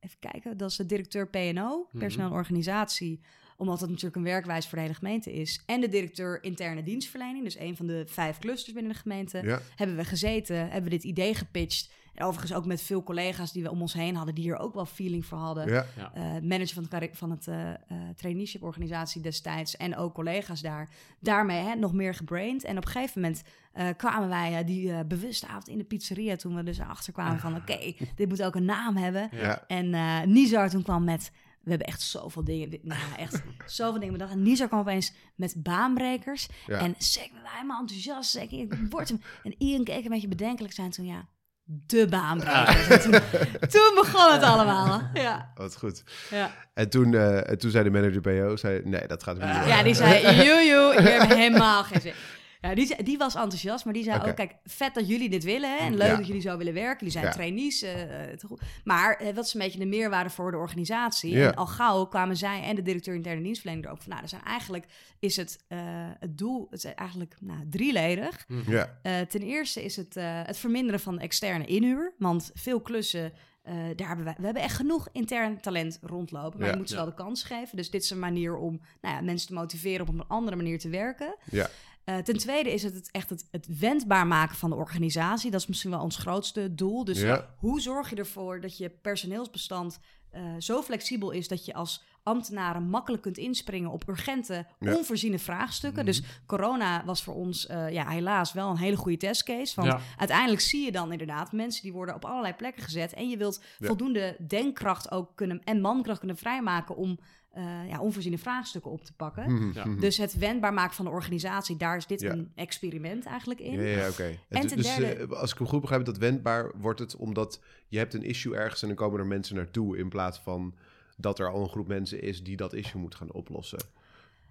even 0.00 0.18
kijken, 0.18 0.56
dat 0.56 0.70
is 0.70 0.76
de 0.76 0.86
directeur 0.86 1.28
PNO, 1.28 1.86
Mhm. 1.90 1.98
personeel 1.98 2.26
en 2.28 2.32
organisatie 2.34 3.20
omdat 3.56 3.80
het 3.80 3.88
natuurlijk 3.88 4.16
een 4.16 4.22
werkwijze 4.22 4.68
voor 4.68 4.78
de 4.78 4.84
hele 4.84 4.96
gemeente 4.96 5.32
is. 5.32 5.62
En 5.66 5.80
de 5.80 5.88
directeur 5.88 6.42
interne 6.42 6.82
dienstverlening, 6.82 7.44
dus 7.44 7.58
een 7.58 7.76
van 7.76 7.86
de 7.86 8.04
vijf 8.06 8.38
clusters 8.38 8.74
binnen 8.74 8.92
de 8.92 8.98
gemeente 8.98 9.40
Ja. 9.44 9.60
hebben 9.76 9.96
we 9.96 10.04
gezeten, 10.04 10.56
hebben 10.56 10.82
we 10.82 10.90
dit 10.90 11.04
idee 11.04 11.34
gepitcht. 11.34 11.90
En 12.14 12.24
overigens 12.24 12.54
ook 12.54 12.66
met 12.66 12.82
veel 12.82 13.02
collega's 13.02 13.52
die 13.52 13.62
we 13.62 13.70
om 13.70 13.80
ons 13.80 13.92
heen 13.92 14.16
hadden, 14.16 14.34
die 14.34 14.44
hier 14.44 14.58
ook 14.58 14.74
wel 14.74 14.86
feeling 14.86 15.26
voor 15.26 15.38
hadden. 15.38 15.72
Ja. 15.72 15.86
Eh, 16.14 16.22
manager 16.42 16.74
van 16.74 16.86
het, 16.90 17.10
van 17.12 17.30
het 17.30 17.48
eh 17.48 17.70
eh, 17.70 17.76
traineeship 18.16 18.62
organisatie 18.62 19.20
destijds 19.22 19.76
en 19.76 19.96
ook 19.96 20.14
collega's 20.14 20.60
daar. 20.60 20.88
Daarmee 21.20 21.62
hè, 21.62 21.74
nog 21.74 21.92
meer 21.92 22.14
gebraind. 22.14 22.64
En 22.64 22.76
op 22.76 22.84
een 22.84 22.90
gegeven 22.90 23.20
moment 23.20 23.42
eh, 23.72 23.88
kwamen 23.96 24.28
wij 24.28 24.64
die 24.64 25.04
bewuste 25.04 25.46
avond 25.46 25.68
in 25.68 25.78
de 25.78 25.84
pizzeria 25.84 26.36
toen 26.36 26.54
we 26.54 26.62
dus 26.62 26.78
erachter 26.78 27.12
kwamen 27.12 27.38
van 27.38 27.56
oké, 27.56 27.92
dit 28.14 28.28
moet 28.28 28.42
ook 28.42 28.54
een 28.54 28.64
naam 28.64 28.96
hebben. 28.96 29.28
Ja. 29.32 29.64
En 29.66 29.94
eh 29.94 30.22
Nizar 30.22 30.70
toen 30.70 30.82
kwam 30.82 31.04
met... 31.04 31.30
We 31.66 31.72
hebben 31.72 31.88
echt 31.88 32.00
zoveel 32.02 32.44
dingen... 32.44 32.78
Nou, 32.82 33.00
echt 33.16 33.42
zoveel 33.66 33.98
dingen 34.00 34.12
bedacht. 34.12 34.32
En 34.32 34.42
Nizar 34.42 34.68
kwam 34.68 34.80
opeens 34.80 35.12
met 35.34 35.54
baanbrekers. 35.62 36.48
Ja. 36.66 36.78
En 36.78 36.94
we 36.98 37.28
waren 37.32 37.50
helemaal 37.54 37.80
enthousiast. 37.80 38.30
Sek, 38.30 38.50
ik 38.50 38.74
word 38.90 39.08
hem. 39.08 39.20
En 39.42 39.54
Ian 39.58 39.84
keek 39.84 40.04
een 40.04 40.10
beetje 40.10 40.28
bedenkelijk 40.28 40.74
zijn 40.74 40.90
toen, 40.90 41.06
ja... 41.06 41.28
De 41.68 42.06
baanbrekers. 42.08 42.86
En 42.88 43.00
Toen, 43.00 43.20
toen 43.68 43.94
begon 43.94 44.32
het 44.32 44.42
allemaal. 44.42 45.02
Ja, 45.14 45.52
Wat 45.54 45.76
goed. 45.76 46.02
ja. 46.30 46.50
En 46.74 46.88
toen, 46.90 47.14
en 47.14 47.58
toen 47.58 47.70
zei 47.70 47.84
de 47.84 47.90
manager 47.90 48.20
PO, 48.20 48.56
zei, 48.56 48.80
nee, 48.84 49.06
dat 49.06 49.22
gaat 49.22 49.36
hem 49.38 49.58
niet 49.58 49.68
ja 49.68 49.82
die 49.82 49.94
zei, 49.94 50.20
joejoe, 50.36 51.02
je 51.02 51.08
hebt 51.08 51.34
helemaal 51.42 51.84
geen 51.84 52.00
zin. 52.00 52.12
Ja, 52.60 52.74
die, 52.74 53.02
die 53.02 53.18
was 53.18 53.34
enthousiast, 53.34 53.84
maar 53.84 53.94
die 53.94 54.02
zei 54.02 54.28
ook, 54.28 54.36
kijk, 54.36 54.54
vet 54.64 54.94
dat 54.94 55.08
jullie 55.08 55.28
dit 55.28 55.44
willen 55.44 55.70
hè, 55.70 55.76
en 55.76 55.96
leuk 55.96 56.08
Ja. 56.10 56.16
dat 56.16 56.26
jullie 56.26 56.42
zo 56.42 56.56
willen 56.56 56.74
werken. 56.74 56.96
Jullie 56.96 57.12
zijn 57.12 57.24
Ja. 57.24 57.30
trainees, 57.30 57.82
eh, 57.82 58.32
eh, 58.32 58.38
maar 58.84 59.16
eh, 59.16 59.34
wat 59.34 59.44
is 59.44 59.54
een 59.54 59.60
beetje 59.60 59.78
de 59.78 59.86
meerwaarde 59.86 60.30
voor 60.30 60.50
de 60.50 60.56
organisatie? 60.56 61.30
Ja. 61.36 61.46
En 61.48 61.54
al 61.54 61.66
gauw 61.66 62.04
kwamen 62.06 62.36
zij 62.36 62.62
en 62.62 62.74
de 62.74 62.82
directeur 62.82 63.14
interne 63.14 63.42
dienstverlening 63.42 63.86
er 63.86 63.92
ook 63.92 64.02
van, 64.02 64.10
nou, 64.10 64.22
er 64.22 64.28
zijn 64.28 64.42
eigenlijk, 64.44 64.84
is 65.18 65.36
het, 65.36 65.64
eh, 65.68 65.78
het 66.18 66.38
doel, 66.38 66.66
het 66.70 66.84
is 66.84 66.94
eigenlijk 66.94 67.36
nou, 67.40 67.68
drieledig. 67.70 68.46
Ja. 68.66 68.98
Eh, 69.02 69.20
ten 69.20 69.40
eerste 69.42 69.84
is 69.84 69.96
het 69.96 70.16
eh, 70.16 70.40
het 70.42 70.56
verminderen 70.58 71.00
van 71.00 71.18
externe 71.18 71.64
inhuur. 71.64 72.14
Want 72.18 72.50
veel 72.54 72.80
klussen, 72.80 73.32
eh, 73.62 73.74
daar 73.96 74.06
hebben 74.06 74.24
wij, 74.24 74.34
we 74.38 74.44
hebben 74.44 74.62
echt 74.62 74.76
genoeg 74.76 75.08
intern 75.12 75.60
talent 75.60 75.98
rondlopen. 76.02 76.58
Maar 76.58 76.66
Ja. 76.68 76.72
je 76.72 76.78
moet 76.78 76.88
ze 76.88 76.94
Ja. 76.96 77.00
wel 77.00 77.10
de 77.10 77.16
kans 77.22 77.42
geven. 77.42 77.76
Dus 77.76 77.90
dit 77.90 78.02
is 78.02 78.10
een 78.10 78.18
manier 78.18 78.56
om 78.56 78.80
nou 79.00 79.14
ja, 79.14 79.20
mensen 79.20 79.48
te 79.48 79.54
motiveren 79.54 80.08
op 80.08 80.14
een 80.14 80.26
andere 80.28 80.56
manier 80.56 80.78
te 80.78 80.88
werken. 80.88 81.36
Ja. 81.50 81.68
Eh, 82.06 82.16
ten 82.18 82.36
tweede 82.38 82.72
is 82.72 82.82
het, 82.82 82.94
het 82.94 83.10
echt 83.10 83.30
het, 83.30 83.48
het 83.50 83.78
wendbaar 83.78 84.26
maken 84.26 84.56
van 84.56 84.70
de 84.70 84.76
organisatie. 84.76 85.50
Dat 85.50 85.60
is 85.60 85.66
misschien 85.66 85.90
wel 85.90 86.00
ons 86.00 86.16
grootste 86.16 86.74
doel. 86.74 87.04
Dus 87.04 87.20
Ja. 87.20 87.54
hoe 87.58 87.80
zorg 87.80 88.10
je 88.10 88.16
ervoor 88.16 88.60
dat 88.60 88.76
je 88.78 88.90
personeelsbestand 88.90 89.98
eh, 90.30 90.42
zo 90.58 90.82
flexibel 90.82 91.30
is 91.30 91.48
dat 91.48 91.64
je 91.64 91.74
als 91.74 92.04
ambtenaren 92.22 92.82
makkelijk 92.88 93.22
kunt 93.22 93.38
inspringen 93.38 93.90
op 93.90 94.08
urgente, 94.08 94.66
Ja. 94.80 94.94
onvoorziene 94.96 95.38
vraagstukken. 95.38 96.04
Mhm. 96.04 96.12
Dus 96.12 96.22
corona 96.46 97.04
was 97.04 97.22
voor 97.22 97.34
ons 97.34 97.66
eh, 97.66 97.90
ja, 97.92 98.08
helaas 98.08 98.52
wel 98.52 98.70
een 98.70 98.76
hele 98.76 98.96
goede 98.96 99.16
testcase. 99.16 99.74
Want 99.80 99.88
Ja. 99.92 100.00
uiteindelijk 100.16 100.60
zie 100.60 100.84
je 100.84 100.92
dan 100.92 101.12
inderdaad 101.12 101.52
mensen 101.52 101.82
die 101.82 101.92
worden 101.92 102.14
op 102.14 102.24
allerlei 102.24 102.54
plekken 102.54 102.82
gezet. 102.82 103.12
En 103.12 103.28
je 103.28 103.36
wilt 103.36 103.62
Ja. 103.78 103.86
voldoende 103.86 104.36
denkkracht 104.46 105.10
ook 105.10 105.30
kunnen 105.34 105.60
en 105.64 105.80
mankracht 105.80 106.18
kunnen 106.18 106.36
vrijmaken 106.36 106.96
om 106.96 107.18
eh, 107.56 107.88
ja, 107.88 108.00
onvoorziene 108.00 108.38
vraagstukken 108.38 108.90
op 108.90 109.04
te 109.04 109.12
pakken. 109.12 109.52
Mhm, 109.52 109.70
Ja. 109.74 109.84
mhm. 109.86 110.00
Dus 110.00 110.16
het 110.16 110.38
wendbaar 110.38 110.72
maken 110.72 110.94
van 110.94 111.04
de 111.04 111.10
organisatie, 111.10 111.76
daar 111.76 111.96
is 111.96 112.06
dit 112.06 112.20
Ja. 112.20 112.30
een 112.32 112.50
experiment 112.54 113.24
eigenlijk 113.26 113.60
in. 113.60 113.72
Ja, 113.80 113.82
ja, 113.98 114.08
oké. 114.08 114.22
En 114.24 114.58
Het- 114.58 114.68
ten 114.68 114.76
dus 114.76 114.96
derde- 114.96 115.22
eh, 115.34 115.40
als 115.40 115.52
ik 115.52 115.58
hem 115.58 115.66
goed 115.66 115.80
begrijp, 115.80 116.04
dat 116.04 116.18
wendbaar 116.18 116.70
wordt 116.76 116.98
het 117.00 117.16
omdat 117.16 117.60
je 117.88 117.98
hebt 117.98 118.14
een 118.14 118.22
issue 118.22 118.56
ergens 118.56 118.82
en 118.82 118.88
dan 118.88 118.96
komen 118.96 119.20
er 119.20 119.26
mensen 119.26 119.56
naartoe 119.56 119.98
in 119.98 120.08
plaats 120.08 120.38
van 120.38 120.74
dat 121.16 121.38
er 121.38 121.50
al 121.50 121.62
een 121.62 121.68
groep 121.68 121.88
mensen 121.88 122.22
is 122.22 122.42
die 122.42 122.56
dat 122.56 122.72
issue 122.72 123.00
moet 123.00 123.14
gaan 123.14 123.32
oplossen. 123.32 123.78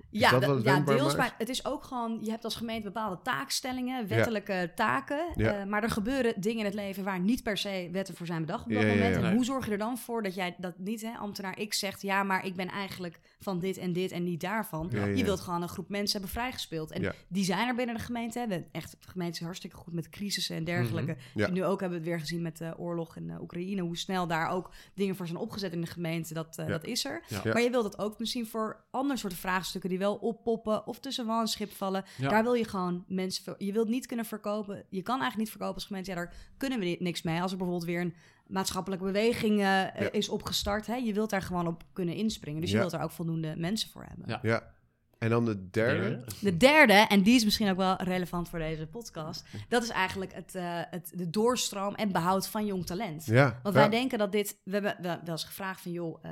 Ja, 0.10 0.40
dat 0.40 0.64
ja 0.64 0.80
deels, 0.80 1.16
maar 1.16 1.36
het 1.38 1.50
is 1.50 1.66
ook 1.66 1.84
gewoon, 1.84 2.18
je 2.22 2.30
hebt 2.30 2.44
als 2.44 2.56
gemeente 2.56 2.84
bepaalde 2.84 3.20
taakstellingen, 3.24 4.08
wettelijke 4.08 4.72
taken. 4.76 5.26
Ja. 5.36 5.60
eh, 5.60 5.66
maar 5.66 5.84
er 5.84 5.90
gebeuren 5.90 6.34
dingen 6.42 6.60
in 6.60 6.66
het 6.66 6.74
leven 6.74 7.04
waar 7.04 7.20
niet 7.20 7.44
per 7.44 7.58
se 7.58 7.90
wetten 7.92 8.16
voor 8.16 8.26
zijn 8.26 8.42
bedacht 8.46 8.64
op 8.66 8.72
dat 8.72 8.82
Ja, 8.82 8.88
ja, 8.88 8.94
moment. 8.94 9.16
ja. 9.16 9.22
En 9.22 9.34
hoe 9.36 9.46
zorg 9.46 9.66
je 9.66 9.72
er 9.72 9.78
dan 9.78 9.98
voor 9.98 10.24
dat 10.24 10.36
jij 10.36 10.56
dat 10.58 10.74
niet, 10.78 11.02
hè, 11.02 11.12
ambtenaar 11.18 11.58
X 11.68 11.80
zegt, 11.80 12.02
ja, 12.02 12.24
maar 12.24 12.46
ik 12.46 12.56
ben 12.56 12.68
eigenlijk 12.68 13.20
van 13.46 13.60
dit 13.60 13.78
en 13.78 13.94
dit 13.94 14.12
en 14.12 14.24
niet 14.24 14.42
daarvan. 14.42 14.88
Ja, 14.92 15.06
ja. 15.06 15.16
Je 15.16 15.24
wilt 15.24 15.40
gewoon 15.40 15.62
een 15.62 15.68
groep 15.70 15.90
mensen 15.90 16.12
hebben 16.20 16.30
vrijgespeeld. 16.42 16.92
En 16.92 17.02
Ja. 17.02 17.14
die 17.28 17.44
zijn 17.44 17.68
er 17.68 17.76
binnen 17.76 17.96
de 17.96 18.02
gemeente. 18.02 18.46
We- 18.48 18.64
Echt, 18.72 18.92
de 18.92 19.08
gemeente 19.10 19.40
is 19.40 19.46
hartstikke 19.46 19.76
goed 19.76 19.94
met 19.94 20.10
crisissen 20.10 20.56
en 20.56 20.64
dergelijke. 20.64 21.18
Mhm. 21.34 21.54
Nu 21.54 21.64
ook 21.64 21.80
hebben 21.80 22.00
we 22.00 22.04
het 22.04 22.14
weer 22.14 22.20
gezien 22.26 22.42
met 22.42 22.58
de 22.58 22.74
oorlog 22.78 23.16
in 23.16 23.30
eh, 23.30 23.42
Oekraïne. 23.42 23.82
Hoe 23.82 23.98
snel 23.98 24.28
daar 24.28 24.50
ook 24.50 24.72
dingen 24.94 25.16
voor 25.16 25.26
zijn 25.28 25.38
opgezet 25.40 25.74
in 25.74 25.82
de 25.82 25.88
gemeente. 25.88 26.34
Dat, 26.34 26.58
eh, 26.58 26.68
dat 26.68 26.84
is 26.86 27.06
er. 27.06 27.24
Maar 27.44 27.62
je 27.62 27.70
wilt 27.70 27.84
het 27.84 27.98
ook 27.98 28.20
misschien 28.20 28.48
voor 28.48 28.84
andere 28.92 29.20
soorten 29.20 29.40
vraagstukken 29.40 29.90
die 29.90 30.00
wel 30.00 30.16
oppoppen 30.16 30.88
of 30.88 31.00
tussen 31.00 31.26
wal 31.26 31.42
en 31.42 31.48
schip 31.48 31.72
vallen. 31.72 32.04
Daar 32.20 32.44
wil 32.44 32.54
je 32.54 32.68
gewoon 32.68 33.04
mensen. 33.08 33.56
Je 33.58 33.72
wilt 33.72 33.88
niet 33.90 34.06
kunnen 34.06 34.26
verkopen. 34.26 34.76
Je 34.90 35.02
kan 35.02 35.20
eigenlijk 35.20 35.38
niet 35.38 35.50
verkopen 35.50 35.76
als 35.76 35.86
gemeente. 35.86 36.10
Ja, 36.10 36.16
daar 36.16 36.34
kunnen 36.58 36.80
we 36.80 36.86
ni- 36.86 36.98
niks 37.00 37.22
mee. 37.22 37.42
Als 37.42 37.52
er 37.52 37.58
bijvoorbeeld 37.58 37.88
weer 37.90 38.02
een 38.02 38.14
maatschappelijke 38.48 39.06
beweging 39.06 39.54
eh, 39.54 39.66
Ja. 39.66 40.12
is 40.12 40.30
opgestart. 40.30 40.88
Hè? 40.88 40.96
Je 40.96 41.14
wilt 41.14 41.30
daar 41.30 41.42
gewoon 41.42 41.68
op 41.68 41.84
kunnen 41.94 42.16
inspringen. 42.16 42.62
Dus 42.62 42.72
je 42.72 42.78
wilt 42.78 42.92
daar 42.92 43.04
ook 43.04 43.12
voldoende 43.12 43.54
mensen 43.58 43.90
voor 43.90 44.06
hebben. 44.08 44.26
Ja. 44.28 44.40
Ja. 44.44 44.74
En 45.18 45.30
dan 45.30 45.46
de 45.46 45.70
derde. 45.70 46.24
De 46.42 46.58
derde, 46.58 46.94
en 46.94 47.22
die 47.22 47.36
is 47.36 47.44
misschien 47.44 47.70
ook 47.70 47.78
wel 47.78 47.96
relevant 48.02 48.50
voor 48.50 48.60
deze 48.60 48.88
podcast. 48.88 49.46
Dat 49.70 49.84
is 49.84 49.90
eigenlijk 49.90 50.34
het, 50.34 50.56
eh, 50.56 50.64
het, 50.90 51.12
de 51.16 51.30
doorstroom 51.30 51.96
en 51.96 52.12
behoud 52.12 52.48
van 52.48 52.66
jong 52.66 52.86
talent. 52.86 53.26
Ja. 53.26 53.60
Want 53.64 53.76
ja. 53.76 53.82
wij 53.82 53.90
denken 53.90 54.18
dat 54.18 54.32
dit... 54.32 54.58
We 54.64 54.72
hebben 54.72 54.96
wel 55.02 55.16
wel 55.24 55.32
eens 55.32 55.44
gevraagd 55.44 55.82
van, 55.82 55.92
joh... 55.92 56.20
eh, 56.22 56.32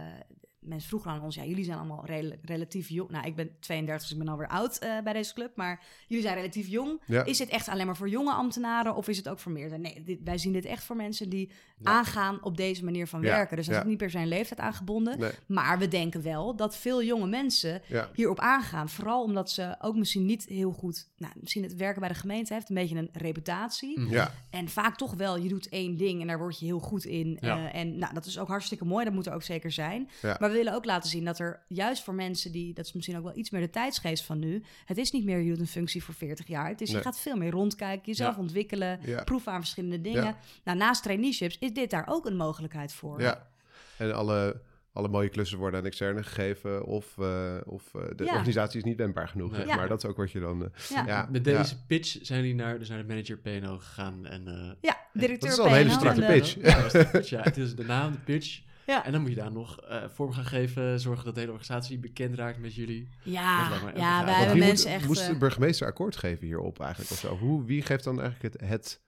mensen 0.65 0.89
vroegen 0.89 1.11
aan 1.11 1.21
ons, 1.21 1.35
ja, 1.35 1.43
jullie 1.45 1.63
zijn 1.63 1.77
allemaal 1.77 2.05
rela- 2.05 2.35
relatief 2.41 2.89
jong. 2.89 3.09
Nou, 3.09 3.25
ik 3.25 3.35
ben 3.35 3.49
32, 3.59 4.07
dus 4.07 4.17
ik 4.17 4.23
ben 4.23 4.33
alweer 4.33 4.47
oud 4.47 4.77
eh, 4.77 4.99
bij 5.03 5.13
deze 5.13 5.33
club. 5.33 5.51
Maar 5.55 5.83
jullie 6.07 6.23
zijn 6.23 6.35
relatief 6.35 6.67
jong. 6.67 7.01
Ja. 7.05 7.23
Is 7.23 7.37
dit 7.37 7.49
echt 7.49 7.67
alleen 7.67 7.85
maar 7.85 7.97
voor 7.97 8.09
jonge 8.09 8.31
ambtenaren 8.33 8.95
of 8.95 9.07
is 9.07 9.17
het 9.17 9.29
ook 9.29 9.39
voor 9.39 9.51
meer? 9.51 9.79
Nee, 9.79 10.03
dit, 10.03 10.19
wij 10.23 10.37
zien 10.37 10.53
dit 10.53 10.65
echt 10.65 10.83
voor 10.83 10.95
mensen 10.95 11.29
die 11.29 11.51
Ja. 11.77 11.91
aangaan 11.91 12.43
op 12.43 12.57
deze 12.57 12.83
manier 12.83 13.07
van 13.07 13.21
Ja, 13.21 13.27
werken. 13.27 13.57
Dus 13.57 13.65
dat 13.67 13.77
is 13.83 13.89
niet 13.89 13.97
per 13.97 14.09
se 14.09 14.17
een 14.17 14.27
leeftijd 14.27 14.59
aangebonden. 14.59 15.19
Nee. 15.19 15.31
Maar 15.47 15.79
we 15.79 15.87
denken 15.87 16.21
wel 16.21 16.55
dat 16.55 16.75
veel 16.77 17.03
jonge 17.03 17.27
mensen 17.27 17.81
hierop 18.13 18.39
aangaan. 18.39 18.89
Vooral 18.89 19.23
omdat 19.23 19.51
ze 19.51 19.75
ook 19.79 19.95
misschien 19.95 20.25
niet 20.25 20.45
heel 20.45 20.71
goed... 20.71 21.11
Nou, 21.17 21.33
misschien 21.39 21.63
het 21.63 21.75
werken 21.75 21.99
bij 21.99 22.09
de 22.09 22.15
gemeente 22.15 22.53
heeft 22.53 22.69
een 22.69 22.75
beetje 22.75 22.95
een 22.97 23.09
reputatie. 23.11 23.99
Mhm. 23.99 24.11
Ja. 24.11 24.31
En 24.49 24.69
vaak 24.69 24.95
toch 24.97 25.13
wel, 25.13 25.37
je 25.37 25.49
doet 25.49 25.69
één 25.69 25.97
ding 25.97 26.21
en 26.21 26.27
daar 26.27 26.37
word 26.37 26.59
je 26.59 26.65
heel 26.65 26.79
goed 26.79 27.05
in. 27.05 27.37
Eh, 27.41 27.75
en 27.75 27.97
nou, 27.97 28.13
dat 28.13 28.25
is 28.25 28.39
ook 28.39 28.47
hartstikke 28.47 28.85
mooi, 28.85 29.05
dat 29.05 29.13
moet 29.13 29.25
er 29.25 29.33
ook 29.33 29.43
zeker 29.43 29.71
zijn. 29.71 30.09
Ja. 30.21 30.37
Maar 30.39 30.51
we 30.53 30.59
willen 30.59 30.73
ook 30.73 30.85
laten 30.85 31.09
zien 31.09 31.25
dat 31.25 31.39
er 31.39 31.63
juist 31.67 32.03
voor 32.03 32.13
mensen 32.13 32.51
die, 32.51 32.73
dat 32.73 32.85
is 32.85 32.93
misschien 32.93 33.17
ook 33.17 33.23
wel 33.23 33.37
iets 33.37 33.49
meer 33.49 33.61
de 33.61 33.69
tijdsgeest 33.69 34.23
van 34.23 34.39
nu. 34.39 34.63
Het 34.85 34.97
is 34.97 35.11
niet 35.11 35.25
meer 35.25 35.39
je 35.39 35.49
doet 35.49 35.59
een 35.59 35.67
functie 35.67 36.03
voor 36.03 36.13
40 36.13 36.47
jaar. 36.47 36.67
Het 36.69 36.81
is 36.81 36.91
je 36.91 37.01
gaat 37.01 37.19
veel 37.19 37.35
meer 37.37 37.51
rondkijken, 37.51 38.05
jezelf 38.05 38.35
Ja. 38.35 38.41
ontwikkelen, 38.41 38.99
Ja. 39.05 39.23
proeven 39.23 39.51
aan 39.51 39.59
verschillende 39.59 40.01
dingen. 40.01 40.23
Ja. 40.23 40.37
Nou, 40.63 40.77
naast 40.77 41.03
traineeships 41.03 41.57
is 41.59 41.73
dit 41.73 41.89
daar 41.89 42.05
ook 42.07 42.25
een 42.25 42.35
mogelijkheid 42.35 42.93
voor. 42.93 43.21
ja. 43.21 43.47
En 43.97 44.13
alle, 44.15 44.61
alle 44.93 45.07
mooie 45.07 45.29
klussen 45.29 45.57
worden 45.57 45.79
aan 45.79 45.85
externe 45.85 46.23
gegeven 46.23 46.85
of, 46.85 47.17
eh, 47.17 47.55
of 47.65 47.93
eh, 47.95 48.01
de 48.15 48.23
Ja. 48.23 48.31
organisatie 48.31 48.77
is 48.77 48.83
niet 48.83 48.97
wendbaar 48.97 49.27
genoeg. 49.27 49.51
Nee. 49.51 49.59
zeg 49.59 49.69
Ja. 49.69 49.75
Maar 49.75 49.87
dat 49.87 50.03
is 50.03 50.09
ook 50.09 50.17
wat 50.17 50.31
je 50.31 50.39
dan... 50.39 50.63
eh, 50.63 50.69
Ja. 50.89 51.05
ja. 51.05 51.27
Met 51.31 51.45
ja. 51.45 51.57
deze 51.57 51.85
pitch 51.85 52.17
zijn 52.21 52.39
jullie 52.41 52.55
naar, 52.55 52.79
dus 52.79 52.89
naar 52.89 52.97
de 52.97 53.07
manager 53.07 53.37
PNO 53.37 53.77
gegaan. 53.77 54.25
En, 54.25 54.47
eh, 54.47 54.71
Ja, 54.81 54.97
directeur 55.13 55.49
Dat 55.49 55.59
is 55.59 55.59
al 55.59 55.65
een 55.65 55.73
hele 55.73 55.89
PNO 55.89 55.97
strakke 55.97 56.25
pitch. 56.25 56.55
Ja, 56.61 56.81
dat 56.81 56.85
is 56.85 56.91
de 56.91 57.07
pitch, 57.11 57.29
ja. 57.29 57.41
Het 57.41 57.57
is 57.57 57.75
de 57.75 57.83
naam, 57.85 58.11
de 58.11 58.17
pitch. 58.17 58.61
Ja. 58.85 59.05
En 59.05 59.11
dan 59.11 59.21
moet 59.21 59.29
je 59.29 59.35
daar 59.35 59.51
nog 59.51 59.81
eh, 59.81 60.03
vorm 60.07 60.31
gaan 60.31 60.45
geven. 60.45 60.99
Zorgen 60.99 61.25
dat 61.25 61.33
de 61.33 61.39
hele 61.39 61.51
organisatie 61.51 61.99
bekend 61.99 62.35
raakt 62.35 62.59
met 62.59 62.75
jullie. 62.75 63.09
Ja, 63.23 63.69
ja 63.95 64.25
wij 64.25 64.33
hebben 64.33 64.57
mensen 64.57 64.89
moet, 64.89 64.99
echt... 64.99 65.07
moest 65.07 65.21
eh, 65.21 65.27
de 65.27 65.37
burgemeester 65.37 65.87
akkoord 65.87 66.15
geven 66.15 66.45
hierop 66.45 66.79
eigenlijk 66.79 67.11
of 67.11 67.17
zo? 67.17 67.37
Hoe, 67.37 67.65
wie 67.65 67.81
geeft 67.81 68.03
dan 68.03 68.21
eigenlijk 68.21 68.53
het... 68.53 68.69
het 68.69 69.01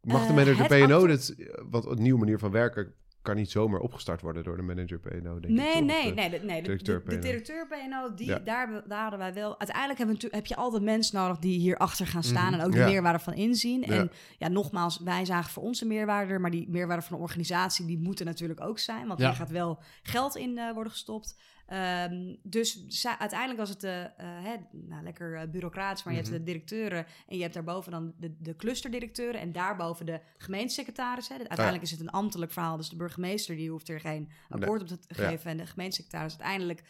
mag 0.00 0.20
de 0.20 0.28
Eh, 0.28 0.34
manager 0.34 0.58
het 0.58 0.86
PNO 0.86 1.06
dit... 1.06 1.50
Want 1.70 1.86
een 1.86 2.02
nieuwe 2.02 2.18
manier 2.18 2.38
van 2.38 2.50
werken 2.50 2.94
kan 3.28 3.36
niet 3.36 3.50
zomaar 3.50 3.80
opgestart 3.80 4.20
worden 4.20 4.44
door 4.44 4.56
de 4.56 4.62
manager 4.62 4.98
PNO, 4.98 5.40
denk 5.40 5.44
ik. 5.44 5.50
Nee, 5.50 5.72
toch? 5.72 5.82
nee, 5.84 6.14
nee, 6.14 6.30
de, 6.30 6.38
nee, 6.44 6.62
de, 6.62 6.62
directeur 6.62 6.98
de, 6.98 7.10
de 7.10 7.16
PNO. 7.16 7.20
directeur 7.20 7.66
PNO, 7.66 8.14
die, 8.14 8.26
Ja. 8.26 8.38
daar, 8.38 8.82
daar 8.88 9.00
hadden 9.00 9.18
wij 9.18 9.34
wel... 9.34 9.58
Uiteindelijk 9.58 9.98
hebben 9.98 10.16
we, 10.20 10.28
heb 10.30 10.46
je 10.46 10.56
altijd 10.56 10.82
mensen 10.82 11.16
nodig 11.16 11.38
die 11.38 11.58
hierachter 11.58 12.06
gaan 12.06 12.22
staan... 12.22 12.50
Mhm. 12.50 12.60
en 12.60 12.66
ook 12.66 12.72
de 12.72 12.78
Ja. 12.78 12.86
meerwaarde 12.86 13.18
van 13.18 13.34
inzien. 13.34 13.80
Ja. 13.80 13.86
En 13.86 14.10
ja, 14.38 14.48
nogmaals, 14.48 14.98
wij 14.98 15.24
zagen 15.24 15.50
voor 15.50 15.62
ons 15.62 15.80
een 15.80 15.88
meerwaarde... 15.88 16.32
er, 16.32 16.40
maar 16.40 16.50
die 16.50 16.68
meerwaarde 16.68 17.02
van 17.02 17.16
een 17.16 17.22
organisatie, 17.22 17.86
die 17.86 17.98
moet 17.98 18.18
er 18.20 18.26
natuurlijk 18.26 18.60
ook 18.60 18.78
zijn. 18.78 19.06
Want 19.06 19.18
hier 19.18 19.32
gaat 19.34 19.50
wel 19.50 19.78
geld 20.02 20.36
in 20.36 20.58
eh, 20.58 20.72
worden 20.72 20.92
gestopt. 20.92 21.36
Ehm, 21.68 22.34
dus 22.42 22.86
uiteindelijk 23.18 23.58
was 23.60 23.68
het 23.68 23.84
eh, 23.84 24.04
eh, 24.04 24.10
hè, 24.18 24.54
nou, 24.70 25.02
lekker 25.02 25.36
eh, 25.36 25.48
bureaucratisch... 25.48 26.04
maar 26.04 26.14
je 26.14 26.20
Mhm. 26.20 26.30
hebt 26.30 26.44
de 26.44 26.52
directeuren 26.52 27.06
en 27.26 27.36
je 27.36 27.42
hebt 27.42 27.54
daarboven 27.54 27.92
dan 27.92 28.14
de, 28.18 28.34
de 28.38 28.56
clusterdirecteuren... 28.56 29.40
en 29.40 29.52
daarboven 29.52 30.06
de 30.06 30.20
gemeentesecretaris. 30.38 31.28
Hè. 31.28 31.34
Uiteindelijk 31.38 31.82
is 31.82 31.90
het 31.90 32.00
een 32.00 32.10
ambtelijk 32.10 32.52
verhaal, 32.52 32.76
dus 32.76 32.88
de 32.88 32.96
burgemeester... 32.96 33.56
die 33.56 33.70
hoeft 33.70 33.88
er 33.88 34.00
geen 34.00 34.30
akkoord 34.48 34.80
op 34.82 34.88
te 34.88 34.98
Ja. 35.22 35.28
geven. 35.28 35.50
En 35.50 35.56
de 35.56 35.66
gemeentesecretaris 35.66 36.30
uiteindelijk... 36.38 36.82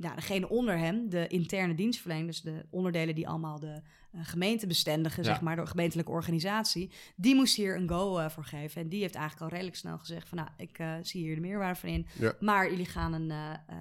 ja, 0.00 0.14
degene 0.14 0.48
onder 0.48 0.78
hem, 0.78 1.08
de 1.08 1.26
interne 1.26 1.74
dienstverlening... 1.74 2.28
dus 2.28 2.40
de 2.40 2.64
onderdelen 2.70 3.14
die 3.14 3.28
allemaal 3.28 3.58
de 3.58 3.82
eh, 4.12 4.20
gemeente 4.22 4.66
bestendigen... 4.66 5.22
Ja. 5.22 5.28
zeg 5.28 5.40
maar, 5.40 5.56
de 5.56 5.66
gemeentelijke 5.66 6.10
organisatie... 6.10 6.90
die 7.16 7.34
moest 7.34 7.56
hier 7.56 7.76
een 7.76 7.88
go 7.88 8.18
eh, 8.18 8.28
voor 8.28 8.44
geven. 8.44 8.82
En 8.82 8.88
die 8.88 9.00
heeft 9.00 9.14
eigenlijk 9.14 9.44
al 9.44 9.56
redelijk 9.56 9.76
snel 9.76 9.98
gezegd... 9.98 10.28
van 10.28 10.38
nou, 10.38 10.48
ik 10.56 10.78
eh, 10.78 10.94
zie 11.02 11.22
hier 11.22 11.34
de 11.34 11.40
meerwaarde 11.40 11.80
van 11.80 11.88
in... 11.88 12.06
Ja. 12.18 12.32
maar 12.40 12.70
jullie 12.70 12.86
gaan 12.86 13.12
een... 13.12 13.32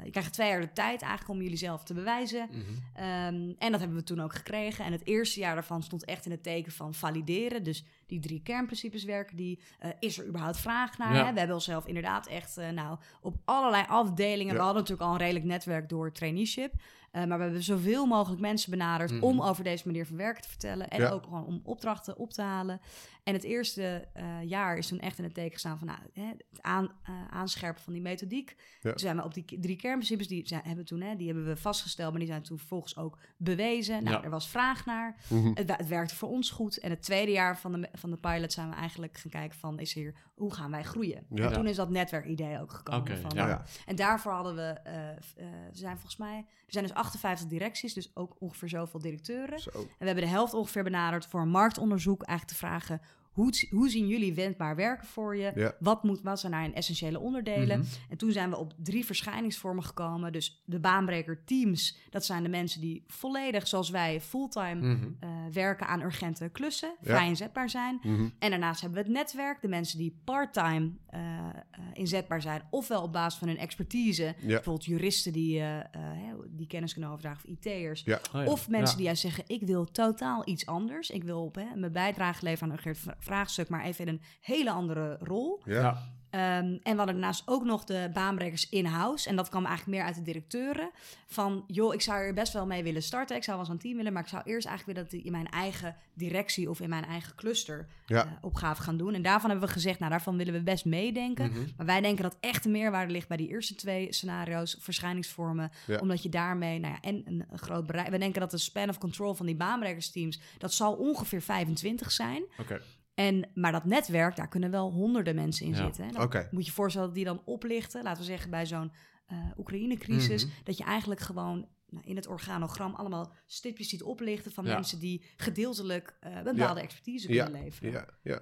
je 0.03 0.11
krijgt 0.11 0.33
twee 0.33 0.49
jaar 0.49 0.61
de 0.61 0.73
tijd 0.73 1.01
eigenlijk 1.01 1.31
om 1.31 1.41
jullie 1.41 1.57
zelf 1.57 1.83
te 1.83 1.93
bewijzen... 1.93 2.49
Mhm. 2.51 2.59
Ehm, 2.93 3.53
en 3.57 3.71
dat 3.71 3.79
hebben 3.79 3.97
we 3.97 4.03
toen 4.03 4.21
ook 4.21 4.35
gekregen. 4.35 4.85
En 4.85 4.91
het 4.91 5.05
eerste 5.05 5.39
jaar 5.39 5.53
daarvan 5.53 5.83
stond 5.83 6.05
echt 6.05 6.25
in 6.25 6.31
het 6.31 6.43
teken 6.43 6.71
van 6.71 6.93
valideren. 6.93 7.63
Dus 7.63 7.83
die 8.09 8.19
drie 8.19 8.41
kernprincipes 8.43 9.03
werken 9.03 9.35
die. 9.35 9.59
Eh, 9.79 9.89
is 9.99 10.17
er 10.17 10.27
überhaupt 10.27 10.59
vraag 10.59 10.97
naar? 10.97 11.15
Ja. 11.15 11.25
Hè? 11.25 11.31
We 11.31 11.37
hebben 11.37 11.55
onszelf 11.55 11.85
inderdaad 11.85 12.27
echt 12.27 12.57
eh, 12.57 12.69
nou, 12.69 12.97
op 13.21 13.35
allerlei 13.45 13.85
afdelingen. 13.87 14.53
Ja. 14.53 14.59
We 14.59 14.65
hadden 14.65 14.81
natuurlijk 14.81 15.07
al 15.09 15.13
een 15.13 15.21
redelijk 15.21 15.45
netwerk 15.45 15.89
door 15.89 16.11
traineeship. 16.11 16.73
Eh, 17.11 17.25
maar 17.25 17.37
we 17.37 17.43
hebben 17.43 17.63
zoveel 17.63 18.05
mogelijk 18.05 18.41
mensen 18.41 18.71
benaderd 18.71 19.11
Mhm. 19.11 19.23
om 19.23 19.41
over 19.41 19.63
deze 19.63 19.83
manier 19.87 20.05
van 20.05 20.17
werken 20.17 20.41
te 20.41 20.49
vertellen. 20.49 20.89
En 20.89 21.01
Ja. 21.01 21.09
ook 21.09 21.23
gewoon 21.23 21.45
om 21.45 21.59
opdrachten 21.63 22.17
op 22.17 22.33
te 22.33 22.41
halen. 22.41 22.81
En 23.23 23.33
het 23.33 23.43
eerste 23.43 24.07
eh, 24.13 24.43
jaar 24.43 24.77
is 24.77 24.87
toen 24.87 24.99
echt 24.99 25.17
in 25.17 25.23
het 25.23 25.33
teken 25.33 25.51
gestaan 25.51 25.77
van 25.77 25.87
nou, 25.87 25.99
hè, 26.13 26.23
het 26.25 26.43
aan, 26.61 26.91
eh, 27.03 27.27
aanscherpen 27.29 27.83
van 27.83 27.93
die 27.93 28.01
methodiek. 28.01 28.55
Ja. 28.81 28.89
Toen 28.89 28.99
zijn 28.99 29.15
we 29.15 29.23
op 29.23 29.33
die 29.33 29.59
drie 29.59 29.75
kernprincipes, 29.75 30.27
die 30.27 30.47
zijn, 30.47 30.61
hebben, 30.63 30.83
we 30.83 30.89
toen, 30.89 31.01
hè, 31.01 31.15
die 31.15 31.27
hebben 31.27 31.45
we 31.45 31.55
vastgesteld, 31.57 32.09
maar 32.09 32.19
die 32.19 32.29
zijn 32.29 32.41
toen 32.43 32.57
vervolgens 32.57 32.97
ook 32.97 33.17
bewezen. 33.37 34.03
Nou, 34.03 34.15
Ja. 34.17 34.23
er 34.23 34.29
was 34.29 34.49
vraag 34.49 34.85
naar. 34.85 35.15
mhm. 35.29 35.51
Het, 35.53 35.77
het 35.77 35.87
werkte 35.87 36.15
voor 36.15 36.29
ons 36.29 36.49
goed. 36.51 36.77
En 36.79 36.89
het 36.89 37.01
tweede 37.01 37.31
jaar 37.31 37.57
van 37.59 37.71
de, 37.81 37.89
van 37.93 38.09
de 38.11 38.17
pilot 38.17 38.53
zijn 38.53 38.69
we 38.69 38.75
eigenlijk 38.75 39.17
gaan 39.17 39.31
kijken 39.31 39.59
van, 39.59 39.79
is 39.79 39.93
hier, 39.93 40.15
hoe 40.39 40.53
gaan 40.53 40.71
wij 40.71 40.83
groeien? 40.83 41.25
Ja. 41.29 41.45
En 41.45 41.53
toen 41.53 41.67
is 41.67 41.75
dat 41.75 41.89
netwerkidee 41.89 42.59
ook 42.59 42.71
gekomen. 42.71 43.17
Van, 43.17 43.31
ja. 43.33 43.47
Ja. 43.47 43.63
En 43.85 43.95
daarvoor 43.95 44.31
hadden 44.31 44.55
we, 44.55 44.61
eh, 44.61 45.09
eh, 45.09 45.15
er 45.45 45.69
zijn 45.71 45.95
volgens 45.95 46.17
mij, 46.17 46.37
er 46.37 46.73
zijn 46.73 46.85
dus 46.85 46.93
58 46.93 47.47
directies, 47.47 47.93
dus 47.93 48.11
ook 48.13 48.35
ongeveer 48.39 48.69
zoveel 48.69 48.99
directeuren. 48.99 49.59
Zo. 49.59 49.69
En 49.73 49.87
we 49.97 50.05
hebben 50.05 50.23
de 50.23 50.29
helft 50.29 50.53
ongeveer 50.53 50.83
benaderd 50.83 51.25
voor 51.25 51.41
een 51.41 51.49
marktonderzoek. 51.49 52.23
Eigenlijk 52.23 52.59
te 52.59 52.65
vragen, 52.65 53.01
hoe, 53.39 53.67
hoe 53.69 53.89
zien 53.89 54.07
jullie 54.07 54.33
wendbaar 54.33 54.75
werken 54.75 55.07
voor 55.07 55.35
je? 55.37 55.51
Ja. 55.55 55.75
Wat, 55.79 56.03
moet, 56.03 56.21
wat 56.21 56.39
zijn 56.39 56.51
nou 56.51 56.71
essentiële 56.71 57.19
onderdelen? 57.19 57.79
Mhm. 57.79 57.87
En 58.09 58.17
toen 58.17 58.31
zijn 58.31 58.49
we 58.49 58.57
op 58.57 58.73
drie 58.77 59.05
verschijningsvormen 59.05 59.83
gekomen. 59.83 60.31
Dus 60.31 60.63
de 60.65 60.79
baanbreker 60.79 61.43
teams, 61.45 61.97
dat 62.09 62.25
zijn 62.25 62.43
de 62.43 62.49
mensen 62.49 62.81
die 62.81 63.03
volledig, 63.07 63.67
zoals 63.67 63.89
wij, 63.89 64.21
fulltime 64.21 64.75
Mhm. 64.93 65.07
eh, 65.19 65.29
werken 65.51 65.87
aan 65.87 66.01
urgente 66.01 66.49
klussen, 66.49 66.89
Ja. 67.01 67.07
vrij 67.15 67.27
inzetbaar 67.27 67.69
zijn. 67.69 67.99
Mhm. 68.03 68.27
En 68.39 68.49
daarnaast 68.49 68.81
hebben 68.81 68.99
we 69.03 69.07
het 69.09 69.17
netwerk, 69.17 69.61
de 69.61 69.67
mensen 69.67 69.97
die 69.97 70.21
part-time 70.23 70.91
eh, 71.09 71.19
eh, 71.21 71.49
inzetbaar 71.93 72.41
zijn, 72.41 72.61
ofwel 72.69 73.01
op 73.03 73.13
basis 73.13 73.39
van 73.39 73.47
hun 73.47 73.57
expertise, 73.57 74.23
Ja. 74.23 74.33
bijvoorbeeld 74.47 74.85
juristen 74.85 75.33
die, 75.33 75.59
eh, 75.59 75.77
eh, 75.79 75.83
hè, 75.93 76.33
die 76.49 76.67
kennis 76.67 76.91
kunnen 76.93 77.09
overdragen, 77.11 77.49
of 77.49 77.49
IT'ers. 77.65 78.01
Ja. 78.05 78.19
Oh 78.33 78.41
ja. 78.43 78.51
Of 78.51 78.69
mensen 78.69 78.89
Ja. 78.89 78.95
die 78.95 79.05
juist 79.05 79.21
zeggen, 79.21 79.43
ik 79.47 79.61
wil 79.61 79.85
totaal 79.85 80.41
iets 80.45 80.65
anders. 80.65 81.09
Ik 81.09 81.23
wil 81.23 81.43
op, 81.43 81.55
hè, 81.55 81.65
mijn 81.75 81.91
bijdrage 81.91 82.43
leveren 82.43 82.71
aan 82.71 82.77
een 82.77 82.83
vraagstuk, 83.29 83.69
maar 83.69 83.83
even 83.83 84.05
in 84.07 84.13
een 84.13 84.21
hele 84.41 84.71
andere 84.71 85.17
rol. 85.21 85.61
Ja. 85.65 86.17
Ehm, 86.29 86.41
en 86.43 86.79
we 86.83 86.89
hadden 86.95 87.05
daarnaast 87.05 87.43
ook 87.45 87.63
nog 87.63 87.83
de 87.83 88.09
baanbrekers 88.13 88.69
in-house. 88.69 89.29
En 89.29 89.35
dat 89.35 89.49
kwam 89.49 89.65
eigenlijk 89.65 89.97
meer 89.97 90.05
uit 90.07 90.15
de 90.15 90.21
directeuren. 90.21 90.91
Van, 91.25 91.63
joh, 91.67 91.93
ik 91.93 92.01
zou 92.01 92.19
er 92.19 92.33
best 92.33 92.53
wel 92.53 92.65
mee 92.65 92.83
willen 92.83 93.03
starten. 93.03 93.35
Ik 93.35 93.43
zou 93.43 93.57
wel 93.57 93.65
zo'n 93.65 93.77
team 93.77 93.97
willen, 93.97 94.13
maar 94.13 94.21
ik 94.23 94.27
zou 94.29 94.41
eerst 94.45 94.67
eigenlijk 94.67 94.85
willen 94.97 95.11
dat 95.11 95.19
die 95.19 95.23
in 95.25 95.31
mijn 95.31 95.49
eigen 95.49 95.95
directie 96.13 96.69
of 96.69 96.79
in 96.79 96.89
mijn 96.89 97.05
eigen 97.05 97.35
cluster 97.35 97.87
Ja. 98.05 98.25
eh, 98.25 98.31
opgave 98.41 98.81
gaan 98.81 98.97
doen. 98.97 99.13
En 99.13 99.21
daarvan 99.21 99.49
hebben 99.49 99.67
we 99.67 99.73
gezegd, 99.73 99.99
nou, 99.99 100.11
daarvan 100.11 100.37
willen 100.37 100.53
we 100.53 100.61
best 100.63 100.85
meedenken. 100.85 101.49
Mhm. 101.49 101.59
Maar 101.77 101.85
wij 101.85 102.01
denken 102.01 102.23
dat 102.23 102.37
echt 102.39 102.63
de 102.63 102.69
meerwaarde 102.69 103.11
ligt 103.11 103.27
bij 103.27 103.37
die 103.37 103.49
eerste 103.49 103.75
twee 103.75 104.13
scenario's, 104.13 104.77
verschijningsvormen. 104.79 105.71
Ja. 105.87 105.97
Omdat 105.99 106.23
je 106.23 106.29
daarmee, 106.29 106.79
nou 106.79 106.93
ja, 106.93 106.99
en 107.09 107.21
een, 107.25 107.45
een 107.49 107.57
groot 107.59 107.85
bereik. 107.85 108.09
We 108.09 108.17
denken 108.17 108.41
dat 108.41 108.51
de 108.51 108.57
span 108.57 108.89
of 108.89 108.97
control 108.97 109.33
van 109.33 109.45
die 109.45 109.55
baanbrekersteams, 109.55 110.39
dat 110.57 110.73
zal 110.73 110.93
ongeveer 110.93 111.41
25 111.41 112.11
zijn. 112.11 112.43
Oké. 112.57 112.81
En, 113.19 113.49
maar 113.53 113.71
dat 113.71 113.85
netwerk, 113.85 114.35
daar 114.35 114.47
kunnen 114.47 114.71
wel 114.71 114.91
honderden 114.91 115.35
mensen 115.35 115.65
in 115.65 115.71
Ja. 115.71 115.77
zitten. 115.83 116.05
Hè. 116.05 116.11
Dan 116.11 116.21
Oké. 116.23 116.47
moet 116.51 116.61
je 116.63 116.69
je 116.69 116.75
voorstellen 116.75 117.07
dat 117.07 117.15
die 117.15 117.25
dan 117.25 117.41
oplichten, 117.45 118.03
laten 118.03 118.21
we 118.21 118.27
zeggen 118.27 118.49
bij 118.49 118.65
zo'n 118.65 118.91
eh 119.25 119.37
Oekraïne-crisis, 119.57 120.45
Mhm. 120.45 120.53
dat 120.63 120.77
je 120.77 120.83
eigenlijk 120.83 121.19
gewoon 121.21 121.67
nou, 121.89 122.05
in 122.05 122.15
het 122.15 122.27
organogram 122.27 122.95
allemaal 122.95 123.33
stipjes 123.45 123.89
ziet 123.89 124.03
oplichten 124.03 124.51
van 124.51 124.65
Ja. 124.65 124.73
mensen 124.73 124.99
die 124.99 125.25
gedeeltelijk 125.37 126.17
eh, 126.19 126.35
een 126.35 126.43
bepaalde 126.43 126.81
expertise 126.81 127.33
Ja. 127.33 127.43
kunnen 127.43 127.61
leveren. 127.63 127.91
Ja, 127.91 128.07
ja. 128.23 128.41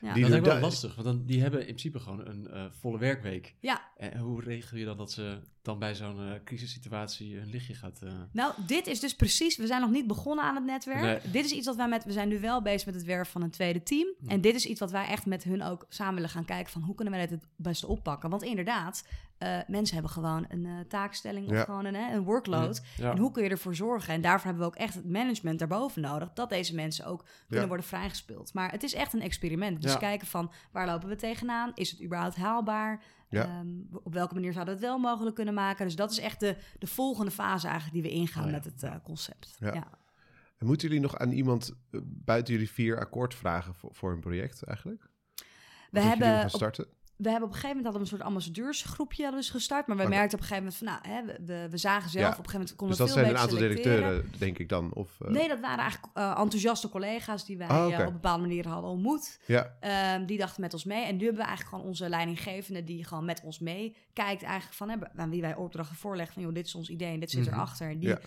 Ja. 0.00 0.12
Die 0.12 0.22
dat 0.22 0.30
is 0.32 0.36
doen 0.36 0.44
wel 0.52 0.60
lastig, 0.60 0.94
want 0.94 1.06
dan, 1.06 1.26
die 1.26 1.40
hebben 1.40 1.60
in 1.60 1.66
principe 1.66 1.98
gewoon 2.00 2.26
een 2.26 2.46
eh, 2.46 2.64
volle 2.70 2.98
werkweek. 2.98 3.54
Ja. 3.60 3.90
En 3.96 4.18
hoe 4.18 4.42
regel 4.42 4.78
je 4.78 4.84
dan 4.84 4.96
dat 4.96 5.12
ze 5.12 5.40
dan 5.66 5.78
bij 5.78 5.94
zo'n 5.94 6.18
eh, 6.18 6.32
crisissituatie 6.44 7.38
een 7.40 7.46
lichtje 7.50 7.74
gaat... 7.74 7.98
eh, 8.02 8.10
Nou, 8.32 8.52
dit 8.66 8.86
is 8.86 9.00
dus 9.00 9.14
precies. 9.16 9.56
We 9.56 9.66
zijn 9.66 9.80
nog 9.80 9.90
niet 9.90 10.06
begonnen 10.06 10.44
aan 10.44 10.54
het 10.54 10.64
netwerk. 10.64 11.00
Nee. 11.00 11.30
Dit 11.32 11.44
is 11.44 11.50
iets 11.52 11.66
wat 11.66 11.76
wij 11.76 11.88
met. 11.88 12.04
We 12.04 12.12
zijn 12.12 12.28
nu 12.28 12.40
wel 12.40 12.62
bezig 12.62 12.86
met 12.86 12.94
het 12.94 13.04
werven 13.04 13.32
van 13.32 13.42
een 13.42 13.50
tweede 13.50 13.82
team. 13.82 14.08
En 14.26 14.40
dit 14.40 14.54
is 14.54 14.66
iets 14.66 14.80
wat 14.80 14.90
wij 14.90 15.06
echt 15.06 15.26
met 15.26 15.44
hun 15.44 15.62
ook 15.62 15.86
samen 15.88 16.14
willen 16.14 16.30
gaan 16.30 16.44
kijken 16.44 16.72
van 16.72 16.82
hoe 16.82 16.94
kunnen 16.94 17.14
wij 17.14 17.26
dit 17.26 17.40
het 17.40 17.48
beste 17.56 17.86
oppakken. 17.86 18.30
Want 18.30 18.42
inderdaad, 18.42 19.04
eh, 19.38 19.58
mensen 19.66 19.94
hebben 19.94 20.12
gewoon 20.12 20.44
een 20.48 20.66
eh, 20.66 20.72
taakstelling 20.88 21.46
of 21.46 21.52
Ja. 21.52 21.64
gewoon 21.64 21.84
een, 21.84 21.94
hè, 21.94 22.14
een 22.14 22.22
workload. 22.24 22.82
ja. 22.96 23.10
En 23.10 23.18
hoe 23.18 23.30
kun 23.30 23.42
je 23.42 23.48
ervoor 23.48 23.74
zorgen? 23.74 24.14
En 24.14 24.20
daarvoor 24.20 24.44
hebben 24.50 24.62
we 24.62 24.68
ook 24.74 24.76
echt 24.78 24.94
het 24.94 25.08
management 25.10 25.58
daarboven 25.58 26.02
nodig. 26.02 26.32
Dat 26.32 26.48
deze 26.48 26.74
mensen 26.74 27.06
ook 27.06 27.24
kunnen 27.46 27.60
Ja. 27.60 27.66
worden 27.68 27.86
vrijgespeeld. 27.86 28.54
Maar 28.54 28.70
het 28.70 28.82
is 28.82 28.94
echt 28.94 29.12
een 29.12 29.22
experiment. 29.22 29.82
Dus 29.82 29.92
Ja. 29.92 29.98
kijken 29.98 30.26
van 30.26 30.50
waar 30.72 30.86
lopen 30.86 31.08
we 31.08 31.16
tegenaan? 31.16 31.70
Is 31.74 31.90
het 31.90 32.02
überhaupt 32.02 32.36
haalbaar? 32.36 33.02
Ja. 33.28 33.44
Ehm, 33.44 33.68
op 34.02 34.12
welke 34.12 34.34
manier 34.34 34.52
zouden 34.52 34.74
we 34.74 34.80
het 34.80 34.90
wel 34.90 34.98
mogelijk 34.98 35.36
kunnen 35.36 35.54
maken? 35.54 35.84
Dus 35.84 35.96
dat 35.96 36.10
is 36.10 36.18
echt 36.18 36.40
de, 36.40 36.56
de 36.78 36.86
volgende 36.86 37.30
fase 37.30 37.66
eigenlijk 37.68 38.02
die 38.02 38.12
we 38.12 38.18
ingaan 38.18 38.44
Oh 38.44 38.50
ja. 38.50 38.56
met 38.56 38.64
het 38.64 38.82
eh, 38.82 38.94
concept. 39.02 39.56
Ja. 39.58 39.74
Ja. 39.74 39.98
En 40.58 40.66
moeten 40.66 40.88
jullie 40.88 41.02
nog 41.02 41.18
aan 41.18 41.30
iemand 41.30 41.72
eh, 41.90 42.00
buiten 42.04 42.54
jullie 42.54 42.70
vier 42.70 42.98
akkoord 42.98 43.34
vragen 43.34 43.74
voor, 43.74 43.94
voor 43.94 44.12
een 44.12 44.20
project 44.20 44.62
eigenlijk? 44.62 45.10
We 45.90 46.00
hebben, 46.00 46.54
op? 46.54 46.86
We 47.16 47.30
hebben 47.30 47.48
op 47.48 47.54
een 47.54 47.60
gegeven 47.60 47.76
moment 47.76 47.84
hadden 47.84 47.92
we 47.92 48.00
een 48.00 48.16
soort 48.16 48.28
ambassadeursgroepje 48.28 49.30
dus 49.30 49.50
gestart. 49.50 49.86
Maar 49.86 49.96
we 49.96 50.08
merkten 50.08 50.38
op 50.38 50.44
een 50.44 50.48
gegeven 50.48 50.72
moment 50.72 51.02
van, 51.02 51.10
nou, 51.12 51.16
hè, 51.16 51.24
we, 51.24 51.44
we, 51.46 51.68
we 51.70 51.76
zagen 51.76 52.10
zelf 52.10 52.24
Ja. 52.24 52.38
op 52.38 52.44
een 52.44 52.50
gegeven 52.50 52.52
moment 52.52 52.68
Dus 52.68 52.76
konden 52.76 52.96
dat 52.98 53.06
we 53.06 53.12
zijn 53.12 53.24
veel 53.26 53.34
een 53.34 53.40
aantal 53.40 53.58
beter 53.58 53.70
selecteren. 53.70 54.08
directeuren, 54.10 54.38
denk 54.38 54.58
ik 54.58 54.68
dan? 54.68 54.92
Of, 54.94 55.20
eh, 55.20 55.28
Nee, 55.28 55.48
dat 55.48 55.60
waren 55.60 55.78
eigenlijk 55.78 56.16
eh, 56.16 56.28
enthousiaste 56.38 56.88
collega's 56.88 57.44
die 57.46 57.56
wij 57.56 57.66
Ah, 57.68 57.92
eh, 57.92 58.00
op 58.00 58.06
een 58.06 58.12
bepaalde 58.12 58.42
manier 58.42 58.68
hadden 58.68 58.90
ontmoet. 58.90 59.40
Ja, 59.46 59.76
Ehm, 59.80 60.26
die 60.26 60.38
dachten 60.38 60.60
met 60.60 60.72
ons 60.72 60.84
mee. 60.84 61.04
En 61.04 61.16
nu 61.16 61.24
hebben 61.24 61.40
we 61.42 61.46
eigenlijk 61.48 61.68
gewoon 61.76 61.84
onze 61.90 62.08
leidinggevende 62.08 62.84
die 62.84 63.04
gewoon 63.04 63.24
met 63.24 63.40
ons 63.44 63.58
mee 63.58 63.96
kijkt 64.12 64.42
eigenlijk 64.42 64.74
van 64.76 64.88
hè, 64.88 64.96
aan 65.16 65.30
wie 65.30 65.40
wij 65.40 65.54
opdrachten 65.54 65.96
voorleggen 65.96 66.34
van 66.34 66.42
joh, 66.42 66.54
dit 66.54 66.66
is 66.66 66.74
ons 66.74 66.88
idee 66.88 67.12
en 67.12 67.20
dit 67.20 67.30
zit 67.30 67.44
Mhm. 67.44 67.54
erachter. 67.54 67.90
En 67.90 67.98
die 67.98 68.08
Ja. 68.08 68.18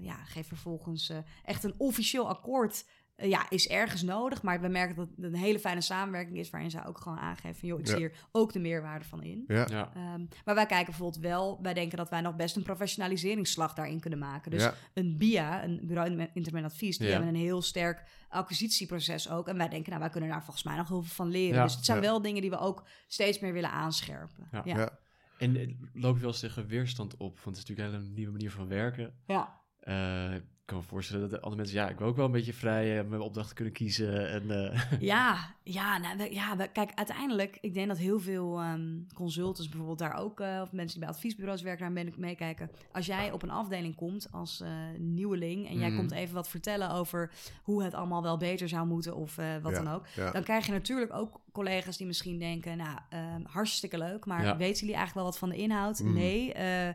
ja, 0.00 0.14
geeft 0.24 0.48
vervolgens 0.48 1.12
echt 1.44 1.64
een 1.64 1.74
officieel 1.78 2.28
akkoord. 2.28 2.84
Eh, 3.18 3.28
ja, 3.28 3.50
is 3.50 3.68
ergens 3.68 4.02
nodig, 4.02 4.42
maar 4.42 4.60
we 4.60 4.68
merken 4.68 4.96
dat 4.96 5.08
het 5.16 5.24
een 5.24 5.34
hele 5.34 5.58
fijne 5.58 5.80
samenwerking 5.80 6.38
is 6.38 6.50
waarin 6.50 6.70
zij 6.70 6.86
ook 6.86 7.00
gewoon 7.00 7.18
aangeven 7.18 7.54
van 7.54 7.68
joh, 7.68 7.78
ik 7.78 7.86
Ja. 7.86 7.90
zie 7.92 8.00
hier 8.00 8.14
ook 8.32 8.52
de 8.52 8.58
meerwaarde 8.58 9.04
van 9.04 9.22
in. 9.22 9.44
ja, 9.46 9.66
ja. 9.70 9.90
Ehm, 9.94 10.24
maar 10.44 10.54
wij 10.54 10.66
kijken 10.66 10.86
bijvoorbeeld 10.86 11.22
wel, 11.22 11.58
wij 11.62 11.74
denken 11.74 11.96
dat 11.98 12.10
wij 12.10 12.20
nog 12.20 12.36
best 12.36 12.56
een 12.56 12.62
professionaliseringsslag 12.62 13.74
daarin 13.74 14.00
kunnen 14.00 14.18
maken. 14.18 14.50
Dus 14.50 14.62
ja. 14.62 14.74
een 14.94 15.16
BIA, 15.18 15.64
een 15.64 15.80
bureau 15.82 16.28
intermediaat 16.34 16.72
advies, 16.72 16.98
die 16.98 17.06
Ja. 17.06 17.12
hebben 17.12 17.34
een 17.34 17.40
heel 17.40 17.62
sterk 17.62 18.02
acquisitieproces 18.28 19.30
ook. 19.30 19.48
En 19.48 19.56
wij 19.56 19.68
denken, 19.68 19.88
nou, 19.90 20.02
wij 20.02 20.10
kunnen 20.10 20.30
daar 20.30 20.44
volgens 20.44 20.64
mij 20.64 20.76
nog 20.76 20.88
heel 20.88 21.02
veel 21.02 21.14
van 21.14 21.28
leren. 21.28 21.56
Ja. 21.56 21.62
Dus 21.64 21.74
het 21.74 21.84
zijn 21.84 21.96
Ja. 21.98 22.02
wel 22.04 22.22
dingen 22.22 22.40
die 22.40 22.50
we 22.50 22.58
ook 22.58 22.84
steeds 23.06 23.38
meer 23.38 23.52
willen 23.52 23.70
aanscherpen. 23.70 24.48
Ja. 24.52 24.62
Ja. 24.64 24.76
ja. 24.76 24.98
En 25.38 25.56
eh, 25.56 25.68
loop 25.92 26.14
je 26.14 26.20
wel 26.20 26.30
eens 26.30 26.40
tegen 26.40 26.66
weerstand 26.66 27.16
op? 27.16 27.38
Want 27.40 27.56
het 27.56 27.56
is 27.56 27.64
natuurlijk 27.68 27.88
een 27.94 28.00
hele 28.02 28.14
nieuwe 28.14 28.32
manier 28.32 28.50
van 28.50 28.68
werken. 28.68 29.14
Ja. 29.26 29.60
Eh, 29.80 30.34
kan 30.68 30.76
me 30.78 30.82
voorstellen 30.82 31.20
dat 31.22 31.30
de 31.30 31.36
andere 31.40 31.56
mensen... 31.56 31.76
Ja, 31.80 31.88
ik 31.88 31.98
wil 31.98 32.06
ook 32.08 32.16
wel 32.16 32.24
een 32.24 32.32
beetje 32.32 32.52
vrij 32.52 32.98
eh, 32.98 33.04
mijn 33.08 33.20
opdrachten 33.20 33.54
kunnen 33.54 33.72
kiezen. 33.74 34.30
En, 34.30 34.50
eh, 34.72 34.82
Ja, 35.12 35.54
ja, 35.62 35.98
nou, 35.98 36.16
we- 36.16 36.34
ja 36.34 36.56
we- 36.56 36.68
kijk, 36.72 36.90
uiteindelijk, 36.94 37.58
ik 37.60 37.74
denk 37.74 37.88
dat 37.88 37.98
heel 37.98 38.20
veel 38.20 38.58
ehm, 38.60 38.96
consultants 39.14 39.68
bijvoorbeeld 39.68 39.98
daar 39.98 40.14
ook, 40.16 40.40
eh, 40.40 40.60
of 40.62 40.72
mensen 40.72 40.98
die 40.98 41.06
bij 41.06 41.14
adviesbureaus 41.16 41.62
werken, 41.62 41.84
daar 41.84 41.92
ben 41.92 42.06
ik 42.06 42.16
meekijken. 42.18 42.70
Als 42.92 43.06
jij 43.06 43.32
op 43.32 43.42
een 43.42 43.50
afdeling 43.50 43.94
komt 43.94 44.28
als 44.32 44.62
nieuweling 44.98 45.68
en 45.68 45.78
jij 45.78 45.88
Mhm. 45.88 45.96
komt 45.98 46.10
even 46.12 46.34
wat 46.34 46.48
vertellen 46.48 46.90
over 46.90 47.30
hoe 47.62 47.82
het 47.82 47.94
allemaal 47.94 48.22
wel 48.22 48.36
beter 48.36 48.68
zou 48.68 48.86
moeten 48.86 49.16
of 49.16 49.36
wat 49.36 49.72
Ja, 49.72 49.82
dan 49.82 49.88
ook, 49.88 50.06
ja. 50.16 50.30
dan 50.30 50.42
krijg 50.42 50.66
je 50.66 50.72
natuurlijk 50.72 51.12
ook 51.14 51.40
collega's 51.58 51.96
die 51.96 52.06
misschien 52.06 52.38
denken, 52.38 52.76
nou, 52.76 52.98
ehm, 53.08 53.40
hartstikke 53.44 53.98
leuk, 53.98 54.26
maar 54.26 54.44
Ja. 54.44 54.56
weten 54.56 54.78
jullie 54.80 54.94
eigenlijk 54.94 55.14
wel 55.14 55.24
wat 55.24 55.38
van 55.38 55.48
de 55.48 55.56
inhoud? 55.56 56.00
Mhm. 56.00 56.12
Nee, 56.12 56.52
eh, 56.52 56.88
eh, 56.88 56.94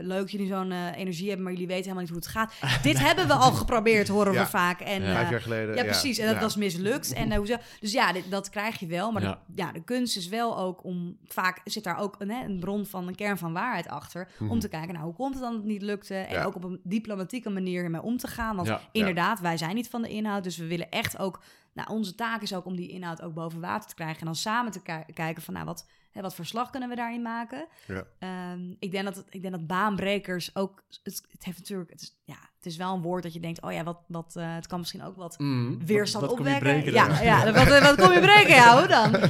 leuk 0.00 0.20
dat 0.20 0.30
jullie 0.30 0.46
zo'n 0.46 0.72
eh, 0.72 0.96
energie 0.96 1.26
hebben, 1.26 1.42
maar 1.44 1.52
jullie 1.52 1.66
weten 1.68 1.82
helemaal 1.82 2.02
niet 2.02 2.12
hoe 2.12 2.18
het 2.22 2.28
gaat. 2.60 2.82
Dit 2.82 2.98
hebben 2.98 3.26
we 3.26 3.32
al 3.32 3.52
geprobeerd, 3.52 4.08
horen 4.08 4.32
Ja. 4.32 4.42
we 4.42 4.48
vaak. 4.48 4.80
En, 4.80 5.02
Ja. 5.02 5.12
Vijf 5.12 5.30
jaar 5.30 5.40
geleden. 5.42 5.74
ja, 5.74 5.82
precies. 5.84 6.18
En 6.18 6.26
dat 6.26 6.34
ja. 6.34 6.40
was 6.40 6.56
mislukt. 6.56 7.12
En, 7.12 7.34
hoezo? 7.34 7.56
Dus 7.80 7.92
ja, 7.92 8.12
dit, 8.12 8.30
dat 8.30 8.50
krijg 8.50 8.78
je 8.80 8.86
wel. 8.86 9.12
Maar 9.12 9.22
Ja. 9.22 9.40
de, 9.46 9.62
ja, 9.62 9.72
de 9.72 9.84
kunst 9.84 10.16
is 10.16 10.28
wel 10.28 10.58
ook 10.58 10.84
om... 10.84 11.16
Vaak 11.26 11.60
zit 11.64 11.84
daar 11.84 11.98
ook 11.98 12.14
een, 12.18 12.30
hè, 12.30 12.44
een 12.44 12.58
bron 12.60 12.86
van, 12.86 13.08
een 13.08 13.14
kern 13.14 13.38
van 13.38 13.52
waarheid 13.52 13.88
achter. 13.88 14.28
Mhm. 14.38 14.50
Om 14.50 14.58
te 14.60 14.68
kijken, 14.68 14.92
nou, 14.92 15.04
hoe 15.04 15.14
komt 15.14 15.34
het 15.34 15.42
dan 15.42 15.52
dat 15.52 15.60
het 15.60 15.70
niet 15.70 15.82
lukte? 15.82 16.14
En 16.14 16.34
Ja. 16.34 16.44
ook 16.44 16.54
op 16.54 16.64
een 16.64 16.80
diplomatieke 16.84 17.50
manier 17.50 17.84
ermee 17.84 18.02
om 18.02 18.16
te 18.16 18.28
gaan. 18.28 18.56
Want 18.56 18.68
Ja. 18.68 18.80
inderdaad, 18.92 19.40
wij 19.40 19.56
zijn 19.56 19.74
niet 19.74 19.88
van 19.88 20.02
de 20.02 20.08
inhoud. 20.08 20.44
Dus 20.44 20.56
we 20.56 20.66
willen 20.66 20.90
echt 20.90 21.18
ook... 21.18 21.40
Nou, 21.72 21.90
onze 21.90 22.14
taak 22.14 22.42
is 22.42 22.54
ook 22.54 22.64
om 22.64 22.76
die 22.76 22.88
inhoud 22.88 23.22
ook 23.22 23.34
boven 23.34 23.60
water 23.60 23.88
te 23.88 23.94
krijgen. 23.94 24.18
En 24.20 24.26
dan 24.26 24.34
samen 24.34 24.72
te 24.72 24.82
ki- 24.82 25.12
kijken 25.12 25.42
van, 25.42 25.54
nou, 25.54 25.66
wat, 25.66 25.88
hè, 26.10 26.20
wat 26.20 26.34
verslag 26.34 26.70
kunnen 26.70 26.88
we 26.88 26.94
daarin 26.94 27.22
maken? 27.22 27.66
Ja. 27.86 28.06
Ehm, 28.18 28.74
ik, 28.78 28.90
denk 28.90 29.04
dat 29.04 29.16
het, 29.16 29.26
ik 29.30 29.42
denk 29.42 29.54
dat 29.54 29.66
baanbrekers 29.66 30.56
ook... 30.56 30.84
Het, 31.02 31.22
het 31.30 31.44
heeft 31.44 31.58
natuurlijk... 31.58 31.90
Het 31.90 32.00
is, 32.00 32.20
ja, 32.24 32.49
het 32.62 32.72
is 32.72 32.76
wel 32.76 32.94
een 32.94 33.02
woord 33.02 33.22
dat 33.22 33.32
je 33.32 33.40
denkt... 33.40 33.62
Oh 33.62 33.72
ja, 33.72 33.82
wat, 33.84 33.98
wat, 34.06 34.36
eh, 34.36 34.54
het 34.54 34.66
kan 34.66 34.78
misschien 34.78 35.02
ook 35.04 35.16
wat 35.16 35.38
mm, 35.38 35.86
weerstand 35.86 36.24
wat, 36.26 36.30
wat 36.38 36.40
opwekken. 36.40 36.72
breken 36.72 36.92
dan? 36.92 37.08
ja, 37.24 37.44
ja, 37.44 37.52
wat, 37.52 37.80
wat 37.80 37.96
kom 38.00 38.12
je 38.12 38.20
breken? 38.20 38.54
Ja, 38.54 38.78
hoe 38.78 38.86
dan? 38.88 39.14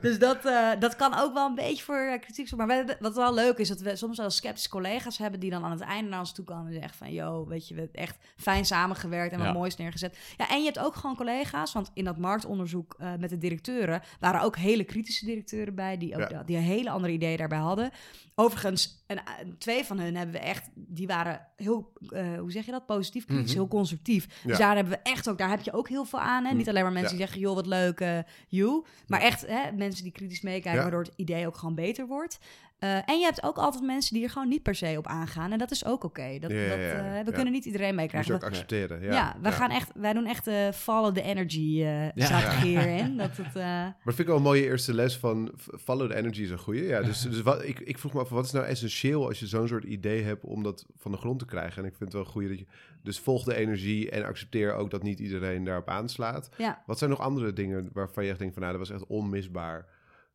Dus 0.00 0.18
dat, 0.18 0.44
eh, 0.44 0.68
dat 0.78 0.96
kan 0.96 1.14
ook 1.18 1.32
wel 1.34 1.46
een 1.46 1.54
beetje 1.54 1.84
voor 1.84 1.96
eh, 1.96 2.20
kritiek. 2.20 2.56
Maar 2.56 2.66
we- 2.66 2.96
wat 3.00 3.14
wel 3.14 3.34
leuk 3.34 3.58
is, 3.58 3.68
dat 3.68 3.80
we 3.80 3.96
soms 3.96 4.18
wel 4.18 4.30
sceptische 4.30 4.68
collega's 4.68 5.18
hebben... 5.18 5.40
die 5.40 5.50
dan 5.50 5.64
aan 5.64 5.70
het 5.70 5.80
einde 5.80 6.10
naar 6.10 6.18
ons 6.18 6.32
toe 6.34 6.44
komen 6.44 6.66
en 6.66 6.72
zeggen 6.72 6.94
van... 6.94 7.12
yo, 7.12 7.46
weet 7.48 7.68
je, 7.68 7.74
we 7.74 7.80
hebben 7.80 8.00
echt 8.00 8.16
fijn 8.36 8.64
samengewerkt 8.66 9.32
en 9.32 9.38
wat 9.38 9.46
Ja. 9.46 9.52
moois 9.52 9.76
neergezet. 9.76 10.18
Ja, 10.36 10.48
en 10.50 10.58
je 10.58 10.64
hebt 10.64 10.78
ook 10.78 10.94
gewoon 10.96 11.16
collega's, 11.16 11.72
want 11.72 11.90
in 11.94 12.04
dat 12.04 12.18
marktonderzoek 12.18 12.96
met 13.18 13.30
de 13.30 13.38
directeuren... 13.38 14.02
waren 14.20 14.40
ook 14.40 14.56
hele 14.56 14.84
kritische 14.84 15.24
directeuren 15.24 15.74
bij... 15.74 15.96
die, 15.98 16.14
ook, 16.22 16.30
Ja. 16.30 16.42
die 16.42 16.56
een 16.56 16.62
hele 16.62 16.90
andere 16.90 17.12
ideeën 17.12 17.36
daarbij 17.38 17.58
hadden. 17.58 17.90
Overigens, 18.34 18.99
en, 19.10 19.16
eh, 19.16 19.32
twee 19.58 19.84
van 19.84 19.98
hun 19.98 20.16
hebben 20.16 20.34
we 20.34 20.40
echt... 20.40 20.68
die 20.74 21.06
waren 21.06 21.46
heel, 21.56 21.92
eh, 22.08 22.38
hoe 22.38 22.52
zeg 22.52 22.64
je 22.64 22.70
dat, 22.70 22.86
positief 22.86 23.24
kritisch, 23.26 23.46
Mhm. 23.50 23.58
heel 23.58 23.68
constructief. 23.68 24.26
Dus 24.44 24.58
daar 24.58 24.74
hebben 24.74 24.92
we 24.92 24.98
echt 25.02 25.28
ook, 25.28 25.38
daar 25.38 25.48
heb 25.50 25.60
je 25.60 25.72
ook 25.72 25.88
heel 25.88 26.04
veel 26.04 26.20
aan. 26.20 26.44
Hè? 26.44 26.50
Mm. 26.50 26.56
Niet 26.56 26.68
alleen 26.68 26.82
maar 26.82 26.92
mensen 26.92 27.10
Ja. 27.12 27.16
die 27.16 27.26
zeggen, 27.26 27.40
joh, 27.46 27.54
wat 27.54 27.66
leuk, 27.66 28.00
eh 28.00 28.18
you. 28.48 28.84
Maar 29.06 29.20
echt 29.20 29.46
hè, 29.46 29.72
mensen 29.72 30.02
die 30.04 30.12
kritisch 30.12 30.40
meekijken, 30.40 30.72
Ja. 30.74 30.80
waardoor 30.82 31.02
het 31.02 31.12
idee 31.16 31.46
ook 31.46 31.56
gewoon 31.56 31.74
beter 31.74 32.06
wordt. 32.06 32.38
Eh, 32.80 33.08
en 33.08 33.18
je 33.18 33.24
hebt 33.24 33.42
ook 33.42 33.56
altijd 33.56 33.84
mensen 33.84 34.14
die 34.14 34.24
er 34.24 34.30
gewoon 34.30 34.48
niet 34.48 34.62
per 34.62 34.74
se 34.74 34.94
op 34.98 35.06
aangaan. 35.06 35.52
En 35.52 35.58
dat 35.58 35.70
is 35.70 35.84
ook 35.84 36.04
oké. 36.04 36.38
Dat, 36.38 36.50
Ja, 36.50 36.56
ja, 36.58 36.68
dat, 36.68 36.78
ja, 36.78 36.84
eh, 36.94 37.24
we 37.24 37.30
ja. 37.30 37.32
kunnen 37.34 37.52
niet 37.52 37.64
iedereen 37.64 37.86
Moet 37.86 37.96
je 37.96 38.00
meekrijgen. 38.02 38.34
ook 38.34 38.42
accepteren. 38.44 39.02
ja, 39.02 39.12
Ja, 39.12 39.36
we 39.42 39.52
Gaan 39.52 39.70
echt, 39.70 39.90
wij 39.94 40.12
doen 40.12 40.26
echt 40.26 40.44
de 40.44 40.70
follow 40.74 41.14
the 41.14 41.22
energy 41.22 41.82
eh 41.82 42.12
Ja. 42.14 42.24
strategie 42.24 42.68
hierin. 42.78 43.16
Dat 43.16 43.36
het, 43.36 43.46
eh, 43.56 43.62
Maar 43.62 43.94
vind 44.04 44.18
ik 44.18 44.26
wel 44.26 44.36
een 44.36 44.42
mooie 44.42 44.62
eerste 44.64 44.94
les 44.94 45.16
van 45.18 45.52
follow 45.80 46.10
the 46.10 46.16
energy 46.16 46.42
is 46.42 46.50
een 46.50 46.58
goeie. 46.58 46.82
Ja, 46.82 47.02
dus, 47.02 47.20
dus 47.22 47.40
wat, 47.42 47.64
ik, 47.64 47.80
ik 47.80 47.98
vroeg 47.98 48.12
me 48.12 48.20
af, 48.20 48.28
wat 48.28 48.44
is 48.44 48.50
nou 48.52 48.66
essentieel 48.66 49.26
als 49.26 49.40
je 49.40 49.46
zo'n 49.46 49.68
soort 49.68 49.84
idee 49.84 50.22
hebt 50.22 50.44
om 50.44 50.62
dat 50.62 50.86
van 50.96 51.10
de 51.10 51.18
grond 51.18 51.38
te 51.38 51.44
krijgen? 51.46 51.82
En 51.82 51.88
ik 51.88 51.96
vind 51.96 52.12
het 52.12 52.22
wel 52.22 52.32
goeie 52.32 52.48
dat 52.48 52.58
je, 52.58 52.66
dus 53.02 53.18
volg 53.18 53.44
de 53.44 53.54
energie 53.54 54.10
en 54.10 54.24
accepteer 54.24 54.74
ook 54.74 54.90
dat 54.90 55.02
niet 55.02 55.18
iedereen 55.20 55.64
daarop 55.64 55.88
aanslaat. 55.88 56.48
ja. 56.56 56.82
Wat 56.86 56.98
zijn 56.98 57.10
nog 57.10 57.20
andere 57.20 57.52
dingen 57.52 57.90
waarvan 57.92 58.24
je 58.24 58.30
echt 58.30 58.38
denkt 58.38 58.54
van, 58.54 58.62
nou, 58.62 58.78
dat 58.78 58.88
was 58.88 58.96
echt 59.00 59.06
onmisbaar. 59.08 59.86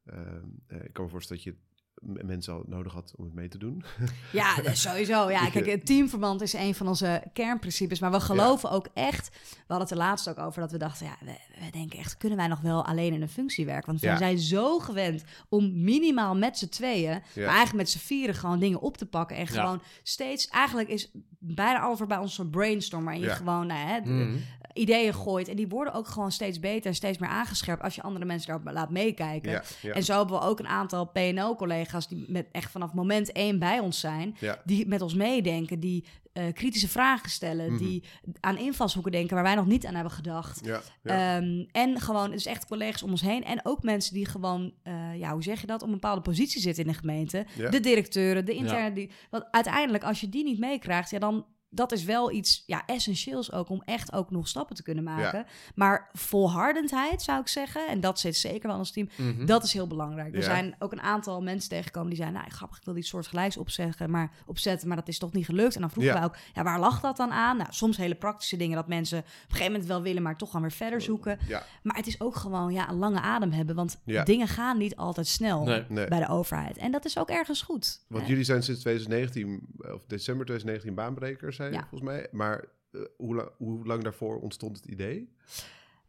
Ehm, 0.05 0.19
eh, 0.67 0.83
ik 0.83 0.93
kan 0.93 1.03
me 1.03 1.09
voorstellen 1.09 1.43
dat 1.43 1.53
je 1.53 1.59
mensen 2.01 2.53
al 2.53 2.63
nodig 2.67 2.93
had 2.93 3.13
om 3.17 3.23
het 3.25 3.33
mee 3.33 3.47
te 3.47 3.57
doen. 3.57 3.83
Ja, 4.31 4.55
sowieso. 4.73 5.29
Ja, 5.29 5.49
kijk, 5.49 5.65
het 5.65 5.85
teamverband 5.85 6.41
is 6.41 6.53
een 6.53 6.75
van 6.75 6.87
onze 6.87 7.23
kernprincipes. 7.33 7.99
Maar 7.99 8.11
we 8.11 8.19
geloven 8.19 8.71
ook 8.71 8.87
echt. 8.93 9.29
We 9.49 9.59
hadden 9.73 9.87
het 9.87 9.91
er 9.91 10.03
laatst 10.03 10.29
ook 10.29 10.39
over 10.39 10.61
dat 10.61 10.71
we 10.71 10.77
dachten, 10.77 11.05
ja, 11.05 11.17
we, 11.21 11.35
we 11.65 11.71
denken 11.71 11.99
echt, 11.99 12.17
kunnen 12.17 12.37
wij 12.37 12.47
nog 12.47 12.61
wel 12.61 12.85
alleen 12.85 13.13
in 13.13 13.21
een 13.21 13.29
functie 13.29 13.65
werken? 13.65 13.85
Want 13.85 13.99
we 13.99 14.07
Ja. 14.07 14.17
zijn 14.17 14.39
zo 14.39 14.79
gewend 14.79 15.23
om 15.49 15.83
minimaal 15.83 16.35
met 16.35 16.57
z'n 16.57 16.69
tweeën, 16.69 17.21
maar 17.35 17.43
eigenlijk 17.45 17.73
met 17.73 17.89
z'n 17.89 17.97
vieren 17.97 18.35
gewoon 18.35 18.59
dingen 18.59 18.81
op 18.81 18.97
te 18.97 19.05
pakken. 19.05 19.37
En 19.37 19.45
Ja. 19.45 19.49
gewoon 19.61 19.81
steeds, 20.03 20.47
eigenlijk 20.47 20.89
is 20.89 21.11
bijna 21.39 21.83
over 21.83 22.07
bij 22.07 22.17
ons 22.17 22.35
zo'n 22.35 22.49
brainstorm, 22.49 23.03
waarin 23.03 23.21
je 23.21 23.27
Ja. 23.27 23.35
gewoon 23.35 23.67
nou, 23.67 23.79
hè, 23.87 23.99
Mhm. 23.99 24.37
ideeën 24.73 25.13
gooit. 25.13 25.47
En 25.47 25.55
die 25.55 25.67
worden 25.67 25.93
ook 25.93 26.07
gewoon 26.07 26.31
steeds 26.31 26.59
beter 26.59 26.85
en 26.85 26.95
steeds 26.95 27.17
meer 27.17 27.29
aangescherpt 27.29 27.83
als 27.83 27.95
je 27.95 28.01
andere 28.01 28.25
mensen 28.25 28.47
daarop 28.47 28.71
laat 28.73 28.89
meekijken. 28.89 29.51
Ja, 29.51 29.63
ja. 29.81 29.93
En 29.93 30.03
zo 30.03 30.17
hebben 30.17 30.39
we 30.39 30.45
ook 30.45 30.59
een 30.59 30.67
aantal 30.67 31.05
PNO-collega's 31.05 31.84
die 32.07 32.25
met 32.27 32.47
echt 32.51 32.71
vanaf 32.71 32.93
moment 32.93 33.31
één 33.31 33.59
bij 33.59 33.79
ons 33.79 33.99
zijn. 33.99 34.35
Ja. 34.39 34.61
Die 34.65 34.87
met 34.87 35.01
ons 35.01 35.13
meedenken, 35.13 35.79
die 35.79 36.05
eh, 36.33 36.43
kritische 36.53 36.87
vragen 36.87 37.29
stellen, 37.29 37.71
Mhm. 37.73 37.83
die 37.83 38.03
aan 38.39 38.57
invalshoeken 38.57 39.11
denken 39.11 39.35
waar 39.35 39.43
wij 39.43 39.55
nog 39.55 39.65
niet 39.65 39.85
aan 39.85 39.93
hebben 39.93 40.11
gedacht. 40.13 40.59
Ja, 40.65 40.81
ja. 41.03 41.37
Ehm, 41.37 41.63
en 41.71 41.99
gewoon, 41.99 42.31
dus 42.31 42.45
echt 42.45 42.65
collega's 42.65 43.03
om 43.03 43.09
ons 43.09 43.21
heen. 43.21 43.43
En 43.43 43.59
ook 43.63 43.83
mensen 43.83 44.13
die 44.13 44.25
gewoon, 44.25 44.73
eh, 44.83 45.17
ja, 45.19 45.31
hoe 45.31 45.43
zeg 45.43 45.61
je 45.61 45.67
dat, 45.67 45.81
op 45.81 45.87
een 45.87 45.93
bepaalde 45.93 46.21
positie 46.21 46.61
zitten 46.61 46.85
in 46.85 46.91
de 46.91 46.97
gemeente. 46.97 47.45
Ja. 47.57 47.69
De 47.69 47.79
directeuren, 47.79 48.45
de 48.45 48.53
interne. 48.53 48.93
Die, 48.95 49.11
want 49.29 49.43
uiteindelijk, 49.51 50.03
als 50.03 50.21
je 50.21 50.29
die 50.29 50.43
niet 50.43 50.59
meekrijgt, 50.59 51.09
ja, 51.09 51.19
dan 51.19 51.45
dat 51.75 51.91
is 51.91 52.03
wel 52.03 52.31
iets 52.31 52.63
ja, 52.65 52.83
essentieels 52.85 53.51
ook 53.51 53.69
om 53.69 53.81
echt 53.85 54.13
ook 54.13 54.31
nog 54.31 54.47
stappen 54.47 54.75
te 54.75 54.83
kunnen 54.83 55.03
maken. 55.03 55.45
Maar 55.75 56.09
volhardendheid 56.13 57.21
zou 57.21 57.39
ik 57.41 57.47
zeggen, 57.47 57.87
en 57.87 57.99
dat 57.99 58.19
zit 58.19 58.35
zeker 58.35 58.61
wel 58.61 58.71
in 58.71 58.77
ons 58.77 58.91
team, 58.91 59.09
Mhm. 59.17 59.45
dat 59.45 59.63
is 59.63 59.73
heel 59.73 59.87
belangrijk. 59.87 60.35
Er 60.35 60.43
zijn 60.43 60.75
ook 60.79 60.91
een 60.91 61.01
aantal 61.01 61.41
mensen 61.41 61.69
tegengekomen 61.69 62.09
die 62.09 62.17
zeiden, 62.17 62.39
nou 62.39 62.51
grappig, 62.51 62.77
ik 62.77 62.85
wil 62.85 62.95
iets 62.95 63.09
soortgelijks 63.09 63.57
opzeggen, 63.57 64.09
maar, 64.09 64.31
opzetten, 64.45 64.87
maar 64.87 64.97
dat 64.97 65.07
is 65.07 65.19
toch 65.19 65.31
niet 65.33 65.45
gelukt. 65.45 65.75
En 65.75 65.81
dan 65.81 65.89
vroegen 65.89 66.13
Ja. 66.13 66.19
wij 66.19 66.27
ook, 66.29 66.35
ja, 66.53 66.63
waar 66.63 66.79
lag 66.79 67.01
dat 67.01 67.17
dan 67.17 67.31
aan? 67.31 67.57
Nou, 67.57 67.69
soms 67.73 67.97
hele 67.97 68.15
praktische 68.15 68.57
dingen 68.57 68.75
dat 68.75 68.87
mensen 68.87 69.17
op 69.19 69.25
een 69.25 69.31
gegeven 69.49 69.71
moment 69.71 69.85
wel 69.89 70.01
willen, 70.01 70.21
maar 70.21 70.37
toch 70.37 70.51
gaan 70.51 70.61
weer 70.61 70.71
verder 70.71 71.01
zoeken. 71.01 71.39
ja. 71.47 71.63
Maar 71.83 71.95
het 71.95 72.07
is 72.07 72.21
ook 72.21 72.35
gewoon 72.35 72.73
ja, 72.73 72.89
een 72.89 72.95
lange 72.97 73.19
adem 73.21 73.51
hebben, 73.51 73.75
want 73.75 73.99
dingen 74.23 74.47
gaan 74.47 74.77
niet 74.77 74.95
altijd 74.95 75.27
snel 75.27 75.63
Nee. 75.63 75.83
Nee. 75.89 76.07
bij 76.07 76.19
de 76.19 76.27
overheid. 76.27 76.77
En 76.77 76.91
dat 76.91 77.05
is 77.05 77.17
ook 77.17 77.29
ergens 77.29 77.61
goed. 77.61 77.99
Want 78.07 78.27
jullie 78.27 78.43
zijn 78.43 78.63
sinds 78.63 78.79
2019, 78.81 79.67
of 79.77 80.01
december 80.07 80.45
2019, 80.45 80.93
baanbrekers, 80.95 81.59
zei 81.69 81.71
je, 81.77 81.81
Ja. 81.81 81.87
volgens 81.89 82.09
mij. 82.11 82.27
Maar 82.31 82.65
eh, 82.91 83.01
hoe, 83.17 83.35
la- 83.35 83.51
hoe 83.57 83.85
lang 83.85 84.03
daarvoor 84.03 84.39
ontstond 84.39 84.77
het 84.77 84.85
idee? 84.85 85.33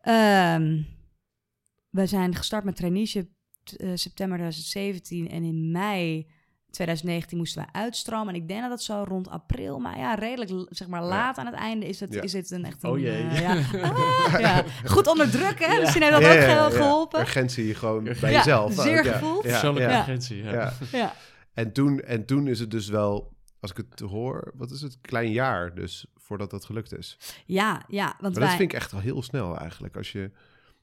Ehm, 0.01 0.83
we 1.91 2.07
zijn 2.07 2.35
gestart 2.35 2.65
met 2.65 2.77
traineeship 2.77 3.29
eh, 3.77 3.91
september 3.95 4.39
2017 4.39 5.29
en 5.31 5.43
in 5.43 5.71
mei 5.71 6.27
2019 6.71 7.39
moesten 7.39 7.63
we 7.63 7.73
uitstromen. 7.73 8.35
En 8.35 8.41
ik 8.41 8.49
denk 8.49 8.61
dat 8.61 8.71
het 8.71 8.83
zo 8.83 9.05
rond 9.09 9.29
april, 9.29 9.79
maar 9.79 9.99
ja, 9.99 10.15
redelijk 10.15 10.67
zeg 10.71 10.89
maar 10.89 11.03
laat 11.05 11.39
aan 11.39 11.47
het 11.47 11.55
einde 11.55 11.87
is 11.87 12.01
het, 12.01 12.13
Ja. 12.15 12.23
is 12.23 12.33
het 12.33 12.51
een 12.51 12.65
echt 12.65 12.85
Oh 12.85 12.99
jee. 12.99 13.23
eh, 13.23 13.41
ja. 13.41 13.55
Ah, 14.33 14.41
ja. 14.41 14.65
Goed 14.85 15.07
onder 15.07 15.31
druk, 15.31 15.59
hè? 15.65 15.73
Ja. 15.73 15.81
Misschien 15.81 16.03
heeft 16.03 16.15
dat 16.15 16.23
Ja, 16.23 16.29
ook 16.33 16.35
ja, 16.35 16.41
ge- 16.43 16.51
ja. 16.51 16.71
geholpen. 16.71 17.21
Urgentie 17.21 17.75
gewoon 17.75 18.05
bij 18.05 18.15
Ja, 18.31 18.37
jezelf. 18.37 18.75
zeer 18.75 18.99
ook, 18.99 19.05
ja. 19.05 19.13
gevoeld. 19.13 19.43
Ja, 19.45 19.51
Persoonlijke 19.51 19.91
ja, 19.91 19.99
urgentie, 19.99 20.43
ja. 20.43 20.53
ja. 20.53 20.73
Ja. 20.93 21.15
En, 21.55 21.73
toen, 21.73 22.01
en 22.01 22.25
toen 22.27 22.47
is 22.47 22.61
het 22.61 22.71
dus 22.71 22.89
wel, 22.89 23.36
als 23.71 23.79
ik 23.79 23.87
het 23.91 24.01
hoor, 24.01 24.53
wat 24.57 24.71
is 24.71 24.81
het, 24.81 24.99
klein 25.01 25.31
jaar 25.33 25.75
dus, 25.75 26.07
voordat 26.15 26.51
dat 26.51 26.65
gelukt 26.65 26.97
is. 26.99 27.19
ja, 27.47 27.85
ja, 27.89 28.07
want 28.07 28.21
Maar 28.21 28.33
wij... 28.33 28.43
dat 28.43 28.57
vind 28.57 28.73
ik 28.73 28.79
echt 28.79 28.93
al 28.93 29.01
heel 29.01 29.23
snel 29.23 29.59
eigenlijk. 29.59 29.97
Als 29.97 30.13
je, 30.13 30.31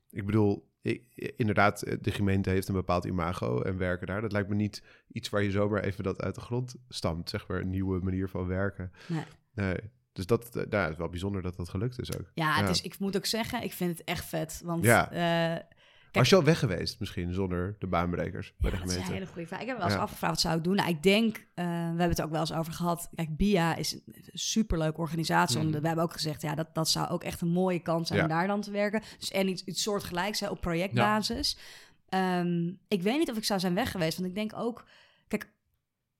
ik 0.09 0.25
bedoel, 0.25 0.69
ik- 0.81 1.33
inderdaad, 1.37 1.81
eh, 1.81 1.97
de 2.01 2.11
gemeente 2.11 2.49
heeft 2.49 2.67
een 2.67 2.73
bepaald 2.73 3.05
imago 3.05 3.61
en 3.61 3.77
werken 3.77 4.07
daar. 4.07 4.21
Dat 4.21 4.31
lijkt 4.31 4.49
me 4.49 4.55
niet 4.55 4.83
iets 5.07 5.29
waar 5.29 5.43
je 5.43 5.51
zomaar 5.51 5.83
even 5.83 6.03
dat 6.03 6.21
uit 6.21 6.35
de 6.35 6.41
grond 6.41 6.75
stamt, 6.89 7.29
zeg 7.29 7.47
maar, 7.47 7.59
een 7.59 7.69
nieuwe 7.69 7.99
manier 7.99 8.29
van 8.29 8.47
werken. 8.47 8.91
Nee. 9.07 9.23
Nee. 9.53 9.77
Dus 10.13 10.25
dat, 10.25 10.55
eh, 10.55 10.63
nou, 10.69 10.91
is 10.91 10.97
wel 10.97 11.09
bijzonder 11.09 11.41
dat 11.41 11.55
dat 11.55 11.69
gelukt 11.69 11.99
is 11.99 12.17
ook. 12.17 12.31
Ja, 12.33 12.67
is, 12.67 12.81
ik 12.81 12.99
moet 12.99 13.15
ook 13.17 13.25
zeggen, 13.25 13.63
ik 13.63 13.73
vind 13.73 13.97
het 13.97 14.07
echt 14.07 14.25
vet. 14.25 14.61
Want 14.65 14.83
Ja. 14.83 15.11
Was 16.13 16.29
je 16.29 16.35
al 16.35 16.43
weg 16.43 16.59
geweest 16.59 16.99
misschien 16.99 17.33
zonder 17.33 17.75
de 17.79 17.87
baanbrekers 17.87 18.53
bij 18.57 18.71
Ja, 18.71 18.75
de 18.77 18.81
dat 18.81 18.91
is 18.91 18.95
een 18.95 19.03
gemeente? 19.03 19.13
hele 19.13 19.31
goede 19.33 19.47
vraag. 19.47 19.61
Ik 19.61 19.67
heb 19.67 19.77
wel 19.77 19.85
eens 19.85 19.95
Ja. 19.95 20.01
afgevraagd 20.01 20.33
wat 20.33 20.41
zou 20.41 20.57
ik 20.57 20.63
doen. 20.63 20.75
Nou, 20.75 20.89
ik 20.89 21.03
denk, 21.03 21.35
eh, 21.53 21.65
we 21.65 21.71
hebben 21.71 22.09
het 22.09 22.21
ook 22.21 22.31
wel 22.31 22.39
eens 22.39 22.53
over 22.53 22.73
gehad. 22.73 23.09
Kijk, 23.15 23.37
BIA 23.37 23.75
is 23.75 23.93
een 23.93 24.01
superleuke 24.33 24.97
organisatie. 24.99 25.69
De- 25.69 25.79
we 25.81 25.87
hebben 25.87 26.03
ook 26.05 26.13
gezegd, 26.13 26.41
ja, 26.41 26.55
dat, 26.55 26.67
dat 26.75 26.89
zou 26.89 27.09
ook 27.09 27.23
echt 27.23 27.41
een 27.41 27.47
mooie 27.51 27.79
kans 27.79 28.07
zijn 28.07 28.19
Ja. 28.19 28.25
om 28.25 28.31
daar 28.31 28.47
dan 28.47 28.61
te 28.61 28.71
werken. 28.71 29.01
Dus 29.19 29.31
en 29.31 29.47
iets, 29.47 29.63
iets 29.63 29.81
soortgelijks 29.81 30.39
hè, 30.39 30.49
op 30.49 30.61
projectbasis. 30.61 31.57
Ehm, 32.09 32.67
ik 32.87 33.01
weet 33.01 33.17
niet 33.17 33.31
of 33.31 33.37
ik 33.37 33.43
zou 33.43 33.59
zijn 33.59 33.73
weg 33.75 33.91
geweest, 33.91 34.17
want 34.17 34.29
ik 34.29 34.35
denk 34.35 34.51
ook... 34.55 34.85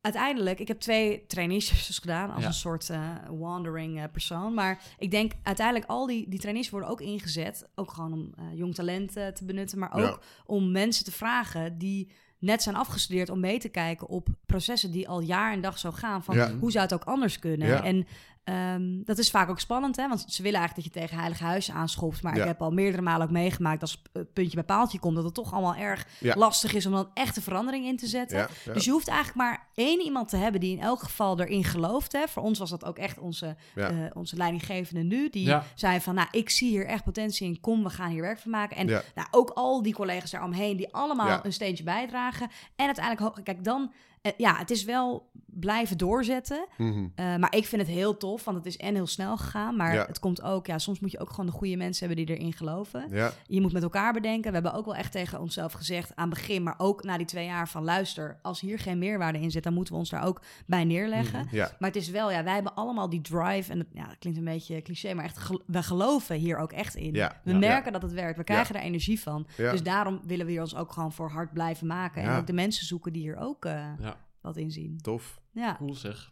Uiteindelijk, 0.04 0.60
ik 0.60 0.68
heb 0.68 0.80
twee 0.80 1.26
traineeships 1.28 1.99
gedaan 1.99 2.32
als 2.32 2.41
Ja. 2.41 2.47
een 2.47 2.54
soort 2.54 2.89
eh, 2.89 3.10
wandering 3.30 3.97
eh, 3.99 4.04
persoon. 4.12 4.54
Maar 4.54 4.82
ik 4.97 5.12
denk 5.12 5.32
uiteindelijk 5.43 5.89
al 5.89 6.06
die, 6.06 6.30
die 6.30 6.39
trainees 6.39 6.70
worden 6.70 6.89
ook 6.89 7.01
ingezet. 7.01 7.68
Ook 7.76 7.91
gewoon 7.91 8.14
om 8.14 8.34
eh, 8.38 8.43
jong 8.58 8.76
talent 8.76 9.12
te 9.14 9.41
benutten, 9.45 9.80
maar 9.80 9.93
ook 9.93 10.01
Ja. 10.01 10.18
om 10.45 10.72
mensen 10.72 11.06
te 11.06 11.12
vragen 11.12 11.78
die 11.78 12.12
net 12.39 12.62
zijn 12.64 12.76
afgestudeerd 12.76 13.30
om 13.30 13.39
mee 13.39 13.60
te 13.60 13.70
kijken 13.70 14.08
op 14.08 14.28
processen 14.45 14.91
die 14.91 15.08
al 15.10 15.22
jaar 15.22 15.54
en 15.54 15.62
dag 15.62 15.80
zo 15.80 15.91
gaan. 15.91 16.24
Van 16.24 16.36
Ja. 16.36 16.54
hoe 16.60 16.72
zou 16.72 16.84
het 16.84 16.93
ook 16.93 17.04
anders 17.04 17.39
kunnen? 17.39 17.68
Ja. 17.68 17.84
En 17.84 18.08
ehm, 18.44 19.04
dat 19.04 19.18
is 19.18 19.30
vaak 19.32 19.50
ook 19.50 19.60
spannend, 19.60 19.96
hè? 19.96 20.08
want 20.08 20.26
ze 20.28 20.44
willen 20.44 20.60
eigenlijk 20.60 20.88
dat 20.88 20.94
je 20.96 21.00
tegen 21.02 21.18
heilige 21.20 21.44
huis 21.44 21.72
aanschopt. 21.72 22.22
Maar 22.22 22.36
Ja. 22.36 22.41
ik 22.41 22.48
heb 22.48 22.62
al 22.62 22.72
meerdere 22.72 23.02
malen 23.02 23.26
ook 23.28 23.32
meegemaakt 23.34 23.82
als 23.82 24.02
het 24.14 24.34
puntje 24.34 24.56
bij 24.56 24.64
paaltje 24.64 25.00
komt, 25.00 25.16
dat 25.16 25.24
het 25.24 25.34
toch 25.34 25.54
allemaal 25.54 25.76
erg 25.76 26.08
Ja. 26.20 26.36
lastig 26.38 26.74
is 26.74 26.86
om 26.86 26.91
dan 26.91 27.10
echt 27.14 27.36
de 27.36 27.41
verandering 27.41 27.86
in 27.86 27.98
te 27.98 28.08
zetten. 28.08 28.38
Ja, 28.38 28.48
ja. 28.66 28.74
Dus 28.74 28.86
je 28.86 28.91
hoeft 28.91 29.08
eigenlijk 29.08 29.38
maar 29.38 29.68
één 29.76 30.02
iemand 30.02 30.30
te 30.30 30.38
hebben 30.38 30.62
die 30.62 30.76
in 30.78 30.82
elk 30.84 31.00
geval 31.00 31.39
erin 31.39 31.64
gelooft. 31.64 32.12
Hè. 32.12 32.28
Voor 32.28 32.44
ons 32.44 32.60
was 32.60 32.70
dat 32.70 32.86
ook 32.86 32.98
echt 32.98 33.20
onze, 33.20 33.56
Ja. 33.76 33.89
eh, 33.89 33.96
onze 34.14 34.36
leidinggevende 34.36 35.04
nu. 35.04 35.30
Die 35.30 35.46
Ja. 35.46 35.64
zei 35.76 36.00
van, 36.02 36.16
nou, 36.16 36.28
ik 36.32 36.50
zie 36.50 36.70
hier 36.70 36.86
echt 36.86 37.04
potentie 37.04 37.48
in. 37.48 37.60
Kom, 37.60 37.84
we 37.84 37.89
gaan 37.89 38.10
hier 38.10 38.22
werk 38.22 38.39
van 38.39 38.52
maken. 38.52 38.78
En 38.78 38.88
Ja. 38.88 39.02
nou, 39.16 39.28
ook 39.32 39.50
al 39.50 39.82
die 39.82 39.94
collega's 39.94 40.32
daaromheen 40.32 40.78
die 40.78 40.94
allemaal 40.94 41.28
Ja. 41.28 41.46
een 41.46 41.54
steentje 41.54 41.84
bijdragen. 41.84 42.50
En 42.76 42.86
uiteindelijk, 42.86 43.44
kijk, 43.44 43.64
dan... 43.64 43.91
eh, 44.24 44.32
ja, 44.38 44.55
het 44.57 44.71
is 44.71 44.84
wel 44.84 45.32
blijven 45.45 45.97
doorzetten. 45.97 46.65
Mhm. 46.78 47.07
Eh, 47.15 47.36
maar 47.36 47.55
ik 47.55 47.65
vind 47.65 47.82
het 47.82 47.91
heel 47.91 48.17
tof, 48.17 48.43
want 48.43 48.57
het 48.57 48.65
is 48.65 48.78
en 48.78 48.93
heel 48.95 49.07
snel 49.07 49.38
gegaan. 49.38 49.76
Maar 49.76 49.93
Ja. 49.93 50.05
het 50.05 50.19
komt 50.19 50.41
ook, 50.41 50.67
ja, 50.67 50.78
soms 50.78 50.99
moet 50.99 51.11
je 51.11 51.19
ook 51.19 51.30
gewoon 51.30 51.45
de 51.45 51.51
goede 51.51 51.76
mensen 51.76 52.07
hebben 52.07 52.26
die 52.26 52.36
erin 52.36 52.53
geloven. 52.53 53.05
ja. 53.09 53.32
Je 53.47 53.61
moet 53.61 53.74
met 53.74 53.84
elkaar 53.84 54.13
bedenken. 54.13 54.47
We 54.47 54.53
hebben 54.53 54.74
ook 54.74 54.86
wel 54.86 54.95
echt 54.95 55.11
tegen 55.11 55.39
onszelf 55.39 55.74
gezegd 55.74 56.15
aan 56.15 56.30
het 56.30 56.38
begin, 56.39 56.63
maar 56.63 56.74
ook 56.78 57.03
na 57.03 57.17
die 57.17 57.26
twee 57.26 57.45
jaar 57.45 57.69
van 57.69 57.84
luister, 57.84 58.39
als 58.41 58.59
hier 58.61 58.80
geen 58.80 58.97
meerwaarde 58.97 59.39
in 59.39 59.51
zit, 59.51 59.63
dan 59.63 59.74
moeten 59.74 59.93
we 59.93 59.99
ons 59.99 60.09
daar 60.09 60.24
ook 60.26 60.41
bij 60.65 60.84
neerleggen. 60.84 61.47
ja. 61.51 61.71
Maar 61.80 61.89
het 61.89 61.97
is 62.01 62.09
wel, 62.09 62.32
ja, 62.32 62.43
wij 62.43 62.53
hebben 62.53 62.76
allemaal 62.76 63.09
die 63.09 63.21
drive 63.21 63.71
en 63.71 63.78
het, 63.80 63.88
ja, 63.93 64.07
dat 64.07 64.17
klinkt 64.19 64.39
een 64.39 64.45
beetje 64.45 64.82
cliché, 64.82 65.13
maar 65.13 65.26
echt, 65.26 65.38
gel- 65.38 65.61
we 65.65 65.84
geloven 65.84 66.36
hier 66.36 66.57
ook 66.57 66.71
echt 66.71 66.95
in. 66.95 67.13
Ja, 67.13 67.41
we 67.43 67.51
ja. 67.51 67.57
merken 67.57 67.91
dat 67.93 68.01
het 68.01 68.13
werkt. 68.13 68.38
We 68.38 68.43
krijgen 68.43 68.76
er 68.76 68.82
energie 68.82 69.19
van. 69.19 69.47
Ja. 69.57 69.71
Dus 69.71 69.84
daarom 69.84 70.21
willen 70.26 70.45
we 70.45 70.51
hier 70.51 70.61
ons 70.61 70.76
ook 70.76 70.91
gewoon 70.91 71.11
voor 71.11 71.30
hard 71.32 71.53
blijven 71.53 71.88
maken. 71.88 72.21
En 72.24 72.38
ook 72.38 72.47
de 72.47 72.53
mensen 72.53 72.86
zoeken 72.86 73.13
die 73.13 73.21
hier 73.21 73.38
ook 73.38 73.65
eh, 73.65 73.71
Ja, 73.99 74.12
wat 74.44 74.58
in 74.58 74.72
zien. 74.72 74.98
Tof. 75.02 75.39
Ja. 75.52 75.76
cool 75.78 75.96
zeg. 75.96 76.32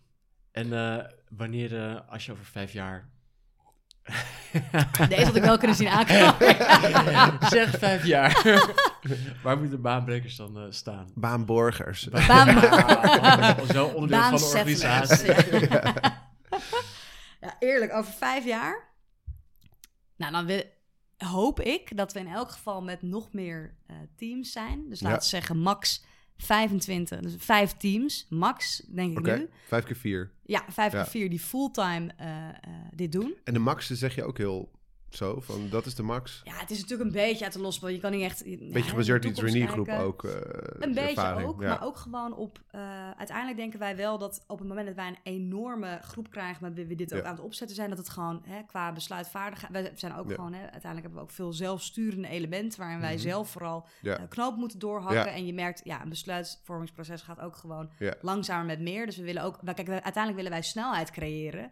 En 0.52 0.74
eh, 0.74 1.06
wanneer, 1.30 1.90
eh, 1.90 2.10
als 2.10 2.26
je 2.26 2.32
over 2.32 2.46
vijf 2.46 2.74
jaar... 2.74 3.10
Deze 5.10 5.26
had 5.26 5.36
ik 5.36 5.44
wel 5.44 5.58
kunnen 5.58 5.78
zien 5.78 5.88
aankomen. 5.88 6.36
zeg 7.50 7.78
vijf 7.78 8.06
jaar. 8.06 8.42
Waar 9.44 9.58
moeten 9.58 9.76
de 9.76 9.82
baanbrekers 9.82 10.36
dan 10.36 10.58
eh, 10.60 10.66
staan? 10.70 11.12
Baanborgers. 11.16 12.10
Baan- 12.10 13.68
Zo 13.68 13.86
onderdeel 13.86 14.22
van 14.30 14.38
de 14.38 14.46
organisatie. 14.46 15.70
Ja. 15.70 15.94
Ja, 17.42 17.56
eerlijk, 17.60 17.94
over 17.94 18.14
vijf 18.14 18.46
jaar. 18.46 18.90
Nou, 20.16 20.32
dan 20.32 20.46
wil, 20.46 20.64
hoop 21.18 21.60
ik 21.60 21.98
dat 21.98 22.14
we 22.14 22.20
in 22.20 22.28
elk 22.28 22.52
geval 22.52 22.82
met 22.82 23.02
nog 23.02 23.34
meer 23.34 23.76
eh, 23.88 23.96
teams 24.16 24.52
zijn. 24.52 24.90
Dus 24.90 25.02
laten 25.02 25.20
we 25.20 25.26
zeggen 25.26 25.58
max 25.58 26.04
25, 26.42 27.20
dus 27.20 27.36
vijf 27.38 27.72
teams, 27.78 28.26
max, 28.30 28.84
denk 28.90 29.20
ik 29.20 29.26
nu. 29.38 29.50
vijf 29.68 29.84
keer 29.84 29.96
vier. 29.96 30.32
Ja, 30.46 30.64
vijf 30.70 30.94
Ja. 30.94 31.02
keer 31.02 31.12
vier 31.12 31.30
die 31.30 31.40
fulltime 31.40 32.14
eh, 32.18 32.48
eh, 32.48 32.54
dit 32.96 33.12
doen. 33.12 33.36
En 33.44 33.54
de 33.54 33.60
max 33.60 33.88
zeg 33.90 34.16
je 34.16 34.24
ook 34.24 34.38
heel 34.38 34.72
zo, 35.16 35.40
van 35.40 35.68
dat 35.70 35.86
is 35.86 35.96
de 35.96 36.04
max. 36.04 36.42
Ja, 36.44 36.54
het 36.54 36.72
is 36.72 36.80
natuurlijk 36.82 37.10
een 37.10 37.16
beetje 37.16 37.44
uit 37.44 37.54
de 37.54 37.60
losbal. 37.62 37.90
Je 37.90 38.00
kan 38.00 38.12
niet 38.12 38.22
echt... 38.24 38.44
Beetje 38.44 38.82
gebaseerd 38.84 39.26
op 39.26 39.34
die 39.34 39.44
trainee-groep 39.44 39.90
ook. 39.90 40.24
eh, 40.24 40.32
Een 40.80 40.94
beetje 40.94 41.10
ervaring. 41.10 41.48
ook, 41.50 41.62
Ja. 41.62 41.68
maar 41.68 41.84
ook 41.84 41.98
gewoon 41.98 42.34
op... 42.36 42.60
eh, 42.72 43.10
uiteindelijk 43.18 43.58
denken 43.58 43.80
wij 43.80 43.96
wel 43.96 44.18
dat 44.18 44.44
op 44.48 44.60
het 44.60 44.68
moment 44.68 44.88
dat 44.88 44.96
wij 44.96 45.08
een 45.08 45.18
enorme 45.24 46.00
groep 46.02 46.30
krijgen... 46.30 46.74
wie 46.74 46.86
we 46.86 46.96
dit 46.96 47.14
ook 47.14 47.24
aan 47.24 47.36
het 47.36 47.44
opzetten 47.44 47.76
zijn... 47.76 47.90
dat 47.90 47.98
het 47.98 48.10
gewoon 48.10 48.42
hè, 48.46 48.62
qua 48.68 48.92
besluitvaardigheid... 48.92 49.74
We 49.74 49.92
zijn 49.96 50.16
ook 50.16 50.30
Ja. 50.30 50.36
gewoon... 50.36 50.54
Hè, 50.54 50.60
uiteindelijk 50.62 51.02
hebben 51.02 51.16
we 51.20 51.22
ook 51.22 51.32
veel 51.32 51.54
zelfsturende 51.54 52.28
elementen... 52.28 52.80
waarin 52.80 53.00
wij 53.00 53.14
Mhm. 53.14 53.22
zelf 53.22 53.50
vooral 53.50 53.86
eh, 54.04 54.16
knoop 54.30 54.56
moeten 54.58 54.80
doorhakken. 54.80 55.34
En 55.34 55.46
je 55.46 55.54
merkt, 55.54 55.82
ja, 55.84 56.02
een 56.02 56.10
besluitvormingsproces 56.10 57.22
gaat 57.22 57.40
ook 57.40 57.56
gewoon 57.56 57.90
langzamer 58.22 58.66
met 58.66 58.80
meer. 58.80 59.06
Dus 59.06 59.18
we 59.18 59.24
willen 59.24 59.44
ook... 59.44 59.58
wij- 59.62 59.74
Kijk, 59.74 59.90
uiteindelijk 59.90 60.36
willen 60.36 60.52
wij 60.52 60.62
snelheid 60.62 61.12
creëren... 61.12 61.72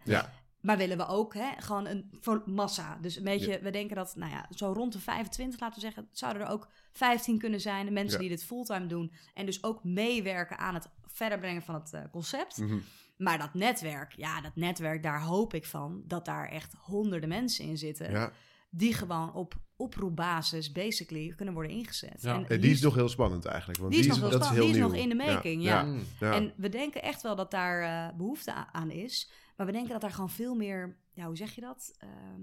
Maar 0.60 0.76
willen 0.76 0.96
we 0.96 1.06
ook 1.06 1.34
hè, 1.34 1.48
gewoon 1.58 1.86
een 1.86 2.10
voor 2.20 2.42
massa. 2.46 2.98
Dus 3.00 3.16
een 3.16 3.24
beetje, 3.24 3.60
we 3.62 3.70
denken 3.70 3.96
dat, 3.96 4.16
nou 4.16 4.30
ja, 4.30 4.46
zo 4.50 4.72
rond 4.72 4.92
de 4.92 5.00
25, 5.00 5.60
laten 5.60 5.74
we 5.74 5.80
zeggen, 5.80 6.08
zouden 6.12 6.42
er 6.42 6.48
ook 6.48 6.68
15 6.92 7.38
kunnen 7.38 7.60
zijn. 7.60 7.86
De 7.86 7.92
mensen 7.92 8.12
Ja. 8.12 8.18
die 8.28 8.36
dit 8.36 8.44
fulltime 8.44 8.86
doen. 8.86 9.12
En 9.34 9.46
dus 9.46 9.62
ook 9.64 9.84
meewerken 9.84 10.58
aan 10.58 10.74
het 10.74 10.88
verder 11.06 11.38
brengen 11.38 11.62
van 11.62 11.74
het 11.74 11.92
eh, 11.92 12.00
concept. 12.10 12.56
Mhm. 12.58 12.78
Maar 13.16 13.38
dat 13.38 13.54
netwerk, 13.54 14.12
ja, 14.16 14.40
dat 14.40 14.56
netwerk, 14.56 15.02
daar 15.02 15.22
hoop 15.22 15.54
ik 15.54 15.66
van 15.66 16.02
dat 16.06 16.24
daar 16.24 16.48
echt 16.48 16.74
honderden 16.78 17.28
mensen 17.28 17.64
in 17.64 17.78
zitten. 17.78 18.10
ja. 18.10 18.32
die 18.72 18.94
gewoon 18.94 19.34
op 19.34 19.54
oproepbasis 19.76 20.72
basically 20.72 21.32
kunnen 21.36 21.54
worden 21.54 21.72
ingezet. 21.72 22.22
Ja. 22.22 22.44
En 22.48 22.60
die 22.60 22.70
is 22.70 22.80
nog 22.80 22.94
heel 22.94 23.08
spannend 23.08 23.44
eigenlijk. 23.44 23.78
Want 23.78 23.90
die 23.92 24.00
is 24.00 24.06
nog 24.06 24.18
heel 24.18 24.30
dat 24.30 24.42
spannend. 24.44 24.64
Die 24.66 24.74
is 24.74 24.80
nog 24.80 24.92
nieuw. 24.92 25.02
in 25.02 25.08
de 25.08 25.14
making, 25.14 25.62
ja. 25.62 25.82
Mm. 25.82 26.02
ja. 26.20 26.32
En 26.32 26.52
we 26.56 26.68
denken 26.68 27.02
echt 27.02 27.22
wel 27.22 27.36
dat 27.36 27.50
daar 27.50 27.82
eh, 27.82 28.16
behoefte 28.16 28.52
aan 28.72 28.90
is. 28.90 29.30
Maar 29.60 29.68
we 29.68 29.74
denken 29.74 29.92
dat 29.92 30.00
daar 30.00 30.10
gewoon 30.12 30.30
veel 30.30 30.54
meer, 30.54 30.96
ja, 31.12 31.26
hoe 31.26 31.36
zeg 31.36 31.54
je 31.54 31.60
dat? 31.60 31.92
Ehm, 31.98 32.42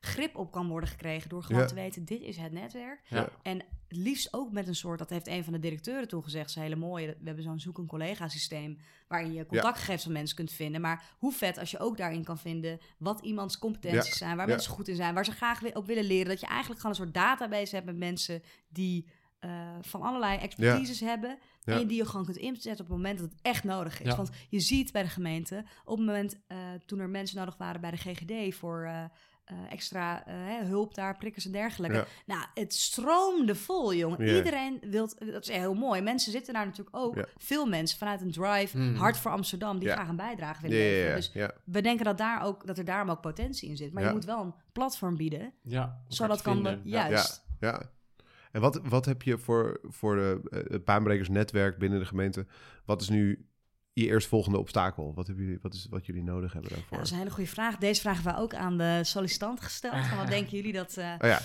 grip 0.00 0.36
op 0.36 0.52
kan 0.52 0.68
worden 0.68 0.88
gekregen 0.88 1.28
door 1.28 1.42
gewoon 1.42 1.60
Ja. 1.62 1.66
te 1.66 1.74
weten, 1.74 2.04
dit 2.04 2.20
is 2.22 2.36
het 2.36 2.52
netwerk. 2.52 3.00
Ja. 3.08 3.28
En 3.42 3.56
het 3.58 3.96
liefst 3.98 4.32
ook 4.32 4.52
met 4.52 4.68
een 4.68 4.74
soort, 4.74 4.98
dat 4.98 5.10
heeft 5.10 5.26
een 5.26 5.44
van 5.44 5.52
de 5.52 5.58
directeuren 5.58 6.08
toen 6.08 6.22
gezegd, 6.22 6.50
ze 6.50 6.60
hele 6.60 6.76
mooie, 6.76 7.06
we 7.06 7.24
hebben 7.24 7.44
zo'n 7.44 7.60
zoek 7.60 7.78
een 7.78 7.86
collega 7.86 8.28
systeem 8.28 8.78
waarin 9.08 9.32
je 9.32 9.46
contactgegevens 9.46 10.02
van 10.02 10.12
mensen 10.12 10.36
kunt 10.36 10.52
vinden. 10.52 10.80
Maar 10.80 11.04
hoe 11.18 11.32
vet 11.32 11.58
als 11.58 11.70
je 11.70 11.78
ook 11.78 11.96
daarin 11.96 12.24
kan 12.24 12.38
vinden 12.38 12.78
wat 12.98 13.20
iemands 13.20 13.58
competenties 13.58 14.18
zijn, 14.18 14.36
waar 14.36 14.46
Ja. 14.48 14.52
mensen 14.54 14.72
goed 14.72 14.88
in 14.88 14.96
zijn, 14.96 15.14
waar 15.14 15.24
ze 15.24 15.32
graag 15.32 15.74
op 15.74 15.86
willen 15.86 16.04
leren. 16.04 16.28
Dat 16.28 16.40
je 16.40 16.46
eigenlijk 16.46 16.80
gewoon 16.80 16.96
een 16.96 17.02
soort 17.02 17.14
database 17.14 17.74
hebt 17.74 17.86
met 17.86 17.96
mensen 17.96 18.42
die 18.68 19.06
eh, 19.38 19.76
van 19.80 20.02
allerlei 20.02 20.38
expertises 20.38 21.00
hebben. 21.00 21.38
Ja. 21.68 21.80
En 21.80 21.86
die 21.86 21.96
je 21.96 22.06
gewoon 22.06 22.24
kunt 22.24 22.36
inzetten 22.36 22.84
op 22.84 22.90
het 22.90 22.96
moment 22.96 23.18
dat 23.18 23.30
het 23.30 23.38
echt 23.42 23.64
nodig 23.64 24.00
is. 24.00 24.06
Ja. 24.10 24.16
Want 24.16 24.30
je 24.48 24.60
ziet 24.60 24.92
bij 24.92 25.02
de 25.02 25.08
gemeente, 25.08 25.64
op 25.84 25.96
het 25.96 26.06
moment 26.06 26.38
eh, 26.46 26.56
toen 26.86 26.98
er 26.98 27.08
mensen 27.08 27.38
nodig 27.38 27.56
waren 27.56 27.80
bij 27.80 27.90
de 27.90 27.96
GGD 27.96 28.54
voor 28.54 28.84
eh, 28.84 29.04
eh, 29.44 29.56
extra 29.70 30.22
hè, 30.26 30.64
hulp 30.64 30.94
daar, 30.94 31.16
prikkers 31.16 31.44
en 31.44 31.52
dergelijke. 31.52 31.96
Ja. 31.96 32.06
Nou, 32.26 32.44
het 32.54 32.74
stroomde 32.74 33.54
vol, 33.54 33.94
jongen. 33.94 34.20
Iedereen 34.36 34.78
wil, 34.80 35.08
dat 35.32 35.48
is 35.48 35.54
heel 35.54 35.74
mooi. 35.74 36.00
Mensen 36.00 36.32
zitten 36.32 36.54
daar 36.54 36.64
natuurlijk 36.66 36.96
ook, 36.96 37.28
veel 37.36 37.66
mensen 37.66 37.98
vanuit 37.98 38.20
een 38.20 38.30
drive, 38.32 38.78
Mhm. 38.78 38.94
hart 38.96 39.16
voor 39.16 39.30
Amsterdam, 39.30 39.78
die 39.78 39.88
graag 39.88 40.08
een 40.08 40.16
bijdrage 40.16 40.62
willen 40.62 40.76
leveren. 40.78 41.14
Dus 41.16 41.32
we 41.64 41.80
denken 41.80 42.04
dat, 42.04 42.18
daar 42.18 42.42
ook, 42.42 42.66
dat 42.66 42.78
er 42.78 42.84
daarom 42.84 43.10
ook 43.10 43.20
potentie 43.20 43.68
in 43.68 43.76
zit. 43.76 43.92
Maar 43.92 44.04
je 44.04 44.12
moet 44.12 44.24
wel 44.24 44.40
een 44.42 44.54
platform 44.72 45.16
bieden, 45.16 45.52
Ja, 45.62 46.02
zodat 46.08 46.42
kan 46.42 46.80
juist. 46.84 47.46
Ja. 47.60 47.90
En 48.52 48.60
wat, 48.60 48.80
wat 48.84 49.04
heb 49.04 49.22
je 49.22 49.38
voor, 49.38 49.80
voor 49.82 50.14
de, 50.16 50.40
eh, 50.50 50.72
het 50.72 50.84
baanbrekersnetwerk 50.84 51.78
binnen 51.78 51.98
de 51.98 52.06
gemeente? 52.06 52.46
Wat 52.84 53.00
is 53.02 53.08
nu 53.08 53.48
je 53.92 54.06
eerstvolgende 54.06 54.58
obstakel? 54.58 55.14
Wat, 55.14 55.26
hebben 55.26 55.44
jullie, 55.44 55.58
wat 55.62 55.74
is 55.74 55.86
wat 55.90 56.06
jullie 56.06 56.22
nodig 56.22 56.52
hebben 56.52 56.70
Ja, 56.70 56.76
daarvoor? 56.76 56.96
dat 56.96 57.06
is 57.06 57.12
een 57.12 57.18
hele 57.18 57.30
goede 57.30 57.50
vraag. 57.50 57.76
Deze 57.76 58.00
vraag 58.00 58.14
hebben 58.14 58.34
we 58.34 58.40
ook 58.40 58.54
aan 58.54 58.78
de 58.78 59.00
sollicitant 59.04 59.60
gesteld. 59.60 60.06
Van 60.06 60.16
wat 60.18 60.28
denken 60.36 60.56
jullie 60.56 60.72
dat... 60.72 60.96
eh, 60.96 61.14
Oh 61.18 61.28
ja, 61.28 61.40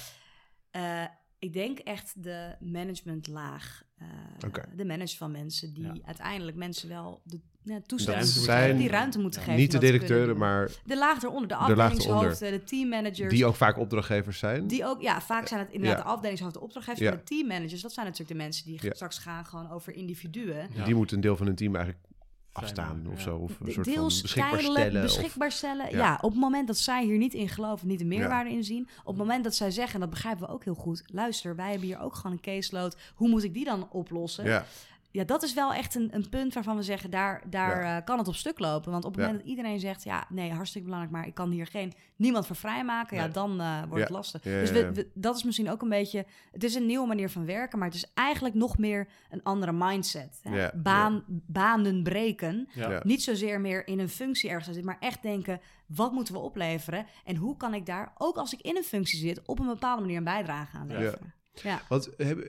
eh, 0.72 1.10
ik 1.40 1.54
denk 1.54 1.80
echt 1.80 2.24
de 2.24 2.56
managementlaag. 2.60 3.84
eh 3.98 4.08
Oké. 4.48 4.64
De 4.76 4.86
manager 4.86 5.18
van 5.18 5.32
mensen 5.32 5.74
die 5.74 5.84
Ja. 5.94 5.96
uiteindelijk 6.06 6.58
mensen 6.58 6.90
wel 6.90 7.22
de 7.26 7.42
ja, 7.64 7.80
toestemming 7.86 8.28
zijn- 8.28 8.78
die 8.78 8.90
ruimte 8.90 9.20
moeten 9.20 9.42
geven. 9.42 9.56
niet 9.60 9.72
de 9.72 9.78
directeuren, 9.78 10.38
maar 10.38 10.70
De 10.86 10.98
laag 10.98 11.24
eronder, 11.24 11.48
de 11.48 11.56
afdelingshoofden, 11.56 12.52
de 12.52 12.64
teammanagers. 12.64 13.34
die 13.34 13.46
ook 13.46 13.56
vaak 13.56 13.78
opdrachtgevers 13.78 14.40
zijn. 14.40 14.68
Die 14.68 14.86
ook, 14.86 15.02
ja, 15.02 15.22
vaak 15.22 15.48
zijn 15.48 15.60
het 15.60 15.70
inderdaad 15.72 15.98
Ja. 15.98 16.04
de 16.04 16.10
afdelingshoofden, 16.10 16.60
de 16.60 16.66
opdrachtgevers, 16.66 17.06
Ja. 17.06 17.10
maar 17.14 17.20
de 17.26 17.36
teammanagers, 17.36 17.82
dat 17.82 17.94
zijn 17.94 18.06
natuurlijk 18.06 18.38
de 18.38 18.44
mensen 18.44 18.66
die 18.66 18.80
Ja. 18.82 18.94
straks 18.94 19.18
gaan 19.18 19.46
gewoon 19.46 19.72
over 19.72 19.96
individuen. 19.96 20.68
Ja. 20.74 20.86
Die 20.86 20.96
moeten 20.96 21.16
een 21.16 21.22
deel 21.22 21.38
van 21.38 21.46
hun 21.46 21.56
team 21.56 21.76
eigenlijk 21.76 22.06
afstaan 22.52 23.04
of 23.12 23.18
ja. 23.18 23.24
zo. 23.24 23.36
Of 23.38 23.50
een 23.60 23.72
soort 23.72 23.86
van 23.88 23.94
Deels 23.96 24.22
beschikbaar 24.22 24.52
tijdelijk 24.52 24.80
stellen. 24.86 25.06
of- 25.06 25.16
beschikbaar 25.16 25.52
stellen. 25.52 25.90
Ja. 25.92 25.98
Ja. 25.98 26.18
op 26.22 26.32
het 26.32 26.40
moment 26.40 26.68
dat 26.68 26.78
zij 26.78 27.04
hier 27.04 27.18
niet 27.18 27.34
in 27.34 27.50
geloven, 27.50 27.88
niet 27.88 28.00
de 28.00 28.06
meerwaarde 28.06 28.50
in 28.50 28.64
zien. 28.64 28.88
Op 29.00 29.06
het 29.08 29.18
moment 29.18 29.44
dat 29.44 29.56
zij 29.56 29.72
zeggen, 29.72 29.94
en 29.94 30.00
dat 30.00 30.10
begrijpen 30.10 30.48
we 30.48 30.54
ook 30.54 30.64
heel 30.64 30.74
goed. 30.74 31.04
Luister, 31.06 31.56
wij 31.56 31.70
hebben 31.70 31.88
hier 31.88 32.00
ook 32.00 32.16
gewoon 32.16 32.32
een 32.32 32.42
caseload. 32.42 32.98
Hoe 33.16 33.30
moet 33.30 33.44
ik 33.44 33.54
die 33.54 33.66
dan 33.66 33.88
oplossen? 33.92 34.46
ja, 34.46 34.66
Ja, 35.14 35.24
dat 35.24 35.44
is 35.44 35.54
wel 35.54 35.74
echt 35.74 35.96
een, 35.96 36.10
een 36.16 36.30
punt 36.30 36.54
waarvan 36.54 36.76
we 36.76 36.84
zeggen, 36.84 37.10
daar, 37.10 37.44
daar 37.50 37.84
Ja. 37.84 37.98
eh, 37.98 38.06
kan 38.06 38.18
het 38.18 38.28
op 38.28 38.36
stuk 38.36 38.60
lopen. 38.60 38.92
Want 38.92 39.06
op 39.06 39.12
het 39.12 39.20
Ja. 39.20 39.26
moment 39.28 39.44
dat 39.46 39.56
iedereen 39.56 39.80
zegt, 39.80 40.04
ja, 40.04 40.26
nee, 40.30 40.52
hartstikke 40.52 40.86
belangrijk, 40.88 41.16
maar 41.16 41.28
ik 41.28 41.34
kan 41.34 41.52
hier 41.52 41.66
geen 41.68 41.94
niemand 42.16 42.48
voor 42.48 42.56
vrijmaken, 42.56 43.18
ja, 43.18 43.28
dan 43.28 43.62
eh, 43.62 43.78
wordt 43.78 43.94
Ja. 43.96 44.00
het 44.00 44.10
lastig. 44.10 44.42
Dus 44.42 44.72
we, 44.72 44.92
we- 44.94 45.10
dat 45.14 45.36
is 45.36 45.44
misschien 45.44 45.70
ook 45.70 45.82
een 45.82 45.90
beetje, 45.90 46.26
het 46.52 46.64
is 46.64 46.76
een 46.76 46.86
nieuwe 46.86 47.08
manier 47.08 47.30
van 47.30 47.46
werken, 47.46 47.80
maar 47.80 47.88
het 47.88 47.98
is 47.98 48.12
eigenlijk 48.14 48.56
nog 48.56 48.78
meer 48.78 49.08
een 49.30 49.44
andere 49.44 49.72
mindset. 49.72 50.40
Hè? 50.42 50.56
Ja, 50.56 50.72
Baan, 50.76 51.24
Banen 51.28 52.04
breken. 52.04 52.68
Ja. 52.74 52.90
Ja. 52.92 53.02
Niet 53.04 53.24
zozeer 53.24 53.62
meer 53.62 53.88
in 53.88 54.00
een 54.00 54.10
functie 54.10 54.50
ergens 54.50 54.66
zitten, 54.66 54.86
maar 54.86 54.98
echt 55.00 55.22
denken: 55.22 55.60
wat 55.88 56.12
moeten 56.12 56.34
we 56.34 56.40
opleveren? 56.40 57.06
En 57.26 57.36
hoe 57.36 57.58
kan 57.58 57.74
ik 57.74 57.86
daar, 57.86 58.12
ook 58.18 58.38
als 58.38 58.54
ik 58.54 58.62
in 58.62 58.78
een 58.78 58.84
functie 58.84 59.20
zit, 59.20 59.42
op 59.46 59.60
een 59.60 59.68
bepaalde 59.68 60.02
manier 60.02 60.18
een 60.18 60.24
bijdrage 60.24 60.78
aan 60.78 60.88
Ja. 60.90 60.98
leveren? 61.00 61.34
Ja. 61.54 61.82
Want 61.90 62.10
hebben, 62.18 62.46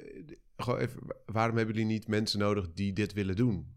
gewoon 0.57 0.79
even, 0.79 1.01
waarom 1.27 1.57
hebben 1.57 1.75
jullie 1.75 1.91
niet 1.91 2.09
mensen 2.09 2.39
nodig 2.39 2.73
die 2.73 2.93
dit 2.93 3.13
willen 3.13 3.37
doen? 3.37 3.75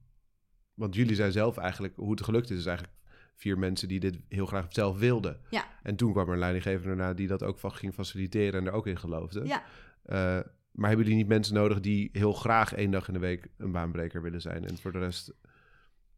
Want 0.73 0.95
jullie 0.95 1.15
zijn 1.15 1.31
zelf 1.31 1.57
eigenlijk, 1.57 1.95
hoe 1.95 2.11
het 2.11 2.23
gelukt 2.23 2.49
is, 2.49 2.57
is 2.57 2.65
eigenlijk 2.65 2.97
vier 3.35 3.57
mensen 3.57 3.87
die 3.87 3.99
dit 3.99 4.19
heel 4.29 4.45
graag 4.45 4.65
zelf 4.69 4.97
wilden. 4.97 5.39
Ja. 5.49 5.65
En 5.83 5.95
toen 5.95 6.11
kwam 6.11 6.27
er 6.27 6.33
een 6.33 6.39
leidinggever 6.39 6.87
daarna 6.87 7.13
die 7.13 7.27
dat 7.27 7.43
ook 7.43 7.59
van 7.59 7.71
ging 7.71 7.93
faciliteren 7.93 8.59
en 8.59 8.67
er 8.67 8.73
ook 8.73 8.87
in 8.87 8.97
geloofde. 8.97 9.45
Ja. 9.45 9.63
Eh, 10.03 10.39
maar 10.71 10.89
hebben 10.89 11.05
jullie 11.05 11.21
niet 11.21 11.27
mensen 11.27 11.53
nodig 11.53 11.79
die 11.79 12.09
heel 12.11 12.33
graag 12.33 12.73
één 12.73 12.91
dag 12.91 13.07
in 13.07 13.13
de 13.13 13.19
week 13.19 13.47
een 13.57 13.71
baanbreker 13.71 14.21
willen 14.21 14.41
zijn? 14.41 14.65
En 14.65 14.77
voor 14.77 14.91
de 14.91 14.99
rest, 14.99 15.33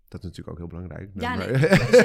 dat 0.09 0.19
is 0.19 0.25
natuurlijk 0.25 0.49
ook 0.49 0.57
heel 0.57 0.67
belangrijk. 0.79 1.09
Ja, 1.13 1.35
maar- 1.35 1.51
nee, 1.51 1.59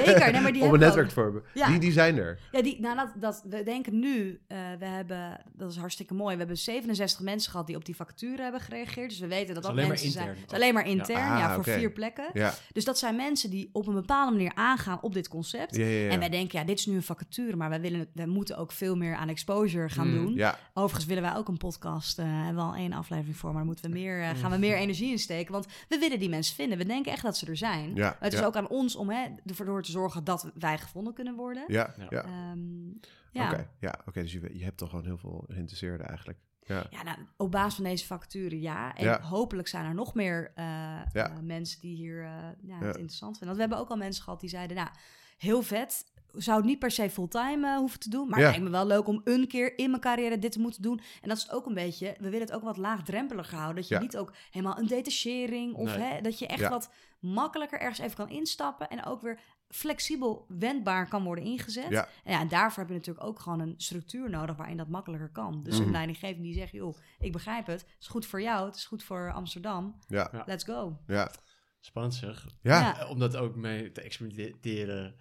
zeker. 0.05 0.31
Nee, 0.31 0.41
maar 0.41 0.51
die 0.51 0.61
Om 0.65 0.73
een 0.73 0.79
hebben 0.79 0.79
we 0.79 0.85
netwerk 0.85 1.07
te 1.07 1.13
vormen. 1.13 1.43
Ja. 1.53 1.67
Die, 1.67 1.79
die 1.79 1.91
zijn 1.91 2.17
er. 2.17 2.39
Ja, 2.51 2.61
die, 2.61 2.79
nou, 2.81 2.95
dat, 2.95 3.11
dat, 3.15 3.43
we 3.49 3.63
denken 3.63 3.99
nu, 3.99 4.39
eh, 4.47 4.57
we 4.79 4.85
hebben, 4.85 5.41
dat 5.53 5.71
is 5.71 5.77
hartstikke 5.77 6.13
mooi, 6.13 6.31
we 6.33 6.39
hebben 6.39 6.57
67 6.57 7.19
mensen 7.19 7.51
gehad 7.51 7.67
die 7.67 7.75
op 7.75 7.85
die 7.85 7.95
vacature 7.95 8.41
hebben 8.41 8.61
gereageerd. 8.61 9.09
Dus 9.09 9.19
we 9.19 9.27
weten 9.27 9.53
dat 9.53 9.63
dat 9.63 9.71
alleen 9.71 9.75
maar 9.87 9.87
mensen 9.87 10.11
zijn. 10.11 10.25
intern 10.27 10.41
Het 10.43 10.51
is 10.51 10.57
alleen 10.57 10.73
maar 10.73 10.85
Ja. 10.85 10.91
intern, 10.91 11.31
Ah, 11.31 11.39
ja, 11.39 11.49
voor 11.53 11.63
oké. 11.63 11.71
vier 11.79 11.91
plekken. 11.91 12.29
Ja, 12.33 12.53
Dus 12.73 12.85
dat 12.85 12.97
zijn 12.99 13.15
mensen 13.15 13.49
die 13.49 13.69
op 13.73 13.87
een 13.87 13.93
bepaalde 13.93 14.31
manier 14.31 14.51
aangaan 14.55 15.01
op 15.01 15.13
dit 15.13 15.27
concept. 15.27 15.75
ja, 15.75 15.85
ja. 15.85 15.99
ja. 15.99 16.09
En 16.09 16.19
wij 16.19 16.29
denken, 16.29 16.59
ja, 16.59 16.65
dit 16.65 16.79
is 16.79 16.85
nu 16.85 16.95
een 16.95 17.03
vacature, 17.03 17.55
maar 17.55 17.69
wij, 17.69 17.81
willen, 17.81 17.99
het- 17.99 18.09
wij 18.13 18.25
moeten 18.27 18.57
ook 18.57 18.71
veel 18.71 18.95
meer 18.95 19.15
aan 19.15 19.29
exposure 19.29 19.89
gaan 19.89 20.07
Mm, 20.07 20.13
doen. 20.25 20.33
ja, 20.33 20.57
Overigens 20.73 21.05
willen 21.05 21.23
wij 21.23 21.35
ook 21.35 21.47
een 21.47 21.57
podcast, 21.57 22.19
eh 22.19 22.25
hebben 22.27 22.55
we 22.55 22.61
al 22.71 22.75
één 22.75 22.93
aflevering 22.93 23.37
voor, 23.37 23.53
maar 23.53 23.65
moeten 23.65 23.85
we 23.85 23.91
meer, 23.97 24.15
Mm. 24.17 24.21
eh, 24.23 24.39
gaan 24.39 24.51
we 24.51 24.57
meer 24.57 24.77
energie 24.77 25.11
in 25.11 25.19
steken. 25.19 25.51
Want 25.51 25.65
we 25.89 25.97
willen 25.97 26.19
die 26.19 26.29
mensen 26.29 26.55
vinden. 26.55 26.77
We 26.77 26.85
denken 26.85 27.11
echt 27.11 27.23
dat 27.23 27.37
ze 27.37 27.45
er 27.45 27.57
zijn. 27.57 27.94
Ja. 27.95 28.15
Het 28.19 28.33
is 28.33 28.39
ja. 28.39 28.45
ook 28.45 28.55
aan 28.55 28.67
ons 28.69 28.95
om 28.95 29.09
hè, 29.09 29.27
ervoor 29.45 29.83
te 29.83 29.91
zorgen 29.91 30.23
dat 30.23 30.51
wij 30.53 30.77
gevonden 30.77 31.13
kunnen 31.13 31.35
worden. 31.35 31.63
Ja, 31.67 31.93
Ja. 32.09 32.23
Ehm, 32.23 32.87
ja. 33.31 33.51
Oké, 33.51 33.69
ja, 33.79 33.99
oké, 34.05 34.21
dus 34.21 34.31
je, 34.31 34.57
je 34.57 34.63
hebt 34.63 34.77
toch 34.77 34.89
gewoon 34.89 35.05
heel 35.05 35.17
veel 35.17 35.43
geïnteresseerden 35.47 36.07
eigenlijk. 36.07 36.39
Ja, 36.67 36.85
Ja, 36.89 37.03
nou, 37.03 37.17
op 37.37 37.51
basis 37.51 37.75
van 37.75 37.83
deze 37.83 38.05
vacature 38.05 38.61
ja. 38.61 38.95
En 38.95 39.03
Ja. 39.05 39.21
hopelijk 39.21 39.67
zijn 39.67 39.85
er 39.85 39.93
nog 39.93 40.13
meer 40.13 40.51
eh, 40.55 40.65
Ja. 40.65 41.05
eh, 41.13 41.39
mensen 41.41 41.81
die 41.81 41.95
hier 41.95 42.23
eh, 42.23 42.29
ja, 42.61 42.79
Ja. 42.79 42.85
het 42.85 42.95
interessant 42.95 43.37
vinden. 43.37 43.45
Want 43.45 43.55
we 43.55 43.61
hebben 43.61 43.77
ook 43.77 43.89
al 43.89 43.97
mensen 43.97 44.23
gehad 44.23 44.39
die 44.39 44.49
zeiden, 44.49 44.75
nou, 44.77 44.89
heel 45.37 45.61
vet. 45.61 46.13
Zou 46.33 46.57
het 46.57 46.65
niet 46.65 46.79
per 46.79 46.91
se 46.91 47.09
fulltime 47.09 47.77
hoeven 47.77 47.99
te 47.99 48.09
doen. 48.09 48.29
Maar 48.29 48.39
Ja. 48.39 48.45
het 48.45 48.55
lijkt 48.55 48.71
me 48.71 48.77
wel 48.77 48.87
leuk 48.87 49.07
om 49.07 49.21
een 49.23 49.47
keer 49.47 49.77
in 49.77 49.89
mijn 49.89 50.01
carrière 50.01 50.39
dit 50.39 50.51
te 50.51 50.59
moeten 50.59 50.81
doen. 50.81 51.01
En 51.21 51.29
dat 51.29 51.37
is 51.37 51.43
het 51.43 51.51
ook 51.51 51.65
een 51.65 51.73
beetje. 51.73 52.15
We 52.19 52.29
willen 52.29 52.47
het 52.47 52.51
ook 52.55 52.63
wat 52.63 52.77
laagdrempeliger 52.77 53.55
houden. 53.57 53.75
Dat 53.75 53.87
je 53.87 53.95
Ja. 53.95 54.01
niet 54.01 54.17
ook 54.17 54.33
helemaal 54.51 54.77
een 54.77 54.87
detachering. 54.87 55.73
Of 55.75 55.97
Nee. 55.97 56.05
hè, 56.07 56.21
dat 56.21 56.39
je 56.39 56.47
echt 56.47 56.59
Ja. 56.59 56.69
wat 56.69 56.89
makkelijker 57.25 57.79
ergens 57.79 57.99
even 57.99 58.15
kan 58.15 58.29
instappen. 58.29 58.89
En 58.89 59.05
ook 59.05 59.21
weer 59.21 59.39
flexibel 59.69 60.45
wendbaar 60.47 61.07
kan 61.07 61.23
worden 61.23 61.43
ingezet. 61.43 61.89
Ja. 61.89 62.07
En, 62.23 62.31
ja, 62.33 62.39
en 62.39 62.47
daarvoor 62.47 62.79
heb 62.83 62.91
je 62.91 62.97
natuurlijk 62.97 63.25
ook 63.25 63.39
gewoon 63.39 63.59
een 63.59 63.73
structuur 63.77 64.29
nodig 64.29 64.55
waarin 64.55 64.77
dat 64.77 64.87
makkelijker 64.87 65.29
kan. 65.31 65.63
Dus 65.63 65.75
Mhm. 65.77 65.85
een 65.85 65.91
leidinggevende 65.91 66.43
die 66.43 66.53
zegt, 66.53 66.71
joh, 66.71 66.97
ik 67.19 67.31
begrijp 67.31 67.65
het. 67.67 67.81
Het 67.81 67.95
is 67.99 68.07
goed 68.07 68.25
voor 68.25 68.41
jou, 68.41 68.65
het 68.65 68.75
is 68.75 68.85
goed 68.85 69.03
voor 69.03 69.31
Amsterdam. 69.33 69.99
ja. 70.07 70.43
Let's 70.45 70.63
go. 70.63 70.99
ja. 71.07 71.31
Spannend 71.79 72.13
zeg. 72.15 72.45
Ja, 72.61 72.79
Ja. 72.79 72.99
Eh, 72.99 73.09
Om 73.09 73.19
dat 73.19 73.35
ook 73.35 73.55
mee 73.55 73.91
te 73.91 74.01
experimenteren. 74.01 75.15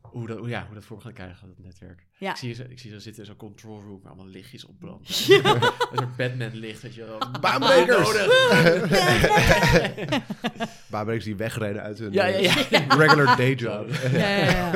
Hoe 0.00 0.26
dat, 0.26 0.38
hoe- 0.38 0.48
ja, 0.48 0.64
hoe 0.66 0.74
dat 0.74 0.84
vorm 0.84 1.00
gaat 1.00 1.12
krijgen, 1.12 1.48
dat 1.48 1.58
netwerk. 1.58 2.06
Ja. 2.18 2.30
Ik, 2.30 2.36
zie, 2.36 2.54
ze- 2.54 2.68
ik 2.68 2.78
zie 2.78 2.92
er 2.94 3.00
zitten 3.00 3.22
in 3.22 3.28
zo'n 3.28 3.36
control 3.38 3.80
room 3.82 4.00
waar 4.02 4.12
allemaal 4.12 4.30
lichtjes 4.30 4.64
op 4.64 4.78
branden. 4.78 5.06
Ja. 5.26 5.54
Een 5.54 5.60
soort 5.96 6.16
Batman 6.16 6.54
licht, 6.54 6.82
weet 6.82 6.94
je 6.94 7.04
wel. 7.04 7.18
Baanbrekers! 7.40 8.10
Nodig. 10.90 10.98
Baanbrekers 10.98 11.24
die 11.24 11.36
wegrijden 11.36 11.82
uit 11.82 11.98
hun 11.98 12.12
Ja, 12.12 12.26
ja, 12.26 12.38
ja. 12.38 12.56
eh, 12.70 12.96
regular 13.06 13.36
day 13.36 13.54
job. 13.54 13.88
Ja, 14.12 14.18
ja, 14.28 14.44
ja. 14.46 14.70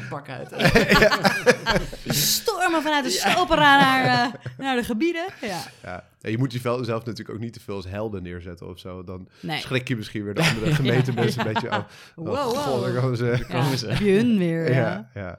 Pak 0.10 0.28
uit. 0.28 0.48
Stormen 2.16 2.82
vanuit 2.82 3.04
de 3.04 3.10
stopera 3.10 3.80
naar, 3.80 4.04
eh, 4.04 4.40
naar 4.58 4.76
de 4.76 4.84
gebieden. 4.84 5.26
Ja. 5.40 5.60
Ja. 5.82 6.04
Je 6.30 6.38
moet 6.38 6.52
jezelf 6.52 6.84
zelf 6.84 7.04
natuurlijk 7.04 7.30
ook 7.36 7.42
niet 7.42 7.52
te 7.52 7.60
veel 7.60 7.74
als 7.74 7.86
helden 7.88 8.22
neerzetten 8.22 8.68
of 8.68 8.78
zo. 8.78 9.04
Dan 9.04 9.28
Nee. 9.40 9.60
schrik 9.60 9.88
je 9.88 9.96
misschien 9.96 10.24
weer 10.24 10.34
de 10.34 10.42
andere 10.42 10.74
gemeentemensen 10.74 11.46
een 11.46 11.52
beetje 11.52 11.70
af. 11.70 12.12
Wow, 12.16 12.28
oh, 12.28 12.44
wow. 12.44 12.54
god, 12.56 12.82
daar 12.84 13.00
komen 13.00 13.16
ze. 13.16 13.24
Ja, 13.48 13.54
komen 13.60 13.78
ze. 13.78 13.86
heb 13.86 13.98
je 13.98 14.12
hun 14.12 14.38
weer. 14.38 14.72
Ja. 14.72 15.10
Ja, 15.14 15.20
ja. 15.20 15.38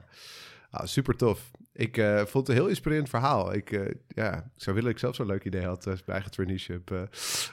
Ah, 0.70 0.86
super 0.86 1.16
tof. 1.16 1.50
Ik 1.74 1.96
eh, 1.96 2.16
vond 2.16 2.32
het 2.46 2.48
een 2.48 2.54
heel 2.62 2.66
inspirerend 2.66 3.08
verhaal. 3.08 3.54
Ik, 3.54 3.70
eh, 3.72 3.80
ja, 4.08 4.34
ik 4.36 4.42
zou 4.62 4.76
willen 4.76 4.82
dat 4.82 4.90
ik 4.92 4.98
zelf 4.98 5.14
zo'n 5.14 5.26
leuk 5.26 5.44
idee 5.44 5.64
had 5.64 5.86
als 5.86 5.98
mijn 6.04 6.12
eigen 6.12 6.30
traineeship 6.30 6.90
eh, 6.90 7.02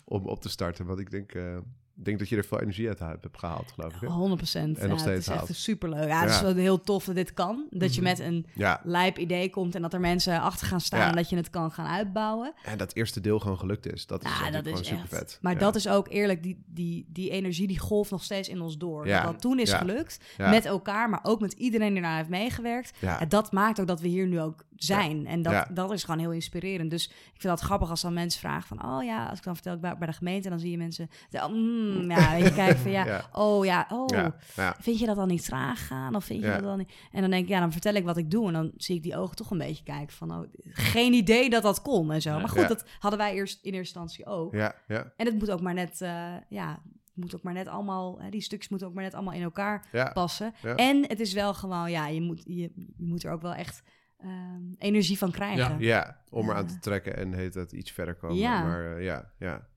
om 0.05 0.25
op 0.25 0.41
te 0.41 0.49
starten. 0.49 0.86
Want 0.86 0.99
ik 0.99 1.11
denk, 1.11 1.32
eh, 1.34 1.55
ik 1.55 1.61
denk 2.06 2.20
dat 2.20 2.30
je 2.30 2.36
er 2.38 2.43
veel 2.45 2.60
energie 2.62 2.88
uit 2.88 3.00
hebt 3.00 3.38
gehaald, 3.38 3.72
geloof 3.72 3.93
ik. 3.93 4.02
Hè? 4.02 4.08
100 4.08 4.36
procent. 4.38 4.78
En 4.78 4.89
nog 4.89 4.97
ja, 4.97 5.04
steeds 5.04 5.26
het 5.26 5.28
is 5.28 5.39
haalt. 5.39 5.50
echt 5.50 5.60
superleuk. 5.60 6.08
Ja, 6.08 6.20
het 6.22 6.30
is 6.30 6.36
Ja. 6.39 6.43
wel 6.43 6.56
heel 6.56 6.82
tof 6.82 7.06
dat 7.06 7.16
dit 7.16 7.34
kan. 7.34 7.68
Dat 7.70 7.95
je 7.95 8.02
Mhm. 8.02 8.10
met 8.10 8.20
een 8.20 8.45
Ja, 8.54 8.82
lijp 8.84 9.18
idee 9.18 9.50
komt 9.50 9.76
en 9.76 9.82
dat 9.82 9.93
er 9.93 10.00
mensen 10.00 10.41
achter 10.41 10.68
gaan 10.68 10.82
staan 10.82 11.10
en 11.10 11.16
dat 11.16 11.30
je 11.30 11.36
het 11.36 11.50
kan 11.50 11.72
gaan 11.72 11.86
uitbouwen. 11.88 12.54
en 12.64 12.78
dat 12.78 12.93
eerste 12.95 13.22
deel 13.22 13.39
gewoon 13.39 13.58
gelukt 13.60 13.93
is. 13.93 14.06
Dat 14.08 14.24
is 14.24 14.30
Ja, 14.39 14.52
dat 14.52 14.66
is 14.66 14.88
super 14.88 15.08
vet. 15.08 15.38
Maar 15.41 15.58
dat 15.58 15.76
is 15.76 15.88
ook 15.88 16.08
eerlijk, 16.10 16.43
die, 16.43 16.64
die, 16.68 17.06
die 17.10 17.30
energie 17.30 17.68
die 17.68 17.80
golft 17.80 18.12
nog 18.12 18.24
steeds 18.24 18.50
in 18.50 18.62
ons 18.62 18.78
door. 18.78 19.08
Ja. 19.08 19.22
Dat 19.24 19.32
dat 19.32 19.41
toen 19.41 19.60
is 19.60 19.74
gelukt, 19.74 20.20
met 20.38 20.66
elkaar, 20.66 21.10
maar 21.10 21.20
ook 21.24 21.39
met 21.39 21.54
iedereen 21.54 21.88
die 21.93 21.95
ernaar 21.97 22.18
heeft 22.18 22.30
meegewerkt. 22.30 22.97
Ja. 23.00 23.20
En 23.20 23.30
dat 23.30 23.52
maakt 23.52 23.80
ook 23.80 23.88
dat 23.88 24.02
we 24.02 24.08
hier 24.08 24.28
nu 24.28 24.41
ook 24.41 24.64
zijn. 24.76 25.28
En 25.28 25.41
dat, 25.41 25.66
dat 25.74 25.91
is 25.91 26.04
gewoon 26.04 26.20
heel 26.20 26.32
inspirerend. 26.32 26.89
Dus 26.89 27.06
ik 27.08 27.14
vind 27.41 27.43
dat 27.54 27.60
grappig 27.60 27.89
als 27.89 28.02
dan 28.02 28.14
mensen 28.14 28.39
vragen 28.39 28.68
van... 28.78 28.86
oh 28.91 29.04
ja, 29.04 29.26
als 29.26 29.38
ik 29.38 29.43
dan 29.43 29.54
vertel 29.56 29.74
ik 29.74 29.82
bij, 29.82 29.97
bij 29.97 30.08
de 30.08 30.14
gemeente... 30.14 30.50
dan 30.50 30.60
zie 30.60 30.72
je 30.72 30.78
mensen... 30.78 31.10
Mm, 31.50 31.88
ja, 32.07 32.31
weet 32.35 32.43
je 32.43 32.53
kijken 32.53 32.79
van 32.79 32.91
ja, 32.99 33.05
Ja. 33.05 33.29
oh 33.31 33.65
ja, 33.65 33.87
oh... 33.91 34.07
Ja, 34.07 34.35
ja. 34.55 34.75
Vind 34.79 34.99
je 34.99 35.05
dat 35.05 35.15
dan 35.15 35.27
niet 35.27 35.45
traag 35.45 35.87
gaan? 35.87 36.15
Of 36.15 36.25
vind 36.25 36.39
je 36.41 36.45
Ja. 36.47 36.53
dat 36.53 36.63
dan 36.63 36.77
niet? 36.77 36.91
En 37.11 37.21
dan 37.21 37.29
denk 37.29 37.43
ik, 37.43 37.49
ja, 37.49 37.59
dan 37.59 37.71
vertel 37.71 37.93
ik 37.93 38.03
wat 38.03 38.17
ik 38.17 38.31
doe. 38.31 38.47
En 38.47 38.53
dan 38.53 38.71
zie 38.77 38.95
ik 38.95 39.03
die 39.03 39.17
ogen 39.17 39.35
toch 39.35 39.51
een 39.51 39.57
beetje 39.57 39.83
kijken 39.83 40.15
van... 40.15 40.31
Oh, 40.31 40.47
geen 40.71 41.13
idee 41.13 41.49
dat 41.49 41.63
dat 41.63 41.81
kon 41.81 42.11
en 42.11 42.21
zo. 42.21 42.29
Ja. 42.29 42.37
Maar 42.39 42.49
goed, 42.49 42.61
Ja. 42.61 42.67
dat 42.67 42.85
hadden 42.99 43.19
wij 43.19 43.33
eerst 43.33 43.55
in 43.63 43.73
eerste 43.73 43.99
instantie 43.99 44.25
ook. 44.25 44.53
ja, 44.53 44.75
ja, 44.87 45.13
En 45.17 45.25
het 45.25 45.35
moet 45.39 45.51
ook 45.51 45.61
maar 45.61 45.73
net... 45.73 46.01
eh, 46.01 46.33
ja, 46.49 46.69
het 47.05 47.15
moet 47.15 47.35
ook 47.35 47.43
maar 47.43 47.53
net 47.53 47.67
allemaal... 47.67 48.19
Hè, 48.21 48.29
die 48.29 48.41
stukjes 48.41 48.69
moeten 48.69 48.87
ook 48.87 48.93
maar 48.93 49.03
net 49.03 49.13
allemaal 49.13 49.33
in 49.33 49.41
elkaar 49.41 49.87
ja. 49.91 50.11
passen. 50.13 50.53
Ja. 50.61 50.75
En 50.75 51.07
het 51.07 51.19
is 51.19 51.33
wel 51.33 51.53
gewoon... 51.53 51.91
Ja, 51.91 52.07
je 52.07 52.21
moet, 52.21 52.41
je, 52.45 52.71
je 52.75 53.05
moet 53.05 53.23
er 53.23 53.31
ook 53.31 53.41
wel 53.41 53.53
echt 53.53 53.83
ehm, 54.17 54.61
energie 54.77 55.17
van 55.17 55.31
krijgen. 55.31 55.79
Ja, 55.79 56.21
om 56.29 56.49
eraan 56.49 56.63
Ja. 56.65 56.69
te 56.71 56.79
trekken 56.79 57.17
en 57.17 57.33
heet 57.33 57.53
het 57.53 57.71
iets 57.71 57.91
verder 57.91 58.15
komen. 58.15 58.37
Ja. 58.37 58.63
Maar 58.63 58.95
eh, 58.97 59.03
ja, 59.03 59.31
ja. 59.39 59.67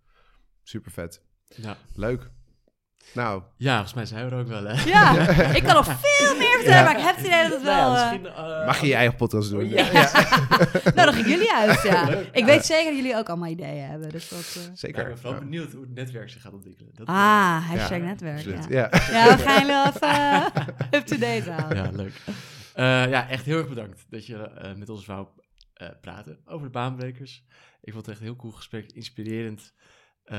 Super 0.62 0.90
vet. 0.90 1.22
Ja. 1.56 1.76
Leuk. 1.94 2.30
Nou, 3.14 3.42
ja, 3.56 3.72
volgens 3.74 3.94
mij 3.94 4.06
zijn 4.06 4.24
we 4.28 4.30
er 4.34 4.40
ook 4.40 4.46
wel, 4.48 4.64
hè? 4.64 4.82
Ja, 4.84 5.28
ik 5.58 5.62
kan 5.62 5.74
nog 5.74 5.84
veel 5.86 6.36
meer 6.36 6.48
vertellen, 6.60 6.76
Ja. 6.78 6.82
maar 6.84 6.98
ik 6.98 7.04
heb 7.04 7.16
het 7.16 7.26
idee 7.26 7.42
dat 7.42 7.52
het 7.52 7.62
Nou 7.62 7.76
ja, 7.76 7.84
wel... 7.88 7.96
eh, 7.96 8.10
misschien, 8.10 8.26
eh, 8.60 8.66
mag 8.66 8.80
je 8.80 8.86
je 8.86 8.94
eigen 8.94 9.16
podcast 9.16 9.50
doen? 9.50 9.68
Ja. 9.68 9.82
nou, 10.94 10.94
dan 10.94 11.16
ik 11.18 11.26
jullie 11.26 11.52
uit, 11.52 11.82
ja. 11.82 12.04
Leuk. 12.04 12.28
Ik 12.32 12.44
weet 12.44 12.64
zeker 12.66 12.84
dat 12.84 12.94
jullie 12.96 13.16
ook 13.16 13.28
allemaal 13.28 13.48
ideeën 13.50 13.84
hebben. 13.88 14.08
Dus 14.08 14.28
dat, 14.28 14.56
eh, 14.58 14.62
Ik 14.70 14.78
Zeker. 14.78 15.04
ben 15.04 15.16
vooral 15.18 15.32
Ja. 15.34 15.38
benieuwd 15.44 15.72
hoe 15.72 15.80
het 15.80 15.94
netwerk 15.94 16.30
zich 16.30 16.42
gaat 16.42 16.52
ontwikkelen. 16.52 16.90
Dat, 16.94 17.06
eh, 17.08 17.14
Ah, 17.14 17.68
hashtag 17.68 17.98
Ja, 17.98 18.04
netwerk. 18.04 18.44
Ja. 18.44 18.60
Ja. 18.68 18.88
ja, 19.10 19.36
we 19.36 19.42
gaan 19.42 19.52
jullie 19.60 19.66
wel 19.74 19.86
even 19.86 20.08
eh, 20.08 20.46
up-to-date 20.90 21.50
houden. 21.50 21.76
Ja, 21.84 21.90
leuk. 21.92 22.12
Eh, 22.74 22.84
ja, 23.10 23.28
echt 23.28 23.44
heel 23.44 23.58
erg 23.58 23.68
bedankt 23.68 24.04
dat 24.10 24.26
je 24.26 24.36
eh, 24.36 24.74
met 24.74 24.88
ons 24.88 25.06
wou 25.06 25.26
eh, 25.74 25.88
praten 26.00 26.38
over 26.44 26.66
de 26.66 26.72
baanbrekers. 26.72 27.44
Ik 27.82 27.92
vond 27.92 28.06
het 28.06 28.14
echt 28.14 28.18
een 28.24 28.26
heel 28.30 28.36
cool 28.36 28.52
gesprek, 28.52 28.92
inspirerend. 28.92 29.72
Eh, 30.32 30.38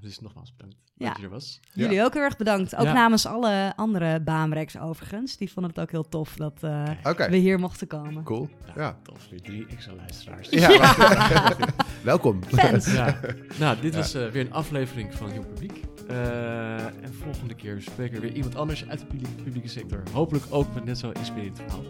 dus 0.00 0.20
nogmaals 0.20 0.52
bedankt 0.56 0.76
Ja. 0.96 1.08
dat 1.08 1.16
je 1.16 1.22
er 1.22 1.30
was. 1.30 1.60
Jullie 1.72 2.02
ook 2.02 2.12
heel 2.12 2.22
erg 2.22 2.36
bedankt. 2.36 2.76
Ook 2.76 2.84
Ja. 2.84 2.92
namens 2.92 3.26
alle 3.26 3.72
andere 3.76 4.20
baanbreeks 4.20 4.78
overigens. 4.78 5.36
Die 5.36 5.52
vonden 5.52 5.72
het 5.72 5.80
ook 5.80 5.90
heel 5.90 6.08
tof 6.08 6.36
dat 6.36 6.58
eh, 6.62 7.28
we 7.28 7.36
hier 7.36 7.58
mochten 7.58 7.86
komen. 7.86 8.22
cool. 8.22 8.48
Ja. 8.76 8.96
Tof, 9.02 9.28
weer 9.30 9.42
drie 9.42 9.66
extra 9.66 9.92
luisteraars. 9.94 10.48
Ja. 10.48 10.94
Welkom. 12.02 12.44
Fans. 12.44 12.92
Ja. 12.92 13.20
Nou, 13.58 13.80
dit 13.80 13.92
Ja. 13.92 13.98
was 13.98 14.14
eh, 14.14 14.28
weer 14.28 14.46
een 14.46 14.52
aflevering 14.52 15.14
van 15.14 15.34
Jong 15.34 15.46
Publiek. 15.46 15.80
Eh, 16.08 16.84
en 16.84 17.14
volgende 17.22 17.54
keer 17.54 17.82
spreken 17.82 18.14
we 18.14 18.20
weer 18.20 18.32
iemand 18.36 18.56
anders 18.56 18.88
uit 18.88 18.98
de 18.98 19.06
publieke, 19.06 19.42
publieke 19.42 19.68
sector. 19.68 20.02
Hopelijk 20.12 20.44
ook 20.50 20.74
met 20.74 20.84
net 20.84 20.98
zo 20.98 21.10
inspirerend 21.10 21.56
verhaal. 21.58 21.82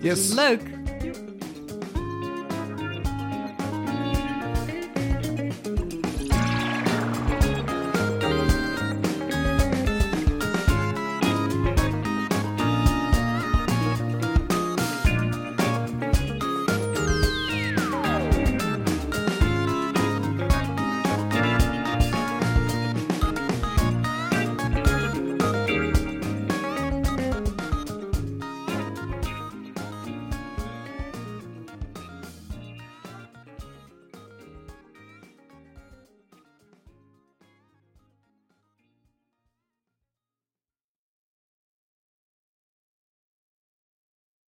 Yes. 0.00 0.34
Leuk. 0.34 0.62